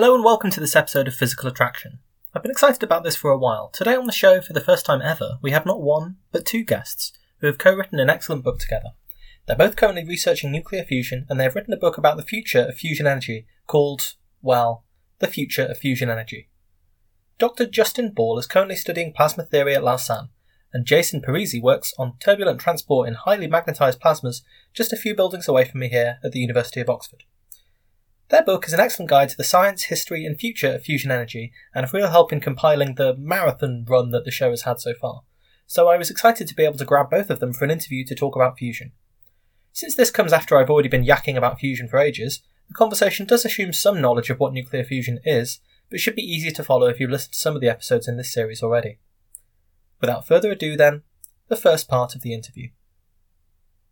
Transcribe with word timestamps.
Hello 0.00 0.14
and 0.14 0.24
welcome 0.24 0.50
to 0.50 0.60
this 0.60 0.76
episode 0.76 1.08
of 1.08 1.14
Physical 1.14 1.46
Attraction. 1.46 1.98
I've 2.34 2.40
been 2.40 2.50
excited 2.50 2.82
about 2.82 3.04
this 3.04 3.16
for 3.16 3.30
a 3.30 3.36
while. 3.36 3.68
Today 3.68 3.94
on 3.94 4.06
the 4.06 4.12
show, 4.12 4.40
for 4.40 4.54
the 4.54 4.60
first 4.62 4.86
time 4.86 5.02
ever, 5.02 5.32
we 5.42 5.50
have 5.50 5.66
not 5.66 5.82
one, 5.82 6.16
but 6.32 6.46
two 6.46 6.64
guests 6.64 7.12
who 7.40 7.46
have 7.48 7.58
co 7.58 7.74
written 7.74 8.00
an 8.00 8.08
excellent 8.08 8.42
book 8.42 8.58
together. 8.58 8.92
They're 9.44 9.58
both 9.58 9.76
currently 9.76 10.02
researching 10.02 10.50
nuclear 10.50 10.84
fusion 10.84 11.26
and 11.28 11.38
they 11.38 11.44
have 11.44 11.54
written 11.54 11.74
a 11.74 11.76
book 11.76 11.98
about 11.98 12.16
the 12.16 12.22
future 12.22 12.62
of 12.62 12.76
fusion 12.76 13.06
energy 13.06 13.46
called, 13.66 14.14
well, 14.40 14.86
The 15.18 15.26
Future 15.26 15.66
of 15.66 15.76
Fusion 15.76 16.08
Energy. 16.08 16.48
Dr. 17.38 17.66
Justin 17.66 18.12
Ball 18.12 18.38
is 18.38 18.46
currently 18.46 18.76
studying 18.76 19.12
plasma 19.12 19.44
theory 19.44 19.74
at 19.74 19.84
Lausanne, 19.84 20.30
and 20.72 20.86
Jason 20.86 21.20
Parisi 21.20 21.60
works 21.60 21.92
on 21.98 22.16
turbulent 22.20 22.58
transport 22.58 23.06
in 23.06 23.12
highly 23.12 23.48
magnetized 23.48 24.00
plasmas 24.00 24.40
just 24.72 24.94
a 24.94 24.96
few 24.96 25.14
buildings 25.14 25.46
away 25.46 25.66
from 25.66 25.80
me 25.80 25.90
here 25.90 26.16
at 26.24 26.32
the 26.32 26.40
University 26.40 26.80
of 26.80 26.88
Oxford. 26.88 27.24
Their 28.30 28.44
book 28.44 28.66
is 28.68 28.72
an 28.72 28.78
excellent 28.78 29.10
guide 29.10 29.28
to 29.30 29.36
the 29.36 29.42
science, 29.42 29.84
history, 29.84 30.24
and 30.24 30.38
future 30.38 30.72
of 30.74 30.84
fusion 30.84 31.10
energy, 31.10 31.52
and 31.74 31.84
a 31.84 31.90
real 31.92 32.10
help 32.10 32.32
in 32.32 32.40
compiling 32.40 32.94
the 32.94 33.16
marathon 33.16 33.84
run 33.88 34.12
that 34.12 34.24
the 34.24 34.30
show 34.30 34.50
has 34.50 34.62
had 34.62 34.80
so 34.80 34.94
far. 34.94 35.22
So 35.66 35.88
I 35.88 35.96
was 35.96 36.10
excited 36.10 36.46
to 36.46 36.54
be 36.54 36.64
able 36.64 36.78
to 36.78 36.84
grab 36.84 37.10
both 37.10 37.28
of 37.28 37.40
them 37.40 37.52
for 37.52 37.64
an 37.64 37.72
interview 37.72 38.04
to 38.04 38.14
talk 38.14 38.36
about 38.36 38.56
fusion. 38.56 38.92
Since 39.72 39.96
this 39.96 40.12
comes 40.12 40.32
after 40.32 40.56
I've 40.56 40.70
already 40.70 40.88
been 40.88 41.04
yakking 41.04 41.36
about 41.36 41.58
fusion 41.58 41.88
for 41.88 41.98
ages, 41.98 42.40
the 42.68 42.74
conversation 42.74 43.26
does 43.26 43.44
assume 43.44 43.72
some 43.72 44.00
knowledge 44.00 44.30
of 44.30 44.38
what 44.38 44.52
nuclear 44.52 44.84
fusion 44.84 45.18
is, 45.24 45.58
but 45.90 45.98
should 45.98 46.14
be 46.14 46.22
easy 46.22 46.52
to 46.52 46.62
follow 46.62 46.86
if 46.86 47.00
you've 47.00 47.10
listened 47.10 47.32
to 47.32 47.38
some 47.38 47.56
of 47.56 47.60
the 47.60 47.68
episodes 47.68 48.06
in 48.06 48.16
this 48.16 48.32
series 48.32 48.62
already. 48.62 49.00
Without 50.00 50.26
further 50.26 50.52
ado, 50.52 50.76
then, 50.76 51.02
the 51.48 51.56
first 51.56 51.88
part 51.88 52.14
of 52.14 52.22
the 52.22 52.32
interview. 52.32 52.68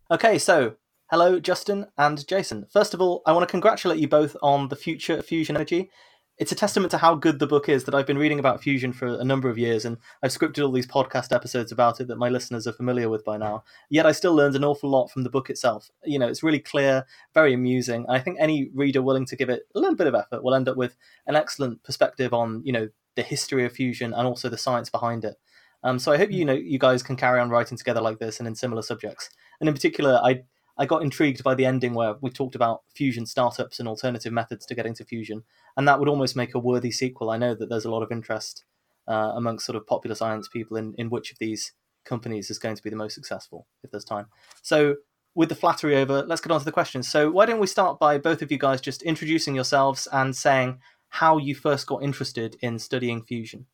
Okay, 0.09 0.37
so 0.37 0.75
Hello, 1.11 1.39
Justin 1.39 1.87
and 1.97 2.27
Jason. 2.27 2.67
First 2.71 2.93
of 2.93 3.01
all, 3.01 3.23
I 3.25 3.31
want 3.31 3.41
to 3.41 3.51
congratulate 3.51 3.97
you 3.97 4.07
both 4.07 4.37
on 4.43 4.67
the 4.67 4.75
future 4.75 5.17
of 5.17 5.25
fusion 5.25 5.55
energy. 5.55 5.89
It's 6.37 6.51
a 6.51 6.55
testament 6.55 6.91
to 6.91 6.99
how 6.99 7.15
good 7.15 7.39
the 7.39 7.47
book 7.47 7.67
is 7.67 7.85
that 7.85 7.95
I've 7.95 8.05
been 8.05 8.19
reading 8.19 8.37
about 8.37 8.61
fusion 8.61 8.93
for 8.93 9.07
a 9.07 9.23
number 9.23 9.49
of 9.49 9.57
years, 9.57 9.85
and 9.85 9.97
I've 10.21 10.29
scripted 10.29 10.63
all 10.63 10.71
these 10.71 10.85
podcast 10.85 11.33
episodes 11.33 11.71
about 11.71 11.99
it 11.99 12.09
that 12.09 12.19
my 12.19 12.29
listeners 12.29 12.67
are 12.67 12.73
familiar 12.73 13.09
with 13.09 13.25
by 13.25 13.37
now. 13.37 13.63
Yet 13.89 14.05
I 14.05 14.11
still 14.11 14.35
learned 14.35 14.55
an 14.55 14.63
awful 14.63 14.87
lot 14.87 15.09
from 15.09 15.23
the 15.23 15.31
book 15.31 15.49
itself. 15.49 15.89
You 16.03 16.19
know, 16.19 16.27
it's 16.27 16.43
really 16.43 16.59
clear, 16.59 17.05
very 17.33 17.55
amusing, 17.55 18.05
and 18.07 18.15
I 18.15 18.19
think 18.19 18.37
any 18.39 18.69
reader 18.75 19.01
willing 19.01 19.25
to 19.25 19.35
give 19.35 19.49
it 19.49 19.63
a 19.73 19.79
little 19.79 19.95
bit 19.95 20.05
of 20.05 20.13
effort 20.13 20.43
will 20.43 20.53
end 20.53 20.69
up 20.69 20.77
with 20.77 20.95
an 21.25 21.35
excellent 21.35 21.81
perspective 21.81 22.35
on, 22.35 22.61
you 22.63 22.71
know, 22.71 22.87
the 23.15 23.23
history 23.23 23.65
of 23.65 23.73
fusion 23.73 24.13
and 24.13 24.27
also 24.27 24.47
the 24.47 24.59
science 24.59 24.91
behind 24.91 25.25
it. 25.25 25.37
Um, 25.81 25.97
so 25.97 26.11
I 26.11 26.17
hope 26.17 26.29
you 26.29 26.45
know 26.45 26.53
you 26.53 26.77
guys 26.77 27.01
can 27.01 27.15
carry 27.15 27.39
on 27.39 27.49
writing 27.49 27.79
together 27.79 27.99
like 27.99 28.19
this 28.19 28.37
and 28.37 28.47
in 28.47 28.53
similar 28.53 28.83
subjects. 28.83 29.31
And 29.59 29.67
in 29.67 29.73
particular, 29.73 30.21
I 30.23 30.43
I 30.79 30.85
got 30.85 31.03
intrigued 31.03 31.43
by 31.43 31.55
the 31.55 31.65
ending 31.65 31.93
where 31.93 32.15
we 32.21 32.29
talked 32.29 32.55
about 32.55 32.83
fusion 32.95 33.25
startups 33.25 33.79
and 33.79 33.87
alternative 33.87 34.31
methods 34.31 34.65
to 34.65 34.75
getting 34.75 34.95
to 34.95 35.03
fusion, 35.03 35.43
and 35.75 35.85
that 35.87 35.99
would 35.99 36.07
almost 36.07 36.37
make 36.37 36.55
a 36.55 36.59
worthy 36.59 36.89
sequel. 36.89 37.29
I 37.29 37.37
know 37.37 37.53
that 37.53 37.67
there's 37.67 37.83
a 37.83 37.91
lot 37.91 38.01
of 38.01 38.11
interest 38.13 38.63
uh, 39.05 39.33
amongst 39.35 39.65
sort 39.65 39.75
of 39.75 39.85
popular 39.85 40.15
science 40.15 40.47
people 40.47 40.77
in, 40.77 40.95
in 40.97 41.09
which 41.09 41.33
of 41.33 41.39
these 41.39 41.73
companies 42.05 42.49
is 42.49 42.59
going 42.59 42.77
to 42.77 42.83
be 42.83 42.89
the 42.89 42.95
most 42.95 43.13
successful 43.13 43.67
if 43.83 43.91
there's 43.91 44.05
time. 44.05 44.27
So, 44.61 44.95
with 45.35 45.49
the 45.49 45.55
flattery 45.55 45.97
over, 45.97 46.23
let's 46.23 46.41
get 46.41 46.51
on 46.51 46.59
to 46.59 46.65
the 46.65 46.71
questions. 46.71 47.09
So, 47.09 47.29
why 47.29 47.45
don't 47.45 47.59
we 47.59 47.67
start 47.67 47.99
by 47.99 48.17
both 48.17 48.41
of 48.41 48.49
you 48.49 48.57
guys 48.57 48.79
just 48.79 49.01
introducing 49.01 49.55
yourselves 49.55 50.07
and 50.13 50.33
saying 50.33 50.79
how 51.09 51.37
you 51.37 51.55
first 51.55 51.87
got 51.87 52.03
interested 52.03 52.55
in 52.61 52.79
studying 52.79 53.23
fusion? 53.23 53.65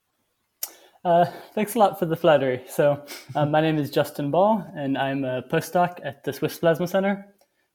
Uh, 1.06 1.26
thanks 1.54 1.76
a 1.76 1.80
lot 1.80 2.00
for 2.00 2.08
the 2.08 2.16
flattery. 2.16 2.64
So, 2.68 3.06
um, 3.36 3.52
my 3.52 3.62
name 3.62 3.78
is 3.78 3.92
Justin 3.92 4.32
Ball, 4.32 4.66
and 4.76 4.98
I'm 4.98 5.24
a 5.24 5.44
postdoc 5.44 6.04
at 6.04 6.24
the 6.24 6.34
Swiss 6.34 6.58
Plasma 6.58 6.88
Center, 6.88 7.28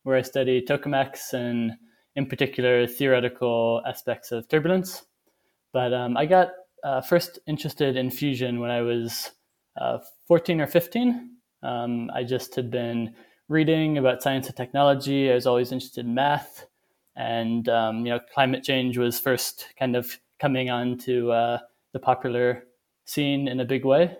where 0.02 0.16
I 0.16 0.22
study 0.22 0.60
tokamaks 0.68 1.32
and, 1.32 1.74
in 2.16 2.26
particular, 2.26 2.88
theoretical 2.88 3.82
aspects 3.86 4.32
of 4.32 4.48
turbulence. 4.48 5.04
But 5.72 5.94
um, 5.94 6.16
I 6.16 6.26
got 6.26 6.48
uh, 6.82 7.02
first 7.02 7.38
interested 7.46 7.96
in 7.96 8.10
fusion 8.10 8.58
when 8.58 8.72
I 8.72 8.80
was 8.80 9.30
uh, 9.80 9.98
14 10.26 10.62
or 10.62 10.66
15. 10.66 11.30
Um, 11.62 12.10
I 12.12 12.24
just 12.24 12.56
had 12.56 12.68
been 12.68 13.14
reading 13.48 13.96
about 13.96 14.24
science 14.24 14.48
and 14.48 14.56
technology. 14.56 15.30
I 15.30 15.34
was 15.34 15.46
always 15.46 15.70
interested 15.70 16.04
in 16.04 16.14
math, 16.14 16.66
and 17.14 17.68
um, 17.68 18.04
you 18.04 18.10
know, 18.10 18.18
climate 18.34 18.64
change 18.64 18.98
was 18.98 19.20
first 19.20 19.66
kind 19.78 19.94
of 19.94 20.18
coming 20.40 20.68
onto 20.68 21.30
uh, 21.30 21.58
the 21.92 22.00
popular 22.00 22.64
scene 23.10 23.48
in 23.48 23.58
a 23.60 23.64
big 23.64 23.84
way. 23.84 24.16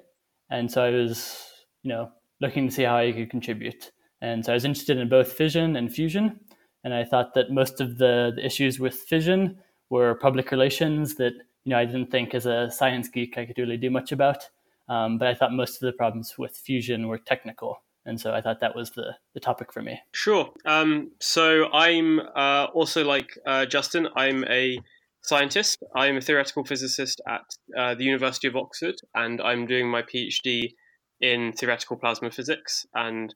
And 0.51 0.71
so 0.71 0.83
I 0.83 0.91
was, 0.91 1.47
you 1.83 1.91
know, 1.91 2.11
looking 2.41 2.69
to 2.69 2.75
see 2.75 2.83
how 2.83 2.97
I 2.97 3.13
could 3.13 3.31
contribute. 3.31 3.93
And 4.21 4.45
so 4.45 4.53
I 4.53 4.55
was 4.55 4.65
interested 4.65 4.99
in 4.99 5.09
both 5.09 5.33
fission 5.33 5.77
and 5.77 5.93
fusion. 5.93 6.41
And 6.83 6.93
I 6.93 7.05
thought 7.05 7.35
that 7.35 7.51
most 7.51 7.81
of 7.81 7.99
the, 7.99 8.33
the 8.35 8.45
issues 8.45 8.81
with 8.81 8.95
fission 8.95 9.59
were 9.91 10.15
public 10.17 10.51
relations 10.51 11.15
that, 11.17 11.35
you 11.65 11.71
know, 11.71 11.79
I 11.79 11.85
didn't 11.85 12.11
think 12.11 12.35
as 12.35 12.47
a 12.47 12.71
science 12.71 13.09
geek 13.09 13.39
I 13.39 13.47
could 13.47 13.59
really 13.59 13.77
do 13.77 13.91
much 13.91 14.13
about. 14.13 14.49
Um, 14.89 15.19
but 15.19 15.29
I 15.29 15.35
thought 15.35 15.53
most 15.53 15.75
of 15.77 15.87
the 15.87 15.93
problems 15.93 16.35
with 16.37 16.57
fusion 16.57 17.07
were 17.07 17.19
technical. 17.19 17.83
And 18.07 18.21
so 18.21 18.33
I 18.33 18.41
thought 18.41 18.61
that 18.61 18.75
was 18.75 18.91
the, 18.91 19.15
the 19.35 19.41
topic 19.41 19.73
for 19.73 19.83
me. 19.83 20.01
Sure. 20.13 20.51
Um, 20.65 21.13
so 21.21 21.71
I'm 21.73 22.19
uh, 22.35 22.67
also 22.75 23.05
like 23.05 23.39
uh, 23.47 23.67
Justin, 23.67 24.09
I'm 24.17 24.45
a 24.45 24.81
scientist. 25.23 25.83
I'm 25.95 26.17
a 26.17 26.21
theoretical 26.21 26.65
physicist 26.65 27.21
at 27.29 27.43
uh, 27.79 27.95
the 27.95 28.05
University 28.05 28.49
of 28.49 28.57
Oxford, 28.57 28.97
and 29.15 29.41
I'm 29.41 29.67
doing 29.67 29.91
my 29.91 30.03
PhD 30.03 30.75
in 31.21 31.53
theoretical 31.53 31.97
plasma 31.97 32.31
physics. 32.31 32.87
And 32.95 33.35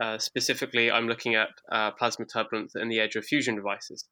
uh, 0.00 0.18
specifically, 0.18 0.90
I'm 0.90 1.08
looking 1.08 1.34
at 1.34 1.48
uh, 1.70 1.90
plasma 1.92 2.26
turbulence 2.26 2.74
in 2.74 2.88
the 2.88 3.00
edge 3.00 3.16
of 3.16 3.24
fusion 3.24 3.56
devices 3.56 4.04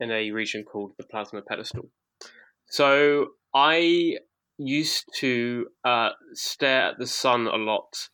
in 0.00 0.10
a 0.10 0.30
region 0.30 0.64
called 0.64 0.92
the 0.98 1.04
plasma 1.04 1.42
pedestal. 1.42 1.90
So 2.68 3.28
I 3.54 4.16
used 4.58 5.04
to 5.16 5.66
uh, 5.84 6.10
stare 6.32 6.90
at 6.90 6.98
the 6.98 7.06
sun 7.06 7.46
a 7.46 7.56
lot 7.56 8.08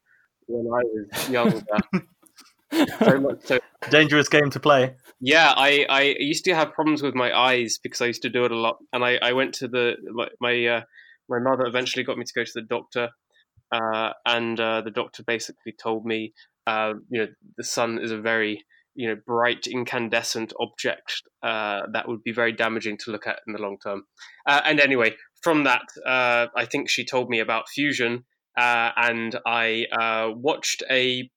when 0.47 0.67
I 0.67 0.83
was 0.85 1.29
younger. 1.31 1.63
Very 2.73 3.21
much 3.21 3.45
so. 3.45 3.59
Dangerous 3.91 4.29
game 4.29 4.51
to 4.51 4.61
play. 4.61 4.95
Yeah, 5.21 5.53
I, 5.57 5.87
I 5.89 6.03
used 6.19 6.45
to 6.45 6.55
have 6.55 6.73
problems 6.73 7.03
with 7.03 7.15
my 7.15 7.37
eyes 7.37 7.79
because 7.83 8.01
I 8.01 8.07
used 8.07 8.23
to 8.23 8.31
do 8.31 8.45
it 8.45 8.53
a 8.53 8.57
lot, 8.57 8.79
and 8.93 9.05
I, 9.05 9.19
I 9.23 9.33
went 9.33 9.55
to 9.55 9.69
the 9.69 9.95
my 10.13 10.29
my, 10.41 10.67
uh, 10.67 10.81
my 11.29 11.39
mother 11.39 11.67
eventually 11.67 12.05
got 12.05 12.19
me 12.19 12.25
to 12.25 12.33
go 12.35 12.45
to 12.45 12.53
the 12.55 12.63
doctor, 12.63 13.11
uh, 13.73 14.13
and 14.25 14.59
uh, 14.61 14.83
the 14.83 14.91
doctor 14.91 15.23
basically 15.23 15.73
told 15.73 16.05
me, 16.05 16.33
uh, 16.67 16.95
you 17.11 17.21
know, 17.21 17.29
the 17.57 17.65
sun 17.65 17.99
is 18.03 18.13
a 18.13 18.21
very 18.21 18.65
you 18.95 19.09
know 19.09 19.17
bright 19.27 19.67
incandescent 19.67 20.53
object 20.61 21.23
uh, 21.43 21.83
that 21.93 22.09
would 22.09 22.23
be 22.23 22.33
very 22.33 22.53
damaging 22.53 22.97
to 22.99 23.11
look 23.11 23.27
at 23.27 23.41
in 23.47 23.53
the 23.53 23.61
long 23.61 23.79
term. 23.83 24.05
Uh, 24.47 24.61
and 24.65 24.81
anyway, 24.81 25.15
from 25.43 25.65
that, 25.65 25.83
I 26.07 26.67
think 26.71 26.89
she 26.89 27.05
told 27.05 27.29
me 27.29 27.41
about 27.41 27.69
fusion, 27.69 28.25
and 28.57 29.39
I 29.47 29.87
watched 30.37 30.83
a 30.91 31.31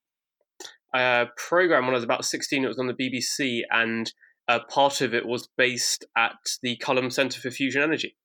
a 0.93 1.27
program 1.37 1.85
when 1.85 1.93
I 1.93 1.97
was 1.97 2.03
about 2.03 2.25
16. 2.25 2.63
It 2.63 2.67
was 2.67 2.79
on 2.79 2.87
the 2.87 2.93
BBC, 2.93 3.61
and 3.71 4.11
uh, 4.47 4.59
part 4.69 5.01
of 5.01 5.13
it 5.13 5.25
was 5.25 5.47
based 5.57 6.05
at 6.17 6.35
the 6.61 6.77
Culham 6.77 7.11
Centre 7.11 7.39
for 7.39 7.51
Fusion 7.51 7.81
Energy, 7.81 8.15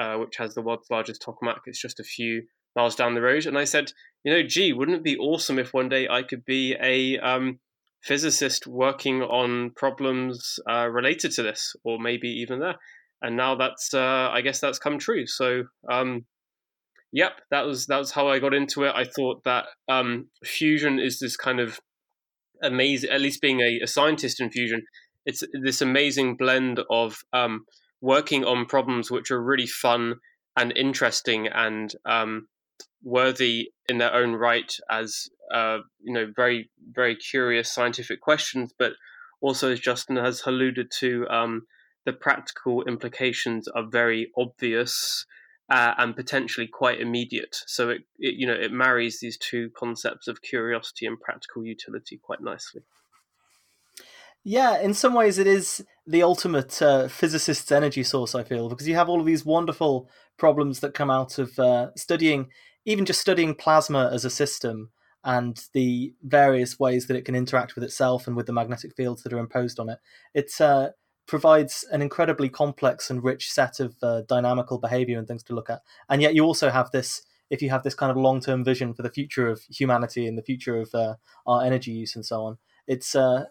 uh, 0.00 0.16
which 0.16 0.36
has 0.36 0.54
the 0.54 0.62
world's 0.62 0.90
largest 0.90 1.22
tokamak. 1.22 1.60
It's 1.66 1.80
just 1.80 2.00
a 2.00 2.04
few 2.04 2.42
miles 2.74 2.96
down 2.96 3.14
the 3.14 3.22
road. 3.22 3.46
And 3.46 3.58
I 3.58 3.64
said, 3.64 3.92
you 4.24 4.32
know, 4.32 4.42
gee, 4.42 4.72
wouldn't 4.72 4.98
it 4.98 5.04
be 5.04 5.16
awesome 5.16 5.58
if 5.58 5.74
one 5.74 5.88
day 5.88 6.08
I 6.08 6.22
could 6.22 6.44
be 6.44 6.76
a 6.80 7.18
um, 7.18 7.58
physicist 8.02 8.66
working 8.66 9.22
on 9.22 9.70
problems 9.76 10.58
uh, 10.68 10.88
related 10.88 11.32
to 11.32 11.42
this, 11.42 11.74
or 11.84 11.98
maybe 11.98 12.28
even 12.28 12.60
there? 12.60 12.76
And 13.22 13.36
now 13.36 13.54
that's, 13.54 13.94
uh, 13.94 14.28
I 14.30 14.40
guess, 14.40 14.60
that's 14.60 14.78
come 14.78 14.98
true. 14.98 15.26
So. 15.26 15.64
Um, 15.90 16.26
yep, 17.12 17.40
that 17.50 17.64
was 17.64 17.86
that 17.86 17.98
was 17.98 18.10
how 18.10 18.28
I 18.28 18.40
got 18.40 18.52
into 18.52 18.82
it. 18.82 18.92
I 18.94 19.04
thought 19.04 19.44
that 19.44 19.66
um, 19.88 20.28
fusion 20.44 20.98
is 20.98 21.18
this 21.18 21.36
kind 21.36 21.60
of 21.60 21.80
amazing. 22.62 23.10
At 23.10 23.20
least 23.20 23.40
being 23.40 23.60
a, 23.60 23.80
a 23.82 23.86
scientist 23.86 24.40
in 24.40 24.50
fusion, 24.50 24.82
it's 25.24 25.42
this 25.62 25.80
amazing 25.80 26.36
blend 26.36 26.80
of 26.90 27.18
um, 27.32 27.64
working 28.00 28.44
on 28.44 28.66
problems 28.66 29.10
which 29.10 29.30
are 29.30 29.42
really 29.42 29.66
fun 29.66 30.16
and 30.56 30.72
interesting 30.76 31.48
and 31.48 31.92
um, 32.04 32.48
worthy 33.02 33.70
in 33.88 33.98
their 33.98 34.14
own 34.14 34.32
right 34.32 34.72
as 34.90 35.28
uh, 35.54 35.78
you 36.02 36.12
know 36.12 36.32
very 36.34 36.70
very 36.92 37.16
curious 37.16 37.72
scientific 37.72 38.20
questions, 38.20 38.72
but 38.78 38.92
also 39.40 39.72
as 39.72 39.80
Justin 39.80 40.16
has 40.16 40.42
alluded 40.46 40.90
to, 40.98 41.28
um, 41.28 41.66
the 42.04 42.12
practical 42.12 42.82
implications 42.84 43.68
are 43.68 43.86
very 43.86 44.30
obvious 44.36 45.26
uh, 45.68 45.94
and 45.98 46.14
potentially 46.14 46.66
quite 46.66 47.00
immediate. 47.00 47.56
So 47.66 47.90
it, 47.90 48.02
it, 48.18 48.34
you 48.34 48.46
know 48.46 48.54
it 48.54 48.72
marries 48.72 49.20
these 49.20 49.36
two 49.36 49.70
concepts 49.76 50.28
of 50.28 50.42
curiosity 50.42 51.06
and 51.06 51.20
practical 51.20 51.64
utility 51.64 52.18
quite 52.22 52.40
nicely. 52.40 52.82
Yeah, 54.48 54.80
in 54.80 54.94
some 54.94 55.12
ways, 55.12 55.38
it 55.38 55.48
is 55.48 55.84
the 56.06 56.22
ultimate 56.22 56.80
uh, 56.80 57.08
physicist's 57.08 57.72
energy 57.72 58.04
source. 58.04 58.34
I 58.34 58.44
feel 58.44 58.68
because 58.68 58.86
you 58.86 58.94
have 58.94 59.08
all 59.08 59.18
of 59.18 59.26
these 59.26 59.44
wonderful 59.44 60.08
problems 60.38 60.80
that 60.80 60.94
come 60.94 61.10
out 61.10 61.38
of 61.38 61.58
uh, 61.58 61.88
studying, 61.96 62.50
even 62.84 63.04
just 63.04 63.20
studying 63.20 63.56
plasma 63.56 64.08
as 64.12 64.24
a 64.24 64.30
system 64.30 64.90
and 65.24 65.64
the 65.72 66.14
various 66.22 66.78
ways 66.78 67.08
that 67.08 67.16
it 67.16 67.24
can 67.24 67.34
interact 67.34 67.74
with 67.74 67.82
itself 67.82 68.28
and 68.28 68.36
with 68.36 68.46
the 68.46 68.52
magnetic 68.52 68.94
fields 68.94 69.24
that 69.24 69.32
are 69.32 69.38
imposed 69.40 69.80
on 69.80 69.88
it. 69.88 69.98
It's 70.32 70.60
uh, 70.60 70.90
provides 71.26 71.84
an 71.90 72.02
incredibly 72.02 72.48
complex 72.48 73.10
and 73.10 73.24
rich 73.24 73.50
set 73.50 73.80
of 73.80 73.96
uh, 74.02 74.22
dynamical 74.22 74.78
behavior 74.78 75.18
and 75.18 75.26
things 75.26 75.42
to 75.44 75.54
look 75.54 75.70
at. 75.70 75.82
And 76.08 76.22
yet, 76.22 76.34
you 76.34 76.44
also 76.44 76.70
have 76.70 76.90
this. 76.90 77.22
If 77.48 77.62
you 77.62 77.70
have 77.70 77.84
this 77.84 77.94
kind 77.94 78.10
of 78.10 78.16
long-term 78.16 78.64
vision 78.64 78.92
for 78.92 79.02
the 79.02 79.10
future 79.10 79.48
of 79.48 79.62
humanity 79.70 80.26
and 80.26 80.36
the 80.36 80.42
future 80.42 80.80
of 80.80 80.92
uh, 80.92 81.14
our 81.46 81.64
energy 81.64 81.92
use 81.92 82.16
and 82.16 82.26
so 82.26 82.42
on, 82.42 82.58
it's 82.88 83.14
uh, 83.14 83.44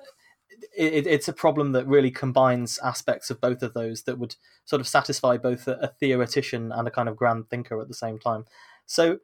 it, 0.76 1.08
it's 1.08 1.28
a 1.28 1.34
problem 1.34 1.72
that 1.74 1.88
really 1.88 2.12
combines 2.12 2.80
aspects 2.80 3.30
of 3.30 3.42
both 3.42 3.62
of 3.64 3.74
those 3.74 4.04
that 4.04 4.18
would 4.20 4.36
sort 4.66 4.80
of 4.80 4.88
satisfy 4.88 5.38
both 5.38 5.68
a, 5.68 5.74
a 5.76 5.88
theoretician 5.88 6.72
and 6.72 6.88
a 6.88 6.92
kind 6.92 7.10
of 7.10 7.16
grand 7.16 7.50
thinker 7.50 7.80
at 7.82 7.88
the 7.88 7.94
same 7.94 8.20
time. 8.20 8.46
So, 8.86 9.20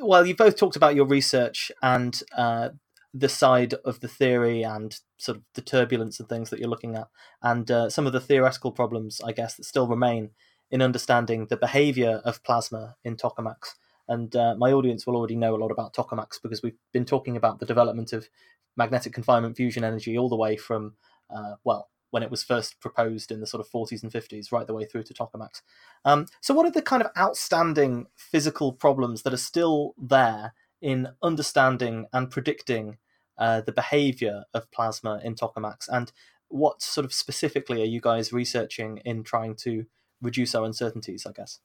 well, 0.00 0.26
you've 0.26 0.36
both 0.36 0.56
talked 0.56 0.76
about 0.76 0.94
your 0.94 1.06
research 1.06 1.70
and 1.82 2.20
uh, 2.36 2.70
the 3.18 3.28
side 3.28 3.74
of 3.84 4.00
the 4.00 4.08
theory 4.08 4.62
and 4.62 4.98
sort 5.16 5.38
of 5.38 5.44
the 5.54 5.62
turbulence 5.62 6.20
and 6.20 6.28
things 6.28 6.50
that 6.50 6.58
you're 6.58 6.68
looking 6.68 6.96
at, 6.96 7.08
and 7.42 7.70
uh, 7.70 7.90
some 7.90 8.06
of 8.06 8.12
the 8.12 8.20
theoretical 8.20 8.72
problems, 8.72 9.20
I 9.24 9.32
guess, 9.32 9.54
that 9.54 9.64
still 9.64 9.86
remain 9.86 10.30
in 10.70 10.82
understanding 10.82 11.46
the 11.46 11.56
behavior 11.56 12.20
of 12.24 12.42
plasma 12.42 12.96
in 13.04 13.16
tokamaks. 13.16 13.74
And 14.08 14.34
uh, 14.36 14.54
my 14.56 14.72
audience 14.72 15.06
will 15.06 15.16
already 15.16 15.36
know 15.36 15.54
a 15.54 15.58
lot 15.58 15.70
about 15.70 15.94
tokamaks 15.94 16.40
because 16.42 16.62
we've 16.62 16.78
been 16.92 17.04
talking 17.04 17.36
about 17.36 17.58
the 17.58 17.66
development 17.66 18.12
of 18.12 18.28
magnetic 18.76 19.12
confinement 19.12 19.56
fusion 19.56 19.84
energy 19.84 20.16
all 20.16 20.28
the 20.28 20.36
way 20.36 20.56
from, 20.56 20.94
uh, 21.34 21.54
well, 21.64 21.88
when 22.10 22.22
it 22.22 22.30
was 22.30 22.44
first 22.44 22.80
proposed 22.80 23.32
in 23.32 23.40
the 23.40 23.46
sort 23.46 23.60
of 23.60 23.70
40s 23.70 24.02
and 24.02 24.12
50s, 24.12 24.52
right 24.52 24.66
the 24.66 24.74
way 24.74 24.84
through 24.84 25.02
to 25.04 25.14
tokamaks. 25.14 25.62
Um, 26.04 26.26
so, 26.40 26.54
what 26.54 26.66
are 26.66 26.70
the 26.70 26.82
kind 26.82 27.02
of 27.02 27.10
outstanding 27.18 28.06
physical 28.16 28.72
problems 28.72 29.22
that 29.22 29.34
are 29.34 29.38
still 29.38 29.94
there 29.98 30.54
in 30.80 31.08
understanding 31.22 32.06
and 32.12 32.30
predicting 32.30 32.98
uh, 33.38 33.60
the 33.60 33.72
behavior 33.72 34.44
of 34.54 34.70
plasma 34.70 35.20
in 35.24 35.34
tokamaks? 35.34 35.88
And 35.88 36.12
what 36.48 36.82
sort 36.82 37.04
of 37.04 37.12
specifically 37.12 37.82
are 37.82 37.86
you 37.86 38.00
guys 38.00 38.32
researching 38.32 38.98
in 39.04 39.24
trying 39.24 39.56
to 39.56 39.86
reduce 40.22 40.54
our 40.54 40.64
uncertainties, 40.64 41.26
I 41.26 41.32
guess? 41.32 41.60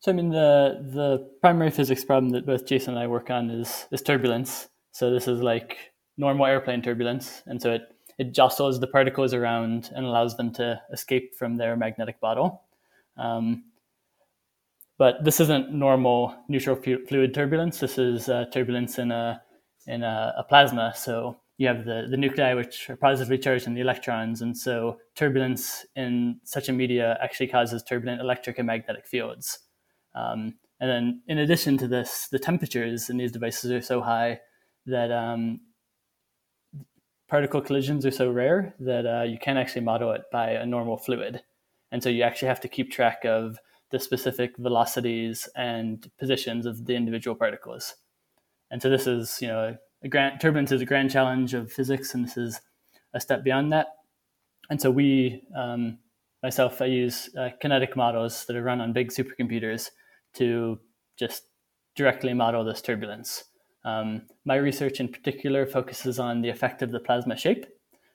So 0.00 0.12
I 0.12 0.14
mean 0.14 0.30
the 0.30 0.78
the 0.92 1.30
primary 1.40 1.70
physics 1.70 2.04
problem 2.04 2.30
that 2.30 2.46
both 2.46 2.66
Jason 2.66 2.94
and 2.94 3.02
I 3.02 3.06
work 3.06 3.30
on 3.30 3.50
is 3.50 3.86
is 3.90 4.02
turbulence. 4.02 4.68
So 4.92 5.10
this 5.10 5.26
is 5.26 5.40
like 5.40 5.76
normal 6.16 6.46
airplane 6.46 6.82
turbulence, 6.82 7.42
and 7.46 7.60
so 7.60 7.72
it 7.72 7.82
it 8.18 8.32
jostles 8.32 8.80
the 8.80 8.86
particles 8.86 9.34
around 9.34 9.90
and 9.94 10.06
allows 10.06 10.36
them 10.36 10.52
to 10.54 10.80
escape 10.92 11.34
from 11.34 11.56
their 11.56 11.76
magnetic 11.76 12.20
bottle. 12.20 12.62
Um, 13.16 13.64
but 14.98 15.24
this 15.24 15.40
isn't 15.40 15.72
normal 15.72 16.34
neutral 16.48 16.76
fluid 16.76 17.34
turbulence. 17.34 17.80
This 17.80 17.98
is 17.98 18.28
uh, 18.28 18.46
turbulence 18.52 18.98
in 18.98 19.10
a 19.10 19.42
in 19.86 20.02
a, 20.02 20.34
a, 20.38 20.44
plasma. 20.44 20.92
So 20.96 21.36
you 21.58 21.68
have 21.68 21.84
the, 21.84 22.06
the 22.10 22.16
nuclei 22.16 22.54
which 22.54 22.90
are 22.90 22.96
positively 22.96 23.38
charged 23.38 23.66
and 23.66 23.76
the 23.76 23.80
electrons, 23.80 24.42
and 24.42 24.56
so 24.56 24.98
turbulence 25.14 25.86
in 25.94 26.40
such 26.44 26.68
a 26.68 26.72
media 26.72 27.18
actually 27.22 27.48
causes 27.48 27.82
turbulent 27.82 28.20
electric 28.20 28.58
and 28.58 28.66
magnetic 28.66 29.06
fields. 29.06 29.60
Um, 30.14 30.54
and 30.80 30.90
then 30.90 31.22
in 31.26 31.38
addition 31.38 31.78
to 31.78 31.88
this, 31.88 32.28
the 32.28 32.38
temperatures 32.38 33.08
in 33.08 33.16
these 33.16 33.32
devices 33.32 33.70
are 33.72 33.80
so 33.80 34.00
high 34.00 34.40
that 34.86 35.10
um, 35.10 35.60
particle 37.28 37.60
collisions 37.60 38.04
are 38.06 38.10
so 38.10 38.30
rare 38.30 38.74
that 38.80 39.06
uh, 39.06 39.22
you 39.22 39.38
can't 39.38 39.58
actually 39.58 39.82
model 39.82 40.12
it 40.12 40.22
by 40.30 40.50
a 40.50 40.66
normal 40.66 40.96
fluid. 40.96 41.42
And 41.92 42.02
so 42.02 42.08
you 42.08 42.22
actually 42.22 42.48
have 42.48 42.60
to 42.60 42.68
keep 42.68 42.90
track 42.90 43.24
of 43.24 43.58
the 43.90 43.98
specific 43.98 44.56
velocities 44.58 45.48
and 45.56 46.10
positions 46.18 46.66
of 46.66 46.86
the 46.86 46.94
individual 46.94 47.36
particles. 47.36 47.94
And 48.70 48.82
so 48.82 48.90
this 48.90 49.06
is, 49.06 49.40
you 49.40 49.48
know, 49.48 49.76
a 50.02 50.08
grand, 50.08 50.40
turbulence 50.40 50.72
is 50.72 50.80
a 50.80 50.86
grand 50.86 51.10
challenge 51.10 51.54
of 51.54 51.72
physics, 51.72 52.14
and 52.14 52.24
this 52.24 52.36
is 52.36 52.60
a 53.14 53.20
step 53.20 53.44
beyond 53.44 53.72
that. 53.72 53.86
And 54.70 54.80
so 54.80 54.90
we, 54.90 55.42
um, 55.56 55.98
myself, 56.42 56.82
I 56.82 56.86
use 56.86 57.30
uh, 57.36 57.50
kinetic 57.60 57.96
models 57.96 58.44
that 58.46 58.56
are 58.56 58.62
run 58.62 58.80
on 58.80 58.92
big 58.92 59.10
supercomputers 59.10 59.90
to 60.34 60.80
just 61.16 61.44
directly 61.94 62.34
model 62.34 62.64
this 62.64 62.82
turbulence. 62.82 63.44
Um, 63.84 64.22
my 64.44 64.56
research 64.56 65.00
in 65.00 65.08
particular 65.08 65.64
focuses 65.64 66.18
on 66.18 66.42
the 66.42 66.48
effect 66.48 66.82
of 66.82 66.90
the 66.90 67.00
plasma 67.00 67.36
shape. 67.36 67.66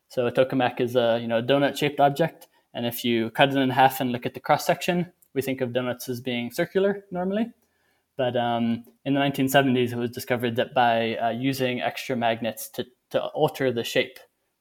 So 0.10 0.28
a 0.28 0.32
tokamak 0.32 0.82
is 0.82 0.96
a 0.98 1.20
you 1.22 1.28
know 1.28 1.42
donut-shaped 1.42 2.02
object, 2.02 2.48
and 2.74 2.86
if 2.86 3.06
you 3.06 3.30
cut 3.32 3.50
it 3.50 3.58
in 3.58 3.70
half 3.70 4.02
and 4.02 4.12
look 4.12 4.26
at 4.26 4.34
the 4.34 4.42
cross 4.42 4.66
section, 4.66 5.12
we 5.34 5.42
think 5.42 5.62
of 5.62 5.72
donuts 5.72 6.10
as 6.10 6.20
being 6.20 6.52
circular 6.52 7.06
normally. 7.12 7.52
But 8.22 8.38
um, 8.38 8.84
in 9.04 9.16
the 9.16 9.20
1970s, 9.20 9.94
it 9.94 9.96
was 9.96 10.12
discovered 10.12 10.56
that 10.58 10.76
by 10.76 11.16
uh, 11.16 11.30
using 11.32 11.82
extra 11.82 12.16
magnets 12.16 12.70
to, 12.70 12.86
to 13.10 13.20
alter 13.30 13.72
the 13.72 13.84
shape 13.84 14.20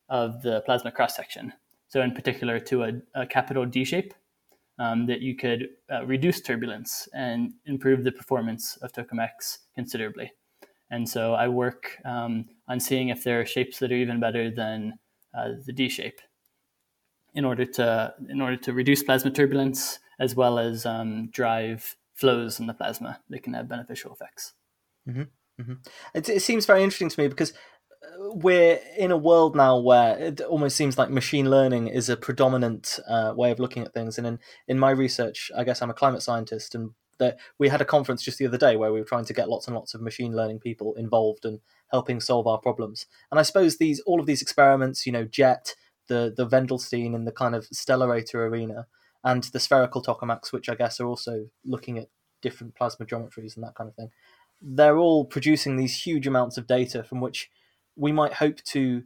of 0.09 0.41
the 0.41 0.63
plasma 0.63 0.91
cross 0.91 1.15
section, 1.15 1.53
so 1.87 2.01
in 2.01 2.13
particular 2.13 2.59
to 2.59 2.85
a, 2.85 2.93
a 3.15 3.27
capital 3.27 3.67
D 3.67 3.85
shape, 3.85 4.15
um, 4.79 5.05
that 5.09 5.21
you 5.21 5.37
could 5.37 5.69
uh, 5.93 6.07
reduce 6.07 6.41
turbulence 6.41 7.07
and 7.13 7.53
improve 7.67 8.03
the 8.03 8.13
performance 8.13 8.79
of 8.79 8.93
tokamaks 8.93 9.59
considerably. 9.75 10.33
And 10.91 11.07
so 11.07 11.35
I 11.35 11.47
work 11.49 11.99
um, 12.07 12.47
on 12.67 12.81
seeing 12.81 13.11
if 13.11 13.25
there 13.25 13.43
are 13.43 13.45
shapes 13.45 13.79
that 13.81 13.93
are 13.93 13.95
even 13.95 14.21
better 14.21 14.51
than 14.51 14.95
uh, 15.37 15.51
the 15.67 15.75
D 15.75 15.91
shape 15.91 16.23
in 17.35 17.45
order 17.45 17.67
to 17.67 18.15
in 18.31 18.41
order 18.41 18.57
to 18.57 18.73
reduce 18.73 19.03
plasma 19.03 19.31
turbulence 19.31 19.99
as 20.19 20.35
well 20.35 20.59
as 20.59 20.87
um, 20.87 21.29
drive 21.29 21.95
flows 22.21 22.61
in 22.61 22.67
the 22.67 22.75
plasma 22.75 23.21
that 23.31 23.43
can 23.43 23.55
have 23.55 23.69
beneficial 23.69 24.13
effects. 24.13 24.53
Mm-hmm. 25.09 25.23
Mm-hmm. 25.61 25.73
It, 26.15 26.29
it, 26.29 26.43
seems 26.43 26.67
very 26.67 26.83
interesting 26.83 27.09
to 27.09 27.21
me 27.21 27.29
because 27.29 27.53
uh, 27.53 28.35
we're 28.35 28.79
in 28.97 29.11
a 29.11 29.17
world 29.17 29.57
now 29.57 29.79
where 29.79 30.19
it 30.19 30.41
almost 30.43 30.77
seems 30.77 30.99
like 30.99 31.11
machine 31.11 31.51
learning 31.51 31.89
is 31.89 32.09
a 32.09 32.17
predominant 32.17 32.99
uh, 33.09 33.33
way 33.35 33.51
of 33.51 33.59
looking 33.59 33.83
at 33.85 33.93
things. 33.93 34.19
And 34.19 34.27
in, 34.27 34.39
in 34.69 34.79
my 34.79 34.91
research, 34.91 35.51
I 35.57 35.65
guess 35.65 35.83
I'm 35.83 35.91
a 35.91 35.95
climate 35.95 36.23
scientist, 36.23 36.75
and 36.75 36.91
that 37.19 37.39
we 37.59 37.69
had 37.69 37.81
a 37.81 37.85
conference 37.85 38.23
just 38.23 38.39
the 38.39 38.47
other 38.47 38.59
day 38.59 38.77
where 38.77 38.93
we 38.93 38.99
were 38.99 39.07
trying 39.07 39.27
to 39.27 39.35
get 39.35 39.49
lots 39.49 39.67
and 39.67 39.77
lots 39.77 39.95
of 39.95 40.01
machine 40.01 40.35
learning 40.35 40.59
people 40.59 40.95
involved 40.95 41.45
and 41.45 41.61
helping 41.91 42.21
solve 42.21 42.47
our 42.47 42.59
problems. 42.59 43.07
And 43.31 43.39
I 43.39 43.43
suppose 43.43 43.77
these 43.77 44.01
all 44.01 44.21
of 44.21 44.27
these 44.27 44.43
experiments, 44.43 45.07
you 45.07 45.13
know, 45.13 45.25
JET, 45.25 45.75
the 46.09 46.33
the 46.37 46.49
Wendelstein 46.49 47.15
in 47.15 47.25
the 47.25 47.33
kind 47.33 47.55
of 47.55 47.69
stellarator 47.69 48.37
arena, 48.37 48.87
and 49.25 49.45
the 49.45 49.61
spherical 49.61 50.03
tokamaks, 50.03 50.53
which 50.53 50.69
I 50.69 50.75
guess 50.75 51.01
are 51.01 51.07
also 51.07 51.47
looking 51.65 51.99
at 51.99 52.09
different 52.43 52.75
plasma 52.75 53.07
geometries 53.07 53.55
and 53.55 53.65
that 53.65 53.75
kind 53.75 53.89
of 53.89 53.95
thing. 53.95 54.11
They're 54.63 54.99
all 54.99 55.25
producing 55.25 55.77
these 55.77 56.03
huge 56.03 56.27
amounts 56.27 56.59
of 56.59 56.67
data 56.67 57.03
from 57.03 57.21
which 57.21 57.51
we 57.97 58.13
might 58.13 58.35
hope 58.35 58.63
to 58.65 59.03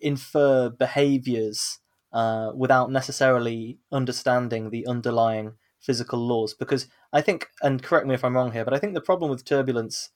infer 0.00 0.68
behaviors 0.68 1.78
uh, 2.12 2.52
without 2.54 2.90
necessarily 2.90 3.78
understanding 3.90 4.70
the 4.70 4.86
underlying 4.86 5.54
physical 5.80 6.18
laws. 6.18 6.54
Because 6.54 6.86
I 7.12 7.20
think, 7.20 7.48
and 7.62 7.82
correct 7.82 8.06
me 8.06 8.14
if 8.14 8.24
I'm 8.24 8.36
wrong 8.36 8.52
here, 8.52 8.64
but 8.64 8.74
I 8.74 8.78
think 8.78 8.94
the 8.94 9.00
problem 9.00 9.30
with 9.30 9.44
turbulence, 9.44 10.10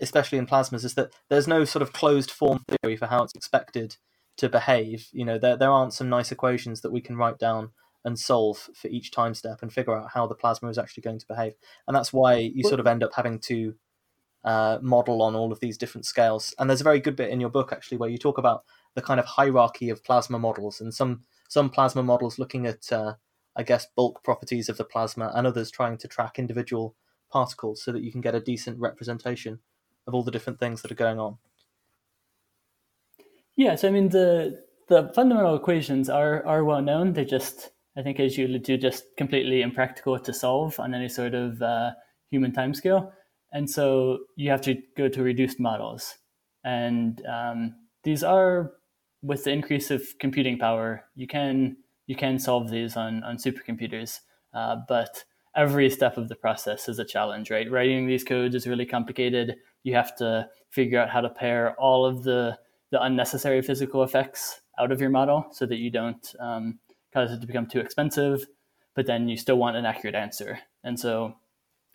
especially 0.00 0.38
in 0.38 0.46
plasmas, 0.46 0.84
is 0.84 0.94
that 0.94 1.12
there's 1.28 1.48
no 1.48 1.64
sort 1.64 1.82
of 1.82 1.92
closed 1.92 2.30
form 2.30 2.64
theory 2.68 2.96
for 2.96 3.06
how 3.06 3.22
it's 3.22 3.34
expected 3.34 3.96
to 4.38 4.48
behave. 4.48 5.08
You 5.12 5.24
know, 5.24 5.38
there 5.38 5.56
there 5.56 5.70
aren't 5.70 5.94
some 5.94 6.08
nice 6.08 6.32
equations 6.32 6.80
that 6.80 6.92
we 6.92 7.00
can 7.00 7.16
write 7.16 7.38
down 7.38 7.70
and 8.04 8.18
solve 8.18 8.70
for 8.74 8.88
each 8.88 9.10
time 9.10 9.34
step 9.34 9.62
and 9.62 9.72
figure 9.72 9.96
out 9.96 10.10
how 10.12 10.26
the 10.26 10.34
plasma 10.34 10.68
is 10.68 10.78
actually 10.78 11.02
going 11.02 11.18
to 11.18 11.26
behave. 11.26 11.54
And 11.86 11.94
that's 11.94 12.12
why 12.12 12.36
you 12.36 12.62
sort 12.62 12.80
of 12.80 12.86
end 12.86 13.02
up 13.02 13.12
having 13.14 13.38
to 13.40 13.74
uh, 14.44 14.78
model 14.80 15.22
on 15.22 15.34
all 15.34 15.52
of 15.52 15.60
these 15.60 15.76
different 15.76 16.06
scales. 16.06 16.54
And 16.58 16.68
there's 16.68 16.80
a 16.80 16.84
very 16.84 17.00
good 17.00 17.16
bit 17.16 17.30
in 17.30 17.40
your 17.40 17.50
book 17.50 17.72
actually 17.72 17.98
where 17.98 18.08
you 18.08 18.18
talk 18.18 18.38
about 18.38 18.64
the 18.94 19.02
kind 19.02 19.20
of 19.20 19.26
hierarchy 19.26 19.90
of 19.90 20.02
plasma 20.02 20.38
models 20.38 20.80
and 20.80 20.92
some 20.92 21.22
some 21.48 21.68
plasma 21.68 22.02
models 22.02 22.38
looking 22.38 22.66
at 22.66 22.90
uh, 22.92 23.14
I 23.56 23.62
guess, 23.62 23.86
bulk 23.96 24.22
properties 24.22 24.68
of 24.68 24.76
the 24.76 24.84
plasma, 24.84 25.32
and 25.34 25.46
others 25.46 25.70
trying 25.70 25.98
to 25.98 26.08
track 26.08 26.38
individual 26.38 26.94
particles 27.30 27.82
so 27.82 27.92
that 27.92 28.02
you 28.02 28.12
can 28.12 28.20
get 28.20 28.34
a 28.34 28.40
decent 28.40 28.78
representation 28.78 29.58
of 30.06 30.14
all 30.14 30.22
the 30.22 30.30
different 30.30 30.58
things 30.58 30.82
that 30.82 30.90
are 30.90 30.96
going 30.96 31.18
on. 31.18 31.36
Yes, 33.56 33.82
so 33.82 33.88
I 33.88 33.90
mean 33.90 34.08
the 34.08 34.64
the 34.88 35.12
fundamental 35.14 35.54
equations 35.54 36.08
are 36.08 36.44
are 36.46 36.64
well 36.64 36.82
known. 36.82 37.12
They're 37.12 37.24
just, 37.24 37.70
I 38.00 38.02
think, 38.02 38.18
as 38.18 38.38
you 38.38 38.46
alluded 38.46 38.64
to, 38.64 38.78
just 38.78 39.04
completely 39.18 39.60
impractical 39.60 40.18
to 40.18 40.32
solve 40.32 40.80
on 40.80 40.94
any 40.94 41.08
sort 41.08 41.34
of 41.34 41.60
uh, 41.60 41.90
human 42.30 42.50
timescale. 42.50 43.12
And 43.52 43.68
so 43.68 44.20
you 44.36 44.50
have 44.50 44.62
to 44.62 44.76
go 44.96 45.08
to 45.08 45.22
reduced 45.22 45.60
models, 45.60 46.16
and 46.64 47.20
um, 47.26 47.74
these 48.04 48.24
are 48.24 48.72
with 49.22 49.44
the 49.44 49.50
increase 49.50 49.90
of 49.90 50.02
computing 50.18 50.58
power, 50.58 51.04
you 51.14 51.26
can 51.26 51.76
you 52.06 52.16
can 52.16 52.38
solve 52.38 52.70
these 52.70 52.96
on, 52.96 53.22
on 53.22 53.36
supercomputers, 53.36 54.20
uh, 54.54 54.76
but 54.88 55.24
every 55.54 55.88
step 55.90 56.16
of 56.16 56.28
the 56.28 56.34
process 56.34 56.88
is 56.88 56.98
a 56.98 57.04
challenge, 57.04 57.50
right? 57.50 57.70
Writing 57.70 58.06
these 58.06 58.24
codes 58.24 58.54
is 58.54 58.66
really 58.66 58.86
complicated. 58.86 59.56
You 59.84 59.94
have 59.94 60.16
to 60.16 60.48
figure 60.70 60.98
out 60.98 61.10
how 61.10 61.20
to 61.20 61.30
pare 61.30 61.74
all 61.78 62.04
of 62.04 62.24
the, 62.24 62.58
the 62.90 63.00
unnecessary 63.02 63.62
physical 63.62 64.02
effects 64.02 64.60
out 64.78 64.90
of 64.90 65.00
your 65.00 65.10
model 65.10 65.46
so 65.52 65.66
that 65.66 65.76
you 65.76 65.90
don't 65.90 66.34
um, 66.40 66.80
cause 67.12 67.32
it 67.32 67.40
to 67.40 67.46
become 67.46 67.66
too 67.66 67.80
expensive, 67.80 68.46
but 68.94 69.06
then 69.06 69.28
you 69.28 69.36
still 69.36 69.56
want 69.56 69.76
an 69.76 69.86
accurate 69.86 70.14
answer. 70.14 70.60
And 70.84 70.98
so 70.98 71.34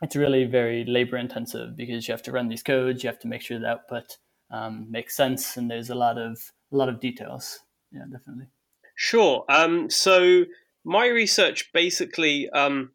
it's 0.01 0.15
really 0.15 0.45
very 0.45 0.85
labor 0.85 1.17
intensive 1.17 1.75
because 1.75 2.07
you 2.07 2.11
have 2.11 2.23
to 2.23 2.31
run 2.31 2.49
these 2.49 2.63
codes, 2.63 3.03
you 3.03 3.09
have 3.09 3.19
to 3.19 3.27
make 3.27 3.41
sure 3.41 3.59
the 3.59 3.67
output 3.67 4.17
um, 4.51 4.87
makes 4.89 5.15
sense, 5.15 5.57
and 5.57 5.69
there's 5.69 5.89
a 5.89 5.95
lot 5.95 6.17
of 6.17 6.39
a 6.71 6.75
lot 6.75 6.89
of 6.89 6.99
details. 6.99 7.59
yeah, 7.91 8.03
definitely. 8.11 8.47
Sure. 8.95 9.45
Um, 9.49 9.89
so 9.89 10.45
my 10.83 11.07
research 11.07 11.71
basically 11.73 12.49
um, 12.49 12.91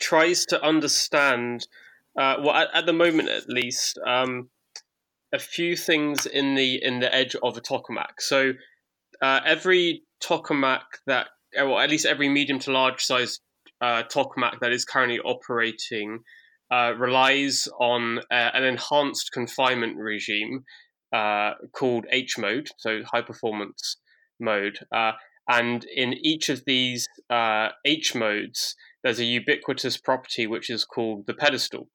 tries 0.00 0.44
to 0.46 0.62
understand, 0.62 1.66
uh, 2.18 2.36
well, 2.40 2.54
at, 2.54 2.68
at, 2.74 2.86
the 2.86 2.92
moment 2.92 3.28
at 3.28 3.48
least, 3.48 3.98
um, 4.06 4.48
a 5.32 5.38
few 5.38 5.76
things 5.76 6.26
in 6.26 6.54
the 6.54 6.82
in 6.82 7.00
the 7.00 7.12
edge 7.14 7.36
of 7.42 7.56
a 7.56 7.60
tokamak. 7.60 8.20
So 8.20 8.52
uh, 9.20 9.40
every 9.44 10.03
tokamak 10.22 10.82
that, 11.06 11.28
or 11.58 11.82
at 11.82 11.90
least 11.90 12.06
every 12.06 12.28
medium 12.28 12.58
to 12.60 12.72
large 12.72 13.02
size 13.02 13.40
uh, 13.80 14.02
tokamak 14.04 14.60
that 14.60 14.72
is 14.72 14.84
currently 14.84 15.18
operating 15.20 16.20
uh, 16.70 16.92
relies 16.96 17.68
on 17.78 18.18
uh, 18.30 18.50
an 18.54 18.64
enhanced 18.64 19.30
confinement 19.32 19.96
regime 19.96 20.64
uh, 21.12 21.52
called 21.72 22.06
H 22.10 22.38
mode, 22.38 22.68
so 22.78 23.02
high 23.04 23.22
performance 23.22 23.96
mode. 24.40 24.78
Uh, 24.90 25.12
and 25.48 25.84
in 25.84 26.14
each 26.14 26.48
of 26.48 26.64
these 26.66 27.06
uh, 27.30 27.68
H 27.84 28.14
modes, 28.14 28.74
there's 29.02 29.20
a 29.20 29.24
ubiquitous 29.24 29.98
property 29.98 30.46
which 30.46 30.70
is 30.70 30.84
called 30.84 31.26
the 31.26 31.34
pedestal. 31.34 31.88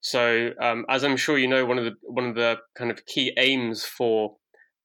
So, 0.00 0.50
um, 0.60 0.84
as 0.88 1.04
I'm 1.04 1.16
sure 1.16 1.38
you 1.38 1.46
know, 1.46 1.64
one 1.64 1.78
of 1.78 1.84
the 1.84 1.92
one 2.02 2.26
of 2.26 2.34
the 2.34 2.56
kind 2.76 2.90
of 2.90 3.06
key 3.06 3.32
aims 3.38 3.84
for 3.84 4.36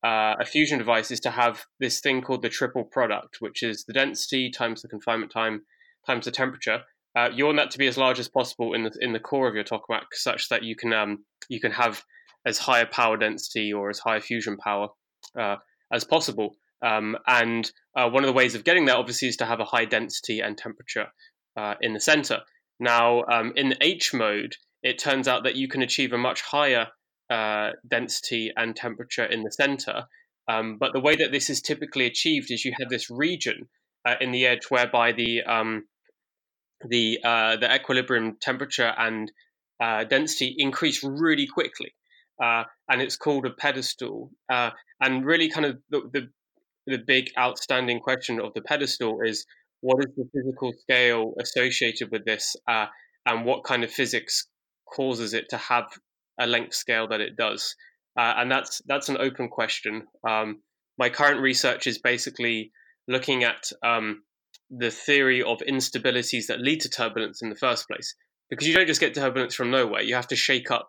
uh, 0.03 0.35
a 0.39 0.45
fusion 0.45 0.77
device 0.77 1.11
is 1.11 1.19
to 1.21 1.31
have 1.31 1.65
this 1.79 1.99
thing 1.99 2.21
called 2.21 2.41
the 2.41 2.49
triple 2.49 2.83
product, 2.83 3.37
which 3.39 3.63
is 3.63 3.83
the 3.85 3.93
density 3.93 4.49
times 4.49 4.81
the 4.81 4.87
confinement 4.87 5.31
time 5.31 5.61
times 6.05 6.25
the 6.25 6.31
temperature. 6.31 6.81
Uh, 7.15 7.29
you 7.33 7.45
want 7.45 7.57
that 7.57 7.71
to 7.71 7.79
be 7.79 7.87
as 7.87 7.97
large 7.97 8.19
as 8.19 8.27
possible 8.27 8.73
in 8.73 8.83
the 8.83 8.91
in 9.01 9.13
the 9.13 9.19
core 9.19 9.47
of 9.47 9.55
your 9.55 9.63
tokamak, 9.63 10.05
such 10.13 10.49
that 10.49 10.63
you 10.63 10.75
can 10.75 10.93
um, 10.93 11.25
you 11.49 11.59
can 11.59 11.71
have 11.71 12.03
as 12.45 12.57
high 12.57 12.79
a 12.79 12.85
power 12.85 13.17
density 13.17 13.73
or 13.73 13.89
as 13.89 13.99
high 13.99 14.17
a 14.17 14.21
fusion 14.21 14.57
power 14.57 14.89
uh, 15.37 15.57
as 15.91 16.03
possible. 16.03 16.55
Um, 16.85 17.17
and 17.25 17.69
uh, 17.95 18.09
one 18.09 18.23
of 18.23 18.27
the 18.27 18.33
ways 18.33 18.53
of 18.53 18.63
getting 18.63 18.85
that, 18.85 18.97
obviously, 18.97 19.27
is 19.27 19.37
to 19.37 19.45
have 19.45 19.59
a 19.59 19.65
high 19.65 19.85
density 19.85 20.41
and 20.41 20.57
temperature 20.57 21.07
uh, 21.57 21.73
in 21.81 21.93
the 21.93 21.99
center. 21.99 22.41
Now, 22.79 23.23
um, 23.31 23.53
in 23.55 23.69
the 23.69 23.77
H 23.81 24.13
mode, 24.13 24.55
it 24.83 24.99
turns 24.99 25.27
out 25.27 25.43
that 25.43 25.55
you 25.55 25.67
can 25.67 25.81
achieve 25.81 26.13
a 26.13 26.17
much 26.17 26.41
higher 26.41 26.87
uh, 27.29 27.71
density 27.87 28.51
and 28.55 28.75
temperature 28.75 29.25
in 29.25 29.43
the 29.43 29.51
center. 29.51 30.03
Um, 30.47 30.77
but 30.79 30.93
the 30.93 31.01
way 31.01 31.15
that 31.17 31.31
this 31.31 31.49
is 31.49 31.61
typically 31.61 32.05
achieved 32.05 32.51
is 32.51 32.63
you 32.63 32.73
have 32.79 32.89
this 32.89 33.09
region 33.09 33.67
uh, 34.07 34.15
in 34.21 34.31
the 34.31 34.45
edge 34.45 34.65
whereby 34.69 35.11
the 35.11 35.43
um, 35.43 35.87
the 36.87 37.19
uh, 37.23 37.57
the 37.57 37.73
equilibrium 37.73 38.37
temperature 38.39 38.93
and 38.97 39.31
uh, 39.81 40.05
density 40.05 40.55
increase 40.57 41.03
really 41.03 41.47
quickly, 41.47 41.93
uh, 42.41 42.63
and 42.89 43.01
it's 43.01 43.17
called 43.17 43.45
a 43.45 43.51
pedestal. 43.51 44.31
And 44.99 45.25
really, 45.25 45.49
kind 45.49 45.65
of 45.65 45.77
the, 45.89 46.01
the 46.13 46.29
the 46.85 47.03
big 47.05 47.29
outstanding 47.37 47.99
question 47.99 48.39
of 48.39 48.53
the 48.53 48.61
pedestal 48.61 49.19
is 49.21 49.45
what 49.81 49.99
is 49.99 50.11
the 50.15 50.29
physical 50.33 50.71
scale 50.79 51.33
associated 51.41 52.09
with 52.11 52.23
this, 52.23 52.55
and 52.67 53.45
what 53.45 53.65
kind 53.65 53.83
of 53.83 53.91
physics 53.91 54.47
causes 54.95 55.33
it 55.33 55.49
to 55.49 55.57
have 55.57 55.85
a 56.39 56.47
length 56.47 56.73
scale 56.73 57.07
that 57.07 57.21
it 57.21 57.35
does? 57.35 57.75
Uh, 58.17 58.33
and 58.37 58.51
that's 58.51 58.81
that's 58.87 59.09
an 59.09 59.17
open 59.19 59.47
question. 59.47 60.07
Um, 60.27 60.61
my 60.97 61.09
current 61.09 61.39
research 61.39 61.85
is 61.85 61.99
basically 61.99 62.71
looking 63.07 63.43
at 63.43 63.71
um, 63.85 64.23
the 64.69 64.89
theory 64.89 65.43
of 65.43 65.59
instabilities 65.59 66.47
that 66.47 66.59
lead 66.59 66.81
to 66.81 66.89
turbulence 66.89 67.41
in 67.41 67.49
the 67.49 67.55
first 67.55 67.87
place. 67.87 68.15
Because 68.49 68.67
you 68.67 68.73
don't 68.73 68.87
just 68.87 69.01
get 69.01 69.13
turbulence 69.13 69.53
from 69.55 69.71
nowhere, 69.71 70.01
you 70.01 70.15
have 70.15 70.27
to 70.27 70.35
shake 70.35 70.71
up 70.71 70.87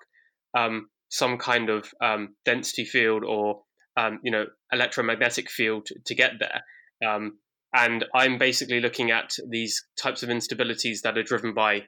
um, 0.56 0.88
some 1.10 1.38
kind 1.38 1.68
of 1.68 1.90
um, 2.02 2.34
density 2.44 2.84
field 2.84 3.24
or 3.24 3.62
um, 3.96 4.20
you 4.22 4.30
know 4.30 4.46
electromagnetic 4.72 5.50
field 5.50 5.88
to, 6.06 6.14
get 6.14 6.32
there. 6.38 6.62
Um, 7.06 7.38
and 7.74 8.04
I'm 8.14 8.38
basically 8.38 8.80
looking 8.80 9.10
at 9.10 9.32
these 9.50 9.84
types 10.00 10.22
of 10.22 10.30
instabilities 10.30 11.02
that 11.02 11.18
are 11.18 11.22
driven 11.22 11.52
by 11.52 11.82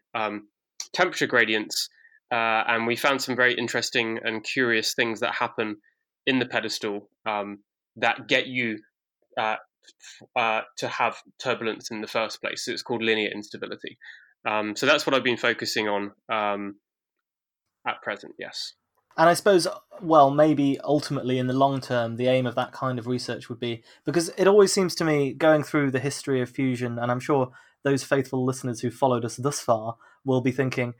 temperature 0.92 1.26
gradients. 1.26 1.88
Uh, 2.32 2.62
and 2.68 2.86
we 2.86 2.96
found 2.96 3.20
some 3.20 3.34
very 3.34 3.54
interesting 3.54 4.18
and 4.22 4.44
curious 4.44 4.94
things 4.94 5.20
that 5.20 5.34
happen 5.34 5.76
in 6.26 6.38
the 6.38 6.46
pedestal 6.46 7.08
um, 7.26 7.58
that 7.96 8.28
get 8.28 8.46
you 8.46 8.78
uh, 9.38 9.56
uh, 10.36 10.60
to 10.78 10.88
have 10.88 11.16
turbulence 11.42 11.90
in 11.90 12.00
the 12.00 12.06
first 12.06 12.40
place. 12.40 12.64
So 12.64 12.72
it's 12.72 12.82
called 12.82 13.02
linear 13.02 13.30
instability. 13.30 13.98
Um, 14.48 14.76
so 14.76 14.86
that's 14.86 15.06
what 15.06 15.14
I've 15.14 15.24
been 15.24 15.36
focusing 15.36 15.88
on 15.88 16.12
um, 16.32 16.76
at 17.86 18.00
present. 18.02 18.34
Yes. 18.38 18.74
And 19.16 19.28
I 19.28 19.34
suppose, 19.34 19.66
well, 20.00 20.30
maybe 20.30 20.78
ultimately 20.82 21.38
in 21.38 21.46
the 21.46 21.52
long 21.52 21.80
term, 21.80 22.16
the 22.16 22.28
aim 22.28 22.46
of 22.46 22.54
that 22.54 22.72
kind 22.72 22.98
of 22.98 23.06
research 23.06 23.48
would 23.48 23.58
be 23.58 23.82
because 24.06 24.30
it 24.38 24.46
always 24.46 24.72
seems 24.72 24.94
to 24.96 25.04
me, 25.04 25.32
going 25.32 25.62
through 25.62 25.90
the 25.90 25.98
history 25.98 26.40
of 26.40 26.48
fusion, 26.48 26.98
and 26.98 27.10
I'm 27.10 27.20
sure 27.20 27.50
those 27.82 28.04
faithful 28.04 28.44
listeners 28.44 28.80
who 28.80 28.90
followed 28.90 29.24
us 29.24 29.36
thus 29.36 29.60
far 29.60 29.96
will 30.24 30.40
be 30.40 30.52
thinking, 30.52 30.94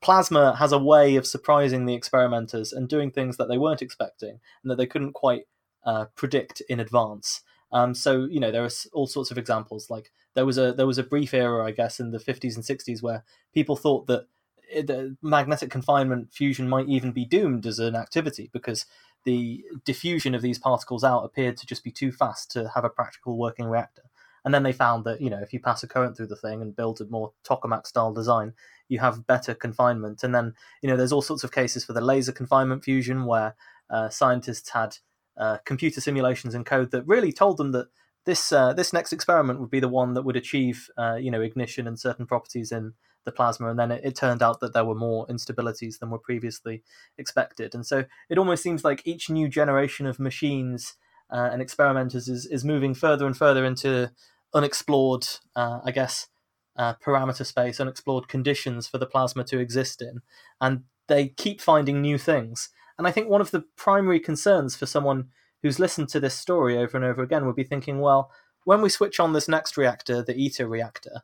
plasma 0.00 0.56
has 0.56 0.72
a 0.72 0.78
way 0.78 1.16
of 1.16 1.26
surprising 1.26 1.86
the 1.86 1.94
experimenters 1.94 2.72
and 2.72 2.88
doing 2.88 3.10
things 3.10 3.36
that 3.36 3.48
they 3.48 3.58
weren't 3.58 3.82
expecting 3.82 4.40
and 4.62 4.70
that 4.70 4.76
they 4.76 4.86
couldn't 4.86 5.12
quite 5.12 5.44
uh, 5.84 6.06
predict 6.14 6.62
in 6.68 6.80
advance. 6.80 7.42
Um, 7.72 7.94
so 7.94 8.26
you 8.30 8.38
know 8.38 8.50
there 8.50 8.64
are 8.64 8.70
all 8.92 9.06
sorts 9.06 9.30
of 9.30 9.38
examples. 9.38 9.90
Like 9.90 10.12
there 10.34 10.46
was 10.46 10.58
a 10.58 10.72
there 10.72 10.86
was 10.86 10.98
a 10.98 11.02
brief 11.02 11.34
era, 11.34 11.64
I 11.64 11.72
guess, 11.72 12.00
in 12.00 12.10
the 12.10 12.18
50s 12.18 12.54
and 12.54 12.64
60s 12.64 13.02
where 13.02 13.24
people 13.54 13.76
thought 13.76 14.06
that 14.06 14.26
the 14.74 15.16
magnetic 15.22 15.70
confinement 15.70 16.32
fusion 16.32 16.68
might 16.68 16.88
even 16.88 17.12
be 17.12 17.24
doomed 17.24 17.66
as 17.66 17.78
an 17.78 17.94
activity 17.94 18.48
because 18.52 18.86
the 19.24 19.64
diffusion 19.84 20.34
of 20.34 20.42
these 20.42 20.58
particles 20.58 21.04
out 21.04 21.24
appeared 21.24 21.56
to 21.58 21.66
just 21.66 21.84
be 21.84 21.90
too 21.90 22.10
fast 22.10 22.50
to 22.50 22.70
have 22.74 22.84
a 22.84 22.90
practical 22.90 23.36
working 23.36 23.66
reactor. 23.66 24.02
And 24.44 24.52
then 24.52 24.64
they 24.64 24.72
found 24.72 25.04
that 25.04 25.20
you 25.20 25.30
know 25.30 25.38
if 25.38 25.52
you 25.52 25.60
pass 25.60 25.82
a 25.82 25.88
current 25.88 26.16
through 26.16 26.26
the 26.26 26.36
thing 26.36 26.60
and 26.60 26.76
build 26.76 27.00
a 27.00 27.06
more 27.06 27.32
tokamak 27.44 27.86
style 27.86 28.12
design, 28.12 28.52
you 28.92 28.98
have 28.98 29.26
better 29.26 29.54
confinement. 29.54 30.22
And 30.22 30.34
then 30.34 30.54
you 30.82 30.88
know 30.88 30.96
there's 30.96 31.12
all 31.12 31.22
sorts 31.22 31.44
of 31.44 31.50
cases 31.50 31.84
for 31.84 31.94
the 31.94 32.00
laser 32.00 32.32
confinement 32.32 32.84
fusion 32.84 33.24
where 33.24 33.56
uh, 33.90 34.10
scientists 34.10 34.70
had 34.70 34.98
uh, 35.38 35.58
computer 35.64 36.00
simulations 36.00 36.54
and 36.54 36.66
code 36.66 36.90
that 36.90 37.06
really 37.06 37.32
told 37.32 37.56
them 37.56 37.72
that 37.72 37.88
this 38.26 38.52
uh, 38.52 38.72
this 38.74 38.92
next 38.92 39.12
experiment 39.12 39.60
would 39.60 39.70
be 39.70 39.80
the 39.80 39.88
one 39.88 40.12
that 40.14 40.22
would 40.22 40.36
achieve 40.36 40.90
uh, 40.98 41.14
you 41.14 41.30
know 41.30 41.40
ignition 41.40 41.86
and 41.86 41.98
certain 41.98 42.26
properties 42.26 42.70
in 42.70 42.92
the 43.24 43.32
plasma 43.32 43.70
and 43.70 43.78
then 43.78 43.92
it, 43.92 44.04
it, 44.04 44.16
turned 44.16 44.42
out 44.42 44.58
that 44.60 44.74
there 44.74 44.84
were 44.84 44.96
more 44.96 45.26
instabilities 45.28 45.98
than 45.98 46.10
were 46.10 46.18
previously 46.18 46.82
expected 47.18 47.72
and 47.72 47.86
so 47.86 48.04
it 48.28 48.36
almost 48.36 48.62
seems 48.62 48.84
like 48.84 49.00
each 49.04 49.30
new 49.30 49.48
generation 49.48 50.06
of 50.06 50.18
machines 50.18 50.94
uh, 51.30 51.48
and 51.52 51.62
experimenters 51.62 52.26
is, 52.28 52.46
is 52.46 52.64
moving 52.64 52.94
further 52.94 53.24
and 53.24 53.36
further 53.36 53.64
into 53.64 54.10
unexplored 54.52 55.24
uh, 55.54 55.78
i 55.84 55.92
guess 55.92 56.26
uh, 56.76 56.94
parameter 57.04 57.44
space 57.44 57.80
unexplored 57.80 58.28
conditions 58.28 58.86
for 58.86 58.98
the 58.98 59.06
plasma 59.06 59.44
to 59.44 59.58
exist 59.58 60.00
in 60.00 60.20
and 60.60 60.82
they 61.08 61.28
keep 61.28 61.60
finding 61.60 62.00
new 62.00 62.16
things 62.16 62.70
and 62.98 63.06
I 63.06 63.10
think 63.10 63.28
one 63.28 63.40
of 63.40 63.50
the 63.50 63.64
primary 63.76 64.20
concerns 64.20 64.76
for 64.76 64.86
someone 64.86 65.28
who's 65.62 65.78
listened 65.78 66.08
to 66.10 66.20
this 66.20 66.34
story 66.34 66.76
over 66.76 66.96
and 66.96 67.04
over 67.04 67.22
again 67.22 67.46
would 67.46 67.56
be 67.56 67.64
thinking, 67.64 68.00
well, 68.00 68.30
when 68.64 68.80
we 68.80 68.88
switch 68.88 69.18
on 69.18 69.32
this 69.32 69.48
next 69.48 69.76
reactor, 69.76 70.22
the 70.22 70.34
ITER 70.34 70.68
reactor, 70.68 71.22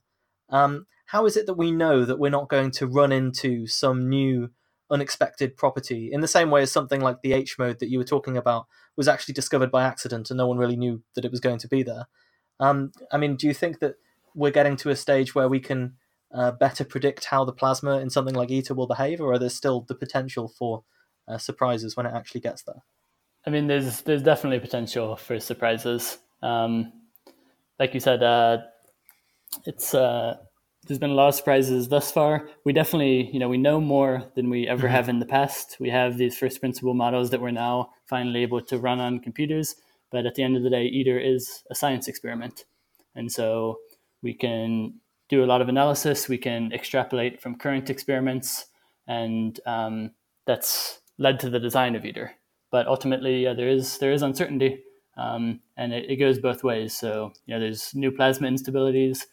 um, 0.49 0.87
how 1.07 1.27
is 1.27 1.37
it 1.37 1.47
that 1.47 1.55
we 1.55 1.71
know 1.71 2.05
that 2.05 2.19
we're 2.19 2.31
not 2.31 2.49
going 2.49 2.71
to 2.73 2.87
run 2.87 3.13
into 3.13 3.67
some 3.67 4.09
new 4.09 4.51
unexpected 4.91 5.57
property 5.57 6.11
in 6.11 6.21
the 6.21 6.29
same 6.29 6.51
way 6.51 6.63
as 6.63 6.73
something 6.73 7.01
like 7.01 7.21
the 7.21 7.33
H 7.33 7.59
mode 7.59 7.79
that 7.79 7.91
you 7.91 7.99
were 7.99 8.05
talking 8.05 8.37
about 8.37 8.67
was 8.97 9.07
actually 9.07 9.35
discovered 9.35 9.71
by 9.71 9.85
accident 9.85 10.31
and 10.31 10.39
no 10.39 10.47
one 10.47 10.59
really 10.59 10.77
knew 10.77 11.03
that 11.15 11.25
it 11.25 11.31
was 11.31 11.41
going 11.41 11.59
to 11.59 11.69
be 11.69 11.83
there? 11.83 12.07
Um, 12.59 12.93
I 13.13 13.19
mean, 13.19 13.37
do 13.37 13.47
you 13.47 13.55
think 13.55 13.81
that 13.81 13.97
we're 14.39 14.53
getting 14.53 14.77
to 14.77 14.91
a 14.91 14.97
stage 14.97 15.35
where 15.35 15.49
we 15.49 15.61
can 15.61 15.95
uh, 16.33 16.53
better 16.53 16.85
predict 16.85 17.25
how 17.25 17.45
the 17.45 17.53
plasma 17.53 17.99
in 17.99 18.11
something 18.11 18.35
like 18.35 18.51
ITER 18.51 18.75
will 18.75 18.87
behave, 18.87 19.21
or 19.21 19.33
are 19.33 19.39
there 19.39 19.49
still 19.49 19.83
the 19.89 19.95
potential 19.95 20.49
for 20.49 20.85
uh, 21.29 21.39
surprises 21.39 21.97
when 21.97 22.07
it 22.07 22.15
actually 22.15 22.41
gets 22.41 22.63
there. 22.63 22.83
I 23.47 23.51
mean, 23.51 23.67
there's 23.67 24.03
there's 24.03 24.23
definitely 24.23 24.61
potential 24.61 25.17
for 25.17 25.39
surprises. 25.39 26.19
Um, 26.43 26.93
like 27.79 27.95
you 27.95 28.01
said, 28.01 28.23
uh, 28.23 28.59
it's 29.65 29.95
uh, 29.95 30.37
there's 30.87 30.99
been 30.99 31.11
a 31.11 31.15
lot 31.15 31.29
of 31.29 31.35
surprises 31.35 31.89
thus 31.89 32.11
far. 32.11 32.49
We 32.65 32.73
definitely, 32.73 33.31
you 33.33 33.39
know, 33.39 33.49
we 33.49 33.59
know 33.59 33.81
more 33.81 34.25
than 34.35 34.51
we 34.51 34.67
ever 34.67 34.87
mm-hmm. 34.87 34.95
have 34.95 35.09
in 35.09 35.19
the 35.19 35.27
past. 35.27 35.77
We 35.79 35.91
have 35.91 36.19
these 36.19 36.37
first 36.37 36.61
principle 36.61 36.95
models 36.95 37.31
that 37.31 37.41
we're 37.41 37.51
now 37.51 37.91
finally 38.07 38.43
able 38.43 38.63
to 38.63 38.79
run 38.79 39.01
on 39.01 39.21
computers. 39.21 39.77
But 40.11 40.27
at 40.27 40.35
the 40.35 40.43
end 40.43 40.57
of 40.57 40.63
the 40.63 40.71
day, 40.71 40.87
ITER 40.87 41.19
is 41.19 41.63
a 41.71 41.75
science 41.75 42.09
experiment, 42.09 42.65
and 43.15 43.31
so 43.31 43.79
we 44.23 44.35
can 44.35 44.95
do 45.29 45.45
a 45.45 45.47
lot 45.47 45.61
of 45.61 45.69
analysis. 45.69 46.29
We 46.29 46.39
can 46.39 46.73
extrapolate 46.73 47.41
from 47.41 47.57
current 47.57 47.91
experiments, 47.91 48.67
and 49.07 49.59
um, 49.67 50.13
that's 50.47 51.01
led 51.19 51.41
to 51.41 51.51
the 51.51 51.61
design 51.61 51.95
of 51.95 52.05
ITER. 52.05 52.33
But 52.71 52.87
ultimately, 52.87 53.45
yeah, 53.45 53.55
there 53.55 53.69
is 53.69 53.99
there 53.99 54.13
is 54.13 54.23
uncertainty, 54.23 54.83
um, 55.17 55.61
and 55.77 55.93
it, 55.93 56.11
it, 56.11 56.17
goes 56.17 56.39
both 56.39 56.65
ways. 56.65 56.97
So 56.97 57.33
you 57.47 57.55
know, 57.55 57.61
there's 57.61 57.95
new 57.95 58.11
plasma 58.11 58.49
instabilities, 58.49 59.25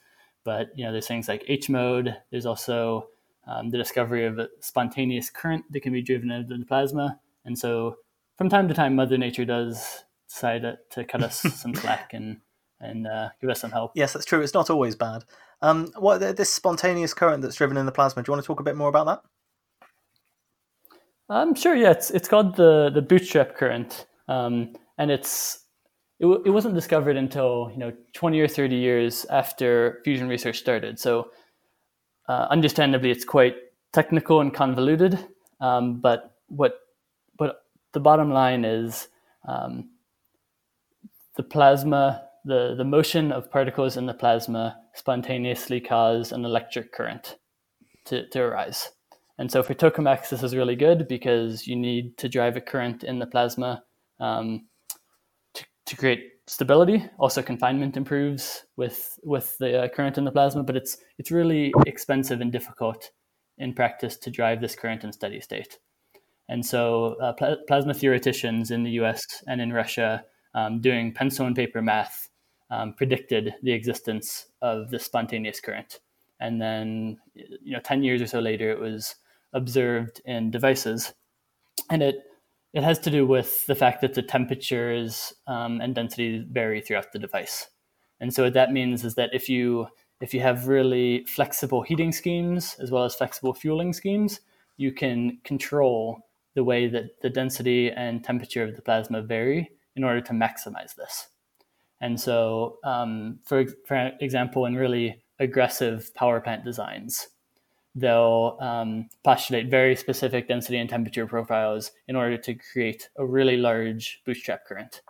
but 0.44 0.68
you 0.76 0.86
know, 0.86 0.92
there's 0.92 1.08
things 1.08 1.28
like 1.28 1.44
H 1.48 1.70
mode. 1.70 2.16
There's 2.32 2.46
also 2.46 3.08
um, 3.48 3.70
the 3.70 3.78
discovery 3.78 4.26
of 4.26 4.40
a 4.40 4.50
spontaneous 4.62 5.30
current 5.30 5.66
that 5.72 5.82
can 5.82 5.94
be 5.94 6.02
driven 6.02 6.32
into 6.32 6.58
the 6.58 6.66
plasma, 6.66 7.20
and 7.44 7.58
so 7.58 7.98
from 8.38 8.50
time 8.50 8.68
to 8.68 8.74
time, 8.74 8.96
Mother 8.96 9.18
Nature 9.18 9.46
does 9.46 10.04
decided 10.28 10.78
to 10.92 11.06
cut 11.06 11.24
us 11.24 11.42
some 11.56 11.74
slack 11.74 12.14
and 12.14 12.42
and 12.86 13.08
uh, 13.08 13.30
give 13.42 13.50
us 13.50 13.62
some 13.62 13.72
help. 13.72 13.92
Yes, 13.96 14.14
that's 14.14 14.26
true. 14.26 14.42
It's 14.42 14.54
not 14.54 14.70
always 14.70 14.96
bad. 14.96 15.26
Um, 15.62 15.92
what 15.98 16.20
this 16.20 16.54
spontaneous 16.54 17.14
current 17.14 17.42
that's 17.42 17.56
driven 17.56 17.78
in 17.78 17.86
the 17.86 17.92
plasma? 17.92 18.22
Do 18.22 18.30
you 18.30 18.34
want 18.34 18.44
to 18.44 18.48
talk 18.48 18.60
a 18.60 18.64
bit 18.64 18.76
more 18.76 18.90
about 18.90 19.06
that? 19.06 19.22
I'm 21.30 21.50
um, 21.50 21.56
sure. 21.56 21.76
Yeah, 21.76 21.92
it's 21.92 22.12
it's 22.12 22.28
called 22.28 22.56
the 22.56 22.92
the 22.94 23.02
bootstrap 23.02 23.56
current, 23.56 24.06
um, 24.28 24.76
and 24.98 25.10
it's 25.10 25.66
it, 26.20 26.26
w- 26.26 26.44
it 26.46 26.52
wasn't 26.52 26.76
discovered 26.76 27.18
until 27.18 27.70
you 27.72 27.78
know 27.78 27.92
20 28.14 28.40
or 28.40 28.48
30 28.48 28.76
years 28.76 29.26
after 29.26 30.02
fusion 30.04 30.28
research 30.28 30.60
started. 30.60 31.00
So, 31.00 31.32
uh, 32.30 32.48
understandably, 32.52 33.10
it's 33.10 33.26
quite 33.26 33.56
technical 33.92 34.42
and 34.42 34.54
convoluted. 34.54 35.18
Um, 35.60 36.00
but 36.00 36.36
what 36.48 36.80
but 37.40 37.64
the 37.94 38.00
bottom 38.00 38.30
line 38.30 38.64
is 38.64 39.08
um, 39.48 39.90
the 41.38 41.44
plasma, 41.44 42.26
the 42.46 42.76
the 42.78 42.86
motion 42.86 43.32
of 43.32 43.52
particles 43.52 43.98
in 43.98 44.06
the 44.06 44.14
plasma 44.14 44.78
spontaneously 44.94 45.82
cause 45.82 46.32
an 46.32 46.46
electric 46.46 46.92
current 46.94 47.38
to, 48.06 48.28
to 48.30 48.42
arise. 48.42 48.92
And 49.38 49.52
so 49.52 49.62
for 49.62 49.74
tokamaks, 49.74 50.30
this 50.30 50.44
is 50.44 50.56
really 50.56 50.76
good 50.76 51.08
because 51.08 51.68
you 51.68 51.76
need 51.76 52.18
to 52.18 52.30
drive 52.30 52.56
a 52.56 52.62
current 52.62 53.04
in 53.04 53.20
the 53.20 53.26
plasma 53.26 53.84
um, 54.20 54.68
to, 55.56 55.66
to 55.88 55.98
create 55.98 56.32
stability. 56.48 57.04
Also, 57.20 57.42
confinement 57.42 57.98
improves 57.98 58.66
with 58.78 59.20
with 59.24 59.58
the 59.58 59.84
uh, 59.84 59.88
current 59.90 60.18
in 60.18 60.24
the 60.24 60.32
plasma, 60.32 60.64
but 60.64 60.76
it's 60.76 60.98
it's 61.18 61.32
really 61.32 61.74
expensive 61.86 62.42
and 62.42 62.52
difficult 62.52 63.12
in 63.58 63.74
practice 63.74 64.18
to 64.18 64.30
drive 64.30 64.62
this 64.62 64.76
current 64.76 65.04
in 65.04 65.12
steady 65.12 65.42
state. 65.42 65.80
And 66.48 66.64
so, 66.64 67.16
uh, 67.22 67.34
pl- 67.34 67.58
plasma 67.68 67.94
theoreticians 67.94 68.70
in 68.70 68.84
the 68.84 68.92
U.S. 68.92 69.44
and 69.48 69.60
in 69.60 69.74
Russia, 69.74 70.24
um, 70.54 70.80
doing 70.80 71.14
pencil 71.14 71.48
and 71.48 71.56
paper 71.56 71.82
math, 71.82 72.25
um, 72.70 72.94
predicted 72.94 73.54
the 73.62 73.72
existence 73.72 74.48
of 74.62 74.90
the 74.90 75.00
spontaneous 75.00 75.60
current. 75.60 76.00
And 76.40 76.62
then, 76.62 77.18
you 77.34 77.74
know, 77.74 77.80
ten 77.80 78.04
years 78.04 78.22
or 78.22 78.28
so 78.28 78.40
later, 78.40 78.70
it 78.70 78.80
was 78.80 79.16
observed 79.54 80.22
in 80.26 80.52
devices, 80.52 81.14
and 81.90 82.04
it 82.04 82.24
it 82.74 82.84
has 82.84 83.00
to 83.00 83.10
do 83.10 83.26
with 83.26 83.66
the 83.68 83.76
fact 83.76 84.02
that 84.02 84.16
the 84.16 84.22
temperatures 84.22 85.34
um, 85.48 85.80
and 85.80 85.96
densities 85.96 86.44
vary 86.52 86.82
throughout 86.82 87.14
the 87.14 87.20
device. 87.20 87.70
And 88.20 88.34
so 88.34 88.44
what 88.44 88.54
that 88.54 88.74
means 88.74 89.06
is 89.06 89.16
that 89.16 89.30
if 89.34 89.48
you 89.48 89.88
if 90.20 90.34
you 90.34 90.42
have 90.42 90.68
really 90.68 91.24
flexible 91.26 91.84
heating 91.84 92.12
schemes 92.12 92.76
as 92.80 92.92
well 92.92 93.06
as 93.06 93.16
flexible 93.16 93.54
fueling 93.54 93.94
schemes, 93.94 94.42
you 94.78 94.92
can 94.92 95.40
control 95.44 96.20
the 96.54 96.64
way 96.64 96.88
that 96.88 97.22
the 97.22 97.30
density 97.30 97.92
and 97.92 98.24
temperature 98.24 98.64
of 98.64 98.76
the 98.76 98.82
plasma 98.82 99.22
vary 99.22 99.72
in 99.96 100.04
order 100.04 100.22
to 100.22 100.34
maximize 100.34 100.96
this. 100.96 101.28
And 102.02 102.20
so, 102.20 102.78
um, 102.84 103.40
for, 103.46 103.66
for 103.88 104.12
example, 104.20 104.66
in 104.66 104.76
really 104.76 105.24
aggressive 105.40 106.14
power 106.14 106.40
plant 106.42 106.66
designs, 106.66 107.28
they'll 107.96 108.58
um, 108.60 109.10
postulate 109.24 109.70
very 109.70 109.96
specific 109.96 110.48
density 110.48 110.78
and 110.78 110.90
temperature 110.90 111.26
profiles 111.26 111.92
in 112.08 112.16
order 112.16 112.38
to 112.38 112.54
create 112.54 113.10
a 113.18 113.26
really 113.26 113.58
large 113.58 114.22
bootstrap 114.26 114.66
current. 114.66 115.02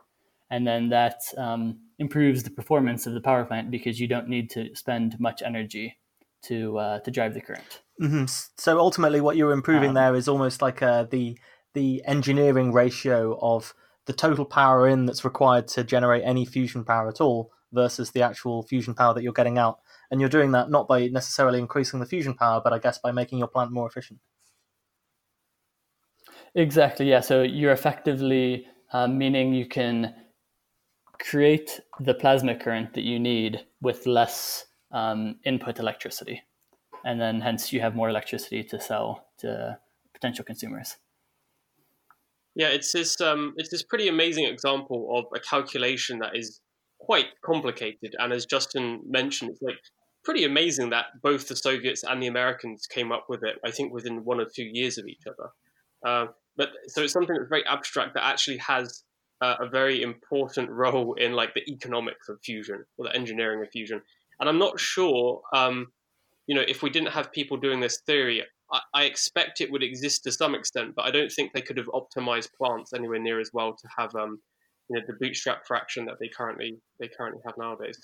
And 0.51 0.65
then 0.65 0.89
that 0.89 1.21
um, 1.37 1.79
improves 1.97 2.43
the 2.43 2.51
performance 2.51 3.07
of 3.07 3.13
the 3.13 3.21
power 3.21 3.45
plant 3.45 3.71
because 3.71 3.99
you 3.99 4.07
don't 4.07 4.29
need 4.29 4.51
to 4.51 4.75
spend 4.75 5.19
much 5.19 5.41
energy 5.41 5.97
to 6.43 6.77
uh, 6.77 6.99
to 6.99 7.09
drive 7.09 7.33
the 7.33 7.41
current. 7.41 7.81
Mm-hmm. 7.99 8.25
So 8.57 8.79
ultimately, 8.79 9.21
what 9.21 9.35
you're 9.35 9.51
improving 9.51 9.89
um, 9.89 9.95
there 9.95 10.15
is 10.15 10.27
almost 10.27 10.61
like 10.61 10.83
uh, 10.83 11.03
the 11.03 11.37
the 11.73 12.03
engineering 12.05 12.71
ratio 12.71 13.37
of 13.41 13.73
the 14.05 14.13
total 14.13 14.45
power 14.45 14.87
in 14.87 15.05
that's 15.05 15.25
required 15.25 15.67
to 15.69 15.83
generate 15.83 16.23
any 16.25 16.45
fusion 16.45 16.83
power 16.83 17.07
at 17.09 17.21
all 17.21 17.51
versus 17.71 18.11
the 18.11 18.21
actual 18.21 18.63
fusion 18.63 18.93
power 18.93 19.13
that 19.13 19.23
you're 19.23 19.33
getting 19.33 19.57
out 19.57 19.79
and 20.11 20.19
you're 20.19 20.29
doing 20.29 20.51
that 20.51 20.69
not 20.69 20.87
by 20.87 21.07
necessarily 21.07 21.59
increasing 21.59 21.99
the 21.99 22.05
fusion 22.05 22.33
power, 22.33 22.61
but 22.63 22.73
I 22.73 22.79
guess 22.79 22.99
by 22.99 23.11
making 23.11 23.39
your 23.39 23.47
plant 23.47 23.71
more 23.71 23.87
efficient. 23.87 24.19
Exactly. 26.53 27.09
Yeah. 27.09 27.19
So 27.19 27.41
you're 27.41 27.73
effectively 27.73 28.67
uh, 28.93 29.07
meaning 29.07 29.53
you 29.53 29.67
can 29.67 30.13
create 31.19 31.79
the 31.99 32.13
plasma 32.13 32.55
current 32.55 32.93
that 32.93 33.03
you 33.03 33.19
need 33.19 33.65
with 33.81 34.05
less 34.05 34.65
um, 34.91 35.37
input 35.43 35.79
electricity, 35.79 36.41
and 37.03 37.19
then 37.19 37.41
hence 37.41 37.73
you 37.73 37.81
have 37.81 37.95
more 37.95 38.09
electricity 38.09 38.63
to 38.63 38.79
sell 38.79 39.27
to 39.39 39.77
potential 40.13 40.45
consumers. 40.45 40.95
Yeah, 42.55 42.67
it's 42.67 42.91
this 42.91 43.19
um, 43.19 43.53
it's 43.57 43.69
this 43.69 43.83
pretty 43.83 44.07
amazing 44.07 44.45
example 44.45 45.09
of 45.17 45.25
a 45.35 45.41
calculation 45.41 46.19
that 46.19 46.35
is 46.35 46.61
quite 46.99 47.27
complicated, 47.43 48.15
and 48.17 48.31
as 48.31 48.45
Justin 48.45 49.01
mentioned, 49.05 49.51
it's 49.51 49.61
like 49.61 49.75
pretty 50.23 50.45
amazing 50.45 50.89
that 50.89 51.05
both 51.21 51.47
the 51.47 51.55
Soviets 51.55 52.03
and 52.03 52.21
the 52.21 52.27
Americans 52.27 52.87
came 52.87 53.11
up 53.11 53.25
with 53.29 53.43
it. 53.43 53.57
I 53.65 53.71
think 53.71 53.93
within 53.93 54.23
one 54.23 54.39
or 54.39 54.45
two 54.45 54.63
years 54.63 54.97
of 54.97 55.05
each 55.05 55.23
other. 55.27 55.49
Uh, 56.05 56.31
but 56.57 56.69
so 56.87 57.01
it's 57.01 57.13
something 57.13 57.35
that's 57.35 57.49
very 57.49 57.65
abstract 57.67 58.13
that 58.13 58.23
actually 58.23 58.57
has 58.57 59.03
uh, 59.41 59.55
a 59.59 59.69
very 59.69 60.01
important 60.01 60.69
role 60.83 61.13
in 61.15 61.33
like 61.33 61.53
the 61.53 61.69
economics 61.69 62.29
of 62.29 62.39
fusion 62.43 62.85
or 62.97 63.05
the 63.05 63.15
engineering 63.15 63.61
of 63.61 63.69
fusion. 63.71 64.01
And 64.39 64.49
I'm 64.49 64.59
not 64.59 64.79
sure, 64.79 65.41
um, 65.53 65.87
you 66.47 66.55
know, 66.55 66.63
if 66.67 66.83
we 66.83 66.89
didn't 66.89 67.11
have 67.11 67.31
people 67.31 67.57
doing 67.57 67.79
this 67.79 68.01
theory, 68.05 68.43
I, 68.93 69.03
expect 69.03 69.61
it 69.61 69.71
would 69.71 69.83
exist 69.83 70.23
to 70.23 70.31
some 70.31 70.55
extent, 70.55 70.93
but 70.95 71.05
I 71.05 71.11
don't 71.11 71.31
think 71.31 71.53
they 71.53 71.61
could 71.61 71.77
have 71.77 71.87
optimized 71.87 72.49
plants 72.57 72.93
anywhere 72.93 73.19
near 73.19 73.39
as 73.39 73.51
well 73.53 73.73
to 73.73 73.87
have, 73.97 74.15
um, 74.15 74.39
you 74.89 74.97
know, 74.97 75.05
the 75.05 75.13
bootstrap 75.19 75.65
fraction 75.67 76.05
that 76.05 76.15
they 76.19 76.27
currently 76.27 76.77
they 76.99 77.07
currently 77.07 77.41
have 77.45 77.55
nowadays. 77.57 77.99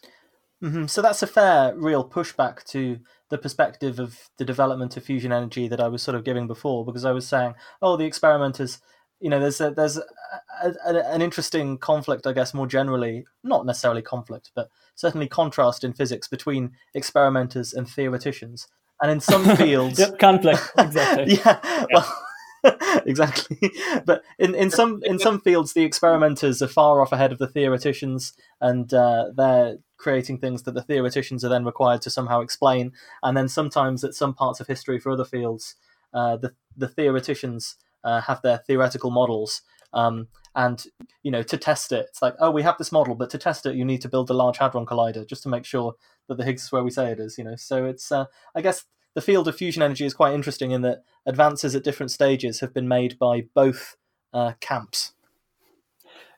Mm-hmm. 0.63 0.85
So 0.85 1.01
that's 1.01 1.23
a 1.23 1.27
fair, 1.27 1.73
real 1.75 2.07
pushback 2.07 2.63
to 2.65 2.99
the 3.29 3.37
perspective 3.37 3.99
of 3.99 4.29
the 4.37 4.45
development 4.45 4.95
of 4.95 5.03
fusion 5.03 5.31
energy 5.31 5.67
that 5.67 5.81
I 5.81 5.87
was 5.87 6.03
sort 6.03 6.15
of 6.15 6.23
giving 6.23 6.45
before, 6.45 6.85
because 6.85 7.05
I 7.05 7.11
was 7.11 7.27
saying, 7.27 7.55
oh, 7.81 7.97
the 7.97 8.05
experimenters, 8.05 8.79
you 9.19 9.29
know, 9.29 9.39
there's 9.39 9.59
a, 9.59 9.71
there's 9.71 9.97
a, 9.97 10.73
a, 10.85 11.13
an 11.13 11.23
interesting 11.23 11.79
conflict, 11.79 12.27
I 12.27 12.33
guess, 12.33 12.53
more 12.53 12.67
generally, 12.67 13.25
not 13.43 13.65
necessarily 13.65 14.03
conflict, 14.03 14.51
but 14.55 14.69
certainly 14.93 15.27
contrast 15.27 15.83
in 15.83 15.93
physics 15.93 16.27
between 16.27 16.73
experimenters 16.93 17.73
and 17.73 17.87
theoreticians. 17.87 18.67
And 19.01 19.11
in 19.11 19.19
some 19.19 19.55
fields, 19.57 19.99
yep, 19.99 20.19
conflict, 20.19 20.71
exactly. 20.77 21.35
yeah, 21.35 21.59
yeah. 21.63 21.85
well. 21.93 22.17
exactly. 23.07 23.71
But 24.05 24.23
in, 24.37 24.53
in 24.53 24.69
some 24.69 25.01
in 25.03 25.17
some 25.17 25.41
fields, 25.41 25.73
the 25.73 25.83
experimenters 25.83 26.61
are 26.61 26.67
far 26.67 27.01
off 27.01 27.11
ahead 27.11 27.31
of 27.31 27.39
the 27.39 27.47
theoreticians, 27.47 28.33
and 28.59 28.93
uh, 28.93 29.31
they're 29.35 29.77
creating 29.97 30.37
things 30.37 30.63
that 30.63 30.73
the 30.73 30.83
theoreticians 30.83 31.43
are 31.43 31.49
then 31.49 31.65
required 31.65 32.03
to 32.03 32.11
somehow 32.11 32.41
explain. 32.41 32.91
And 33.23 33.35
then 33.35 33.47
sometimes 33.47 34.03
at 34.03 34.13
some 34.13 34.35
parts 34.35 34.59
of 34.59 34.67
history 34.67 34.99
for 34.99 35.11
other 35.11 35.25
fields, 35.25 35.75
uh, 36.13 36.37
the 36.37 36.53
the 36.77 36.87
theoreticians 36.87 37.77
uh, 38.03 38.21
have 38.21 38.41
their 38.43 38.59
theoretical 38.59 39.09
models. 39.09 39.63
Um, 39.93 40.27
and 40.55 40.85
you 41.23 41.31
know 41.31 41.43
to 41.43 41.57
test 41.57 41.91
it, 41.91 42.07
it's 42.09 42.21
like 42.21 42.35
oh 42.39 42.51
we 42.51 42.63
have 42.63 42.77
this 42.77 42.91
model, 42.91 43.15
but 43.15 43.29
to 43.31 43.37
test 43.37 43.65
it 43.65 43.75
you 43.75 43.85
need 43.85 44.01
to 44.01 44.09
build 44.09 44.29
a 44.29 44.33
large 44.33 44.57
hadron 44.57 44.85
collider 44.85 45.27
just 45.27 45.43
to 45.43 45.49
make 45.49 45.65
sure 45.65 45.95
that 46.27 46.37
the 46.37 46.43
Higgs 46.43 46.63
is 46.63 46.71
where 46.71 46.83
we 46.83 46.91
say 46.91 47.11
it 47.11 47.19
is. 47.19 47.37
You 47.37 47.43
know, 47.43 47.55
so 47.55 47.85
it's 47.85 48.11
uh, 48.11 48.25
I 48.55 48.61
guess 48.61 48.85
the 49.13 49.21
field 49.21 49.47
of 49.47 49.55
fusion 49.55 49.83
energy 49.83 50.05
is 50.05 50.13
quite 50.13 50.33
interesting 50.33 50.71
in 50.71 50.81
that 50.81 51.03
advances 51.25 51.75
at 51.75 51.83
different 51.83 52.11
stages 52.11 52.59
have 52.59 52.73
been 52.73 52.87
made 52.87 53.19
by 53.19 53.45
both 53.53 53.97
uh, 54.33 54.53
camps. 54.59 55.13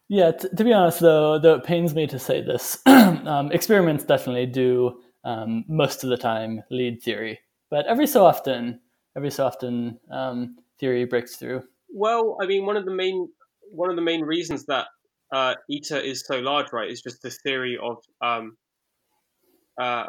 Yeah, 0.09 0.31
t- 0.31 0.49
to 0.55 0.63
be 0.63 0.73
honest, 0.73 0.99
though, 0.99 1.39
though 1.39 1.55
it 1.55 1.63
pains 1.63 1.95
me 1.95 2.07
to 2.07 2.19
say 2.19 2.41
this, 2.41 2.77
um, 2.85 3.51
experiments 3.51 4.03
definitely 4.03 4.45
do 4.47 4.99
um, 5.23 5.63
most 5.67 6.03
of 6.03 6.09
the 6.09 6.17
time 6.17 6.61
lead 6.69 7.01
theory, 7.01 7.39
but 7.69 7.85
every 7.87 8.07
so 8.07 8.25
often, 8.25 8.79
every 9.15 9.31
so 9.31 9.45
often, 9.45 9.99
um, 10.11 10.57
theory 10.79 11.05
breaks 11.05 11.37
through. 11.37 11.63
Well, 11.89 12.37
I 12.41 12.45
mean, 12.45 12.65
one 12.65 12.75
of 12.75 12.85
the 12.85 12.91
main 12.91 13.29
one 13.73 13.89
of 13.89 13.95
the 13.95 14.01
main 14.01 14.21
reasons 14.21 14.65
that 14.67 14.87
uh, 15.33 15.55
ITER 15.71 15.97
is 15.97 16.23
so 16.25 16.39
large, 16.39 16.71
right, 16.71 16.89
is 16.89 17.01
just 17.01 17.21
the 17.21 17.31
theory 17.31 17.77
of 17.81 17.97
um, 18.21 18.55
uh, 19.81 20.05